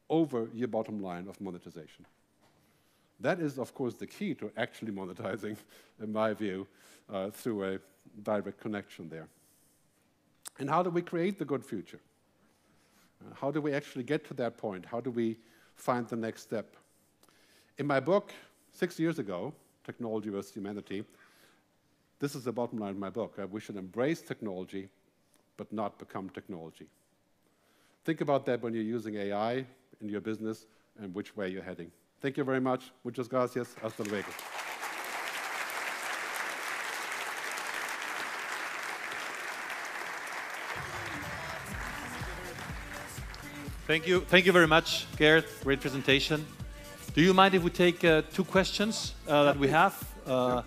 over 0.09 0.49
your 0.53 0.67
bottom 0.67 0.99
line 1.01 1.27
of 1.27 1.39
monetization. 1.39 2.05
That 3.19 3.39
is, 3.39 3.59
of 3.59 3.73
course, 3.73 3.95
the 3.95 4.07
key 4.07 4.33
to 4.35 4.51
actually 4.57 4.91
monetizing, 4.91 5.57
in 6.01 6.11
my 6.11 6.33
view, 6.33 6.67
uh, 7.09 7.29
through 7.29 7.75
a 7.75 7.79
direct 8.23 8.59
connection 8.59 9.09
there. 9.09 9.27
And 10.59 10.69
how 10.69 10.83
do 10.83 10.89
we 10.89 11.01
create 11.01 11.37
the 11.37 11.45
good 11.45 11.63
future? 11.63 11.99
How 13.33 13.51
do 13.51 13.61
we 13.61 13.73
actually 13.73 14.03
get 14.03 14.25
to 14.27 14.33
that 14.35 14.57
point? 14.57 14.85
How 14.85 15.01
do 15.01 15.11
we 15.11 15.37
find 15.75 16.07
the 16.07 16.15
next 16.15 16.41
step? 16.41 16.75
In 17.77 17.85
my 17.85 17.99
book, 17.99 18.31
six 18.71 18.99
years 18.99 19.19
ago, 19.19 19.53
Technology 19.83 20.29
versus 20.29 20.53
Humanity, 20.53 21.03
this 22.19 22.35
is 22.35 22.43
the 22.43 22.51
bottom 22.51 22.79
line 22.79 22.91
of 22.91 22.97
my 22.97 23.09
book. 23.09 23.37
Uh, 23.41 23.45
we 23.47 23.59
should 23.59 23.75
embrace 23.75 24.21
technology, 24.21 24.89
but 25.57 25.71
not 25.71 25.99
become 25.99 26.29
technology. 26.29 26.87
Think 28.05 28.21
about 28.21 28.45
that 28.45 28.61
when 28.61 28.73
you're 28.73 28.83
using 28.83 29.15
AI 29.15 29.65
in 30.01 30.09
your 30.09 30.21
business 30.21 30.65
and 30.99 31.13
which 31.13 31.35
way 31.35 31.49
you're 31.49 31.63
heading. 31.63 31.91
Thank 32.21 32.37
you 32.37 32.43
very 32.43 32.61
much. 32.61 32.91
Muchas 33.03 33.27
gracias. 33.27 33.75
Hasta 33.81 34.03
luego. 34.03 34.64
Thank 43.87 44.07
you. 44.07 44.21
Thank 44.21 44.47
you 44.47 44.51
very 44.51 44.65
much, 44.65 45.05
Gerd. 45.15 45.45
Great 45.63 45.79
presentation. 45.79 46.43
Do 47.13 47.21
you 47.21 47.35
mind 47.35 47.53
if 47.53 47.61
we 47.61 47.69
take 47.69 48.03
uh, 48.03 48.23
two 48.33 48.43
questions 48.43 49.13
uh, 49.27 49.43
that 49.43 49.59
we 49.59 49.67
have? 49.67 49.93
Uh, 50.25 50.63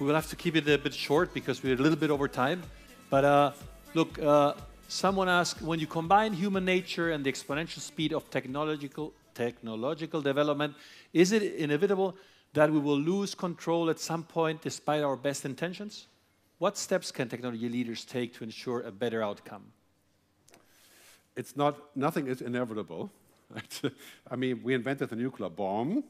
we 0.00 0.06
will 0.06 0.14
have 0.14 0.30
to 0.30 0.36
keep 0.36 0.56
it 0.56 0.66
a 0.66 0.78
bit 0.78 0.94
short 0.94 1.34
because 1.34 1.62
we're 1.62 1.74
a 1.74 1.76
little 1.76 1.98
bit 1.98 2.10
over 2.10 2.26
time. 2.28 2.62
But 3.10 3.24
uh, 3.26 3.52
look, 3.92 4.18
uh, 4.18 4.54
someone 4.88 5.28
asked, 5.28 5.60
when 5.60 5.80
you 5.80 5.86
combine 5.86 6.32
human 6.32 6.64
nature 6.64 7.10
and 7.10 7.22
the 7.22 7.30
exponential 7.30 7.80
speed 7.80 8.14
of 8.14 8.30
technological, 8.30 9.12
technological 9.34 10.22
development, 10.22 10.76
is 11.12 11.32
it 11.32 11.42
inevitable 11.42 12.16
that 12.54 12.72
we 12.72 12.78
will 12.78 12.98
lose 12.98 13.34
control 13.34 13.90
at 13.90 14.00
some 14.00 14.22
point 14.22 14.62
despite 14.62 15.02
our 15.02 15.16
best 15.16 15.44
intentions? 15.44 16.06
What 16.56 16.78
steps 16.78 17.12
can 17.12 17.28
technology 17.28 17.68
leaders 17.68 18.06
take 18.06 18.32
to 18.36 18.44
ensure 18.44 18.80
a 18.80 18.90
better 18.90 19.22
outcome? 19.22 19.75
It's 21.36 21.56
not, 21.56 21.96
nothing 21.96 22.26
is 22.26 22.40
inevitable. 22.40 23.12
I 24.30 24.36
mean, 24.36 24.60
we 24.62 24.74
invented 24.74 25.10
the 25.10 25.16
nuclear 25.16 25.50
bomb. 25.50 26.02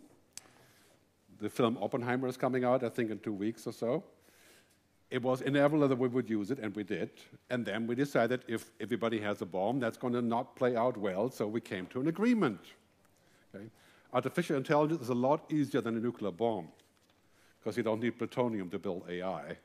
The 1.38 1.50
film 1.50 1.76
Oppenheimer 1.80 2.28
is 2.28 2.36
coming 2.36 2.64
out, 2.64 2.82
I 2.82 2.88
think, 2.88 3.10
in 3.10 3.18
two 3.18 3.32
weeks 3.32 3.66
or 3.66 3.72
so. 3.72 4.04
It 5.10 5.22
was 5.22 5.42
inevitable 5.42 5.86
that 5.88 5.98
we 5.98 6.08
would 6.08 6.28
use 6.28 6.50
it, 6.50 6.58
and 6.58 6.74
we 6.74 6.82
did. 6.82 7.10
And 7.50 7.64
then 7.64 7.86
we 7.86 7.94
decided 7.94 8.44
if 8.48 8.70
everybody 8.80 9.20
has 9.20 9.42
a 9.42 9.46
bomb, 9.46 9.78
that's 9.78 9.96
going 9.96 10.14
to 10.14 10.22
not 10.22 10.56
play 10.56 10.74
out 10.76 10.96
well, 10.96 11.30
so 11.30 11.46
we 11.46 11.60
came 11.60 11.86
to 11.88 12.00
an 12.00 12.08
agreement. 12.08 12.60
Okay? 13.54 13.66
Artificial 14.12 14.56
intelligence 14.56 15.02
is 15.02 15.08
a 15.10 15.14
lot 15.14 15.44
easier 15.52 15.80
than 15.80 15.96
a 15.96 16.00
nuclear 16.00 16.32
bomb 16.32 16.68
because 17.60 17.76
you 17.76 17.82
don't 17.82 18.00
need 18.00 18.16
plutonium 18.16 18.70
to 18.70 18.78
build 18.78 19.04
AI. 19.08 19.56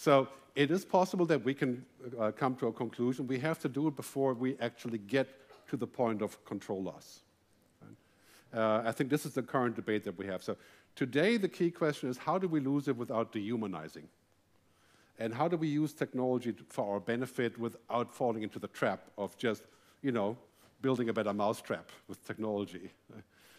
So 0.00 0.28
it 0.54 0.70
is 0.70 0.82
possible 0.82 1.26
that 1.26 1.44
we 1.44 1.52
can 1.52 1.84
uh, 2.18 2.30
come 2.30 2.54
to 2.54 2.68
a 2.68 2.72
conclusion. 2.72 3.26
We 3.26 3.38
have 3.40 3.58
to 3.58 3.68
do 3.68 3.86
it 3.88 3.96
before 3.96 4.32
we 4.32 4.56
actually 4.58 4.96
get 4.96 5.28
to 5.68 5.76
the 5.76 5.86
point 5.86 6.22
of 6.22 6.42
control 6.46 6.82
loss. 6.82 7.20
Uh, 8.54 8.80
I 8.86 8.92
think 8.92 9.10
this 9.10 9.26
is 9.26 9.34
the 9.34 9.42
current 9.42 9.76
debate 9.76 10.04
that 10.04 10.16
we 10.16 10.24
have. 10.24 10.42
So 10.42 10.56
today, 10.96 11.36
the 11.36 11.50
key 11.50 11.70
question 11.70 12.08
is 12.08 12.16
how 12.16 12.38
do 12.38 12.48
we 12.48 12.60
lose 12.60 12.88
it 12.88 12.96
without 12.96 13.30
dehumanizing? 13.30 14.08
And 15.18 15.34
how 15.34 15.48
do 15.48 15.58
we 15.58 15.68
use 15.68 15.92
technology 15.92 16.54
for 16.70 16.94
our 16.94 17.00
benefit 17.00 17.58
without 17.58 18.14
falling 18.14 18.42
into 18.42 18.58
the 18.58 18.68
trap 18.68 19.02
of 19.18 19.36
just, 19.36 19.64
you 20.00 20.12
know, 20.12 20.34
building 20.80 21.10
a 21.10 21.12
better 21.12 21.34
mousetrap 21.34 21.90
with 22.08 22.26
technology? 22.26 22.90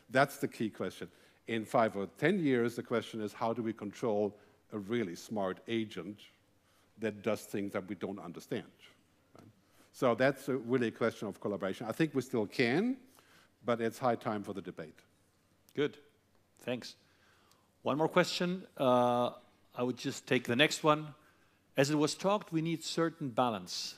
That's 0.10 0.38
the 0.38 0.48
key 0.48 0.72
question. 0.72 1.08
In 1.48 1.66
five 1.66 1.96
or 1.96 2.08
10 2.18 2.40
years, 2.40 2.76
the 2.78 2.84
question 2.84 3.22
is 3.22 3.32
how 3.32 3.54
do 3.54 3.62
we 3.62 3.74
control 3.74 4.36
a 4.74 4.80
really 4.80 5.16
smart 5.16 5.60
agent 5.68 6.20
that 7.00 7.24
does 7.24 7.42
things 7.42 7.74
that 7.74 7.88
we 7.88 7.96
don't 7.96 8.20
understand. 8.20 8.64
So 9.94 10.16
that's 10.16 10.48
a 10.48 10.56
really 10.56 10.88
a 10.88 10.92
question 10.92 11.28
of 11.28 11.40
collaboration. 11.42 11.86
I 11.88 11.92
think 11.92 12.16
we 12.16 12.22
still 12.22 12.46
can, 12.46 12.98
but 13.66 13.82
it's 13.82 14.00
high 14.00 14.16
time 14.16 14.44
for 14.44 14.54
the 14.54 14.62
debate. 14.62 14.98
Good. 15.76 15.98
Thanks. 16.62 16.96
One 17.84 17.98
more 17.98 18.08
question. 18.08 18.64
Uh, 18.78 19.32
I 19.76 19.84
would 19.84 19.98
just 19.98 20.28
take 20.28 20.46
the 20.46 20.56
next 20.56 20.84
one. 20.84 21.14
As 21.76 21.90
it 21.90 21.96
was 21.96 22.16
talked, 22.16 22.52
we 22.52 22.62
need 22.62 22.84
certain 22.84 23.30
balance. 23.30 23.96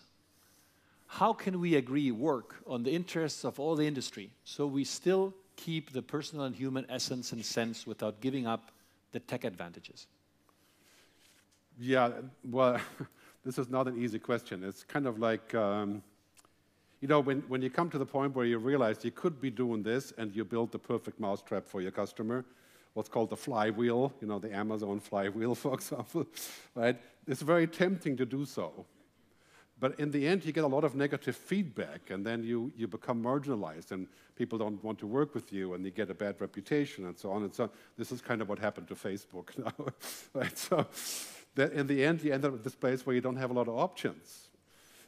How 1.08 1.34
can 1.34 1.60
we 1.60 1.76
agree 1.76 2.12
work 2.12 2.56
on 2.66 2.84
the 2.84 2.92
interests 2.92 3.44
of 3.44 3.60
all 3.60 3.76
the 3.76 3.86
industry 3.86 4.32
so 4.44 4.66
we 4.66 4.84
still 4.84 5.34
keep 5.56 5.92
the 5.92 6.02
personal 6.02 6.46
and 6.46 6.56
human 6.56 6.86
essence 6.90 7.32
and 7.32 7.46
sense 7.46 7.86
without 7.86 8.20
giving 8.20 8.48
up 8.48 8.72
the 9.12 9.20
tech 9.20 9.44
advantages? 9.44 10.08
Yeah, 11.80 12.12
well, 12.44 12.80
this 13.46 13.58
is 13.58 13.70
not 13.70 13.88
an 13.88 14.02
easy 14.02 14.20
question. 14.20 14.64
It's 14.64 14.84
kind 14.84 15.08
of 15.08 15.20
like, 15.20 15.54
um, 15.56 16.04
you 17.02 17.08
know, 17.08 17.20
when, 17.20 17.42
when 17.48 17.62
you 17.62 17.70
come 17.70 17.90
to 17.90 17.98
the 17.98 18.06
point 18.06 18.36
where 18.36 18.46
you 18.46 18.58
realize 18.58 19.04
you 19.04 19.12
could 19.12 19.42
be 19.42 19.50
doing 19.50 19.84
this 19.84 20.14
and 20.18 20.36
you 20.36 20.46
build 20.46 20.72
the 20.72 20.80
perfect 20.80 21.20
mousetrap 21.20 21.68
for 21.68 21.82
your 21.82 21.92
customer, 21.92 22.46
what's 22.94 23.10
called 23.10 23.30
the 23.30 23.38
flywheel, 23.38 24.14
you 24.22 24.28
know, 24.28 24.40
the 24.40 24.54
Amazon 24.54 25.00
flywheel, 25.00 25.56
for 25.64 25.74
example, 25.74 26.26
right? 26.76 26.98
It's 27.28 27.42
very 27.42 27.68
tempting 27.68 28.18
to 28.18 28.26
do 28.26 28.46
so. 28.46 28.86
But 29.80 30.00
in 30.00 30.12
the 30.12 30.26
end, 30.26 30.46
you 30.46 30.54
get 30.54 30.64
a 30.64 30.68
lot 30.68 30.86
of 30.86 30.96
negative 30.96 31.36
feedback, 31.36 32.10
and 32.10 32.26
then 32.26 32.42
you, 32.42 32.72
you 32.78 32.88
become 32.88 33.22
marginalized, 33.22 33.92
and 33.92 34.08
people 34.38 34.58
don't 34.58 34.82
want 34.82 34.98
to 35.00 35.08
work 35.08 35.34
with 35.34 35.52
you, 35.52 35.74
and 35.74 35.84
you 35.84 35.92
get 35.92 36.10
a 36.10 36.14
bad 36.14 36.40
reputation, 36.40 37.06
and 37.06 37.18
so 37.18 37.32
on 37.32 37.44
and 37.44 37.54
so 37.54 37.64
on. 37.64 37.70
This 37.98 38.12
is 38.14 38.22
kind 38.22 38.42
of 38.42 38.48
what 38.48 38.60
happened 38.60 38.88
to 38.88 38.96
Facebook 38.96 39.58
now, 39.58 39.74
right? 40.34 40.58
So, 40.58 40.86
that 41.56 41.74
in 41.74 41.88
the 41.88 42.04
end 42.04 42.24
you 42.24 42.34
end 42.34 42.46
up 42.46 42.52
with 42.52 42.64
this 42.64 42.76
place 42.76 43.06
where 43.06 43.16
you 43.16 43.22
don't 43.22 43.36
have 43.36 43.52
a 43.52 43.54
lot 43.54 43.68
of 43.68 43.78
options. 43.78 44.50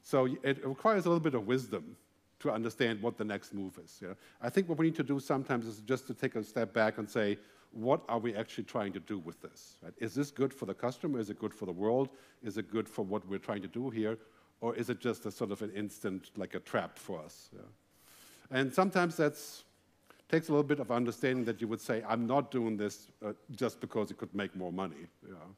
So 0.03 0.27
it 0.43 0.65
requires 0.65 1.05
a 1.05 1.09
little 1.09 1.23
bit 1.23 1.33
of 1.33 1.47
wisdom 1.47 1.95
to 2.39 2.51
understand 2.51 3.01
what 3.01 3.17
the 3.17 3.23
next 3.23 3.53
move 3.53 3.79
is. 3.83 3.97
You 4.01 4.09
know? 4.09 4.15
I 4.41 4.49
think 4.49 4.69
what 4.69 4.77
we 4.77 4.85
need 4.85 4.95
to 4.95 5.03
do 5.03 5.19
sometimes 5.19 5.65
is 5.65 5.79
just 5.79 6.05
to 6.07 6.13
take 6.13 6.35
a 6.35 6.43
step 6.43 6.73
back 6.73 6.97
and 6.99 7.09
say, 7.09 7.37
what 7.71 8.01
are 8.07 8.19
we 8.19 8.35
actually 8.35 8.65
trying 8.65 8.93
to 8.93 8.99
do 8.99 9.17
with 9.17 9.41
this? 9.41 9.77
Right? 9.81 9.93
Is 9.97 10.13
this 10.13 10.31
good 10.31 10.53
for 10.53 10.65
the 10.65 10.73
customer? 10.73 11.19
Is 11.19 11.29
it 11.29 11.39
good 11.39 11.53
for 11.53 11.65
the 11.65 11.71
world? 11.71 12.09
Is 12.43 12.57
it 12.57 12.69
good 12.71 12.87
for 12.87 13.03
what 13.03 13.27
we're 13.27 13.39
trying 13.39 13.61
to 13.63 13.67
do 13.67 13.89
here? 13.89 14.17
Or 14.61 14.75
is 14.75 14.89
it 14.89 14.99
just 14.99 15.25
a 15.25 15.31
sort 15.31 15.51
of 15.51 15.61
an 15.61 15.71
instant, 15.71 16.31
like 16.37 16.55
a 16.55 16.59
trap 16.59 16.97
for 16.97 17.19
us? 17.19 17.49
Yeah? 17.53 17.61
And 18.51 18.73
sometimes 18.73 19.17
that 19.17 19.33
takes 20.29 20.49
a 20.49 20.51
little 20.51 20.63
bit 20.63 20.79
of 20.79 20.91
understanding 20.91 21.45
that 21.45 21.61
you 21.61 21.67
would 21.67 21.81
say, 21.81 22.03
I'm 22.07 22.27
not 22.27 22.51
doing 22.51 22.77
this 22.77 23.07
uh, 23.25 23.33
just 23.55 23.81
because 23.81 24.11
it 24.11 24.17
could 24.17 24.33
make 24.33 24.55
more 24.55 24.71
money. 24.71 25.07
You 25.25 25.33
know? 25.33 25.55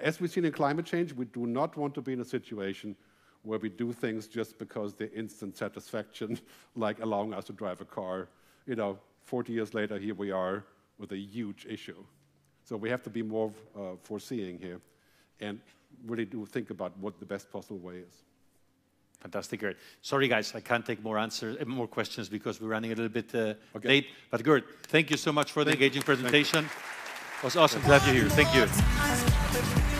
As 0.00 0.20
we've 0.20 0.30
seen 0.30 0.44
in 0.44 0.52
climate 0.52 0.86
change, 0.86 1.12
we 1.12 1.26
do 1.26 1.46
not 1.46 1.76
want 1.76 1.94
to 1.94 2.00
be 2.00 2.12
in 2.12 2.20
a 2.20 2.24
situation 2.24 2.96
where 3.42 3.58
we 3.58 3.68
do 3.68 3.92
things 3.92 4.26
just 4.26 4.58
because 4.58 4.94
they're 4.94 5.10
instant 5.14 5.56
satisfaction, 5.56 6.38
like 6.76 7.00
allowing 7.00 7.34
us 7.34 7.44
to 7.44 7.52
drive 7.52 7.80
a 7.80 7.84
car. 7.84 8.28
You 8.66 8.76
know, 8.76 8.98
40 9.24 9.52
years 9.52 9.74
later, 9.74 9.98
here 9.98 10.14
we 10.14 10.30
are 10.30 10.64
with 10.98 11.12
a 11.12 11.16
huge 11.16 11.66
issue. 11.68 12.04
So 12.64 12.76
we 12.76 12.88
have 12.90 13.02
to 13.02 13.10
be 13.10 13.22
more 13.22 13.52
uh, 13.76 13.96
foreseeing 14.02 14.58
here 14.58 14.80
and 15.40 15.60
really 16.06 16.24
do 16.24 16.46
think 16.46 16.70
about 16.70 16.96
what 16.98 17.18
the 17.18 17.26
best 17.26 17.50
possible 17.50 17.78
way 17.78 17.96
is. 17.96 18.22
Fantastic, 19.20 19.60
Gerd. 19.60 19.76
Sorry, 20.00 20.26
guys, 20.26 20.52
I 20.54 20.60
can't 20.60 20.84
take 20.84 21.02
more 21.02 21.16
answers, 21.16 21.56
uh, 21.60 21.64
more 21.64 21.86
questions 21.86 22.28
because 22.28 22.60
we're 22.60 22.68
running 22.68 22.92
a 22.92 22.94
little 22.94 23.08
bit 23.08 23.32
uh, 23.34 23.54
okay. 23.76 23.88
late. 23.88 24.06
But 24.30 24.42
Gerd, 24.42 24.64
thank 24.84 25.10
you 25.10 25.16
so 25.16 25.32
much 25.32 25.52
for 25.52 25.64
the 25.64 25.72
engaging 25.72 26.02
presentation. 26.02 26.68
It 27.42 27.46
was 27.46 27.56
awesome 27.56 27.82
to 27.82 27.88
have 27.88 28.06
you 28.06 28.20
here. 28.20 28.28
Thank 28.30 28.54
you. 28.54 29.91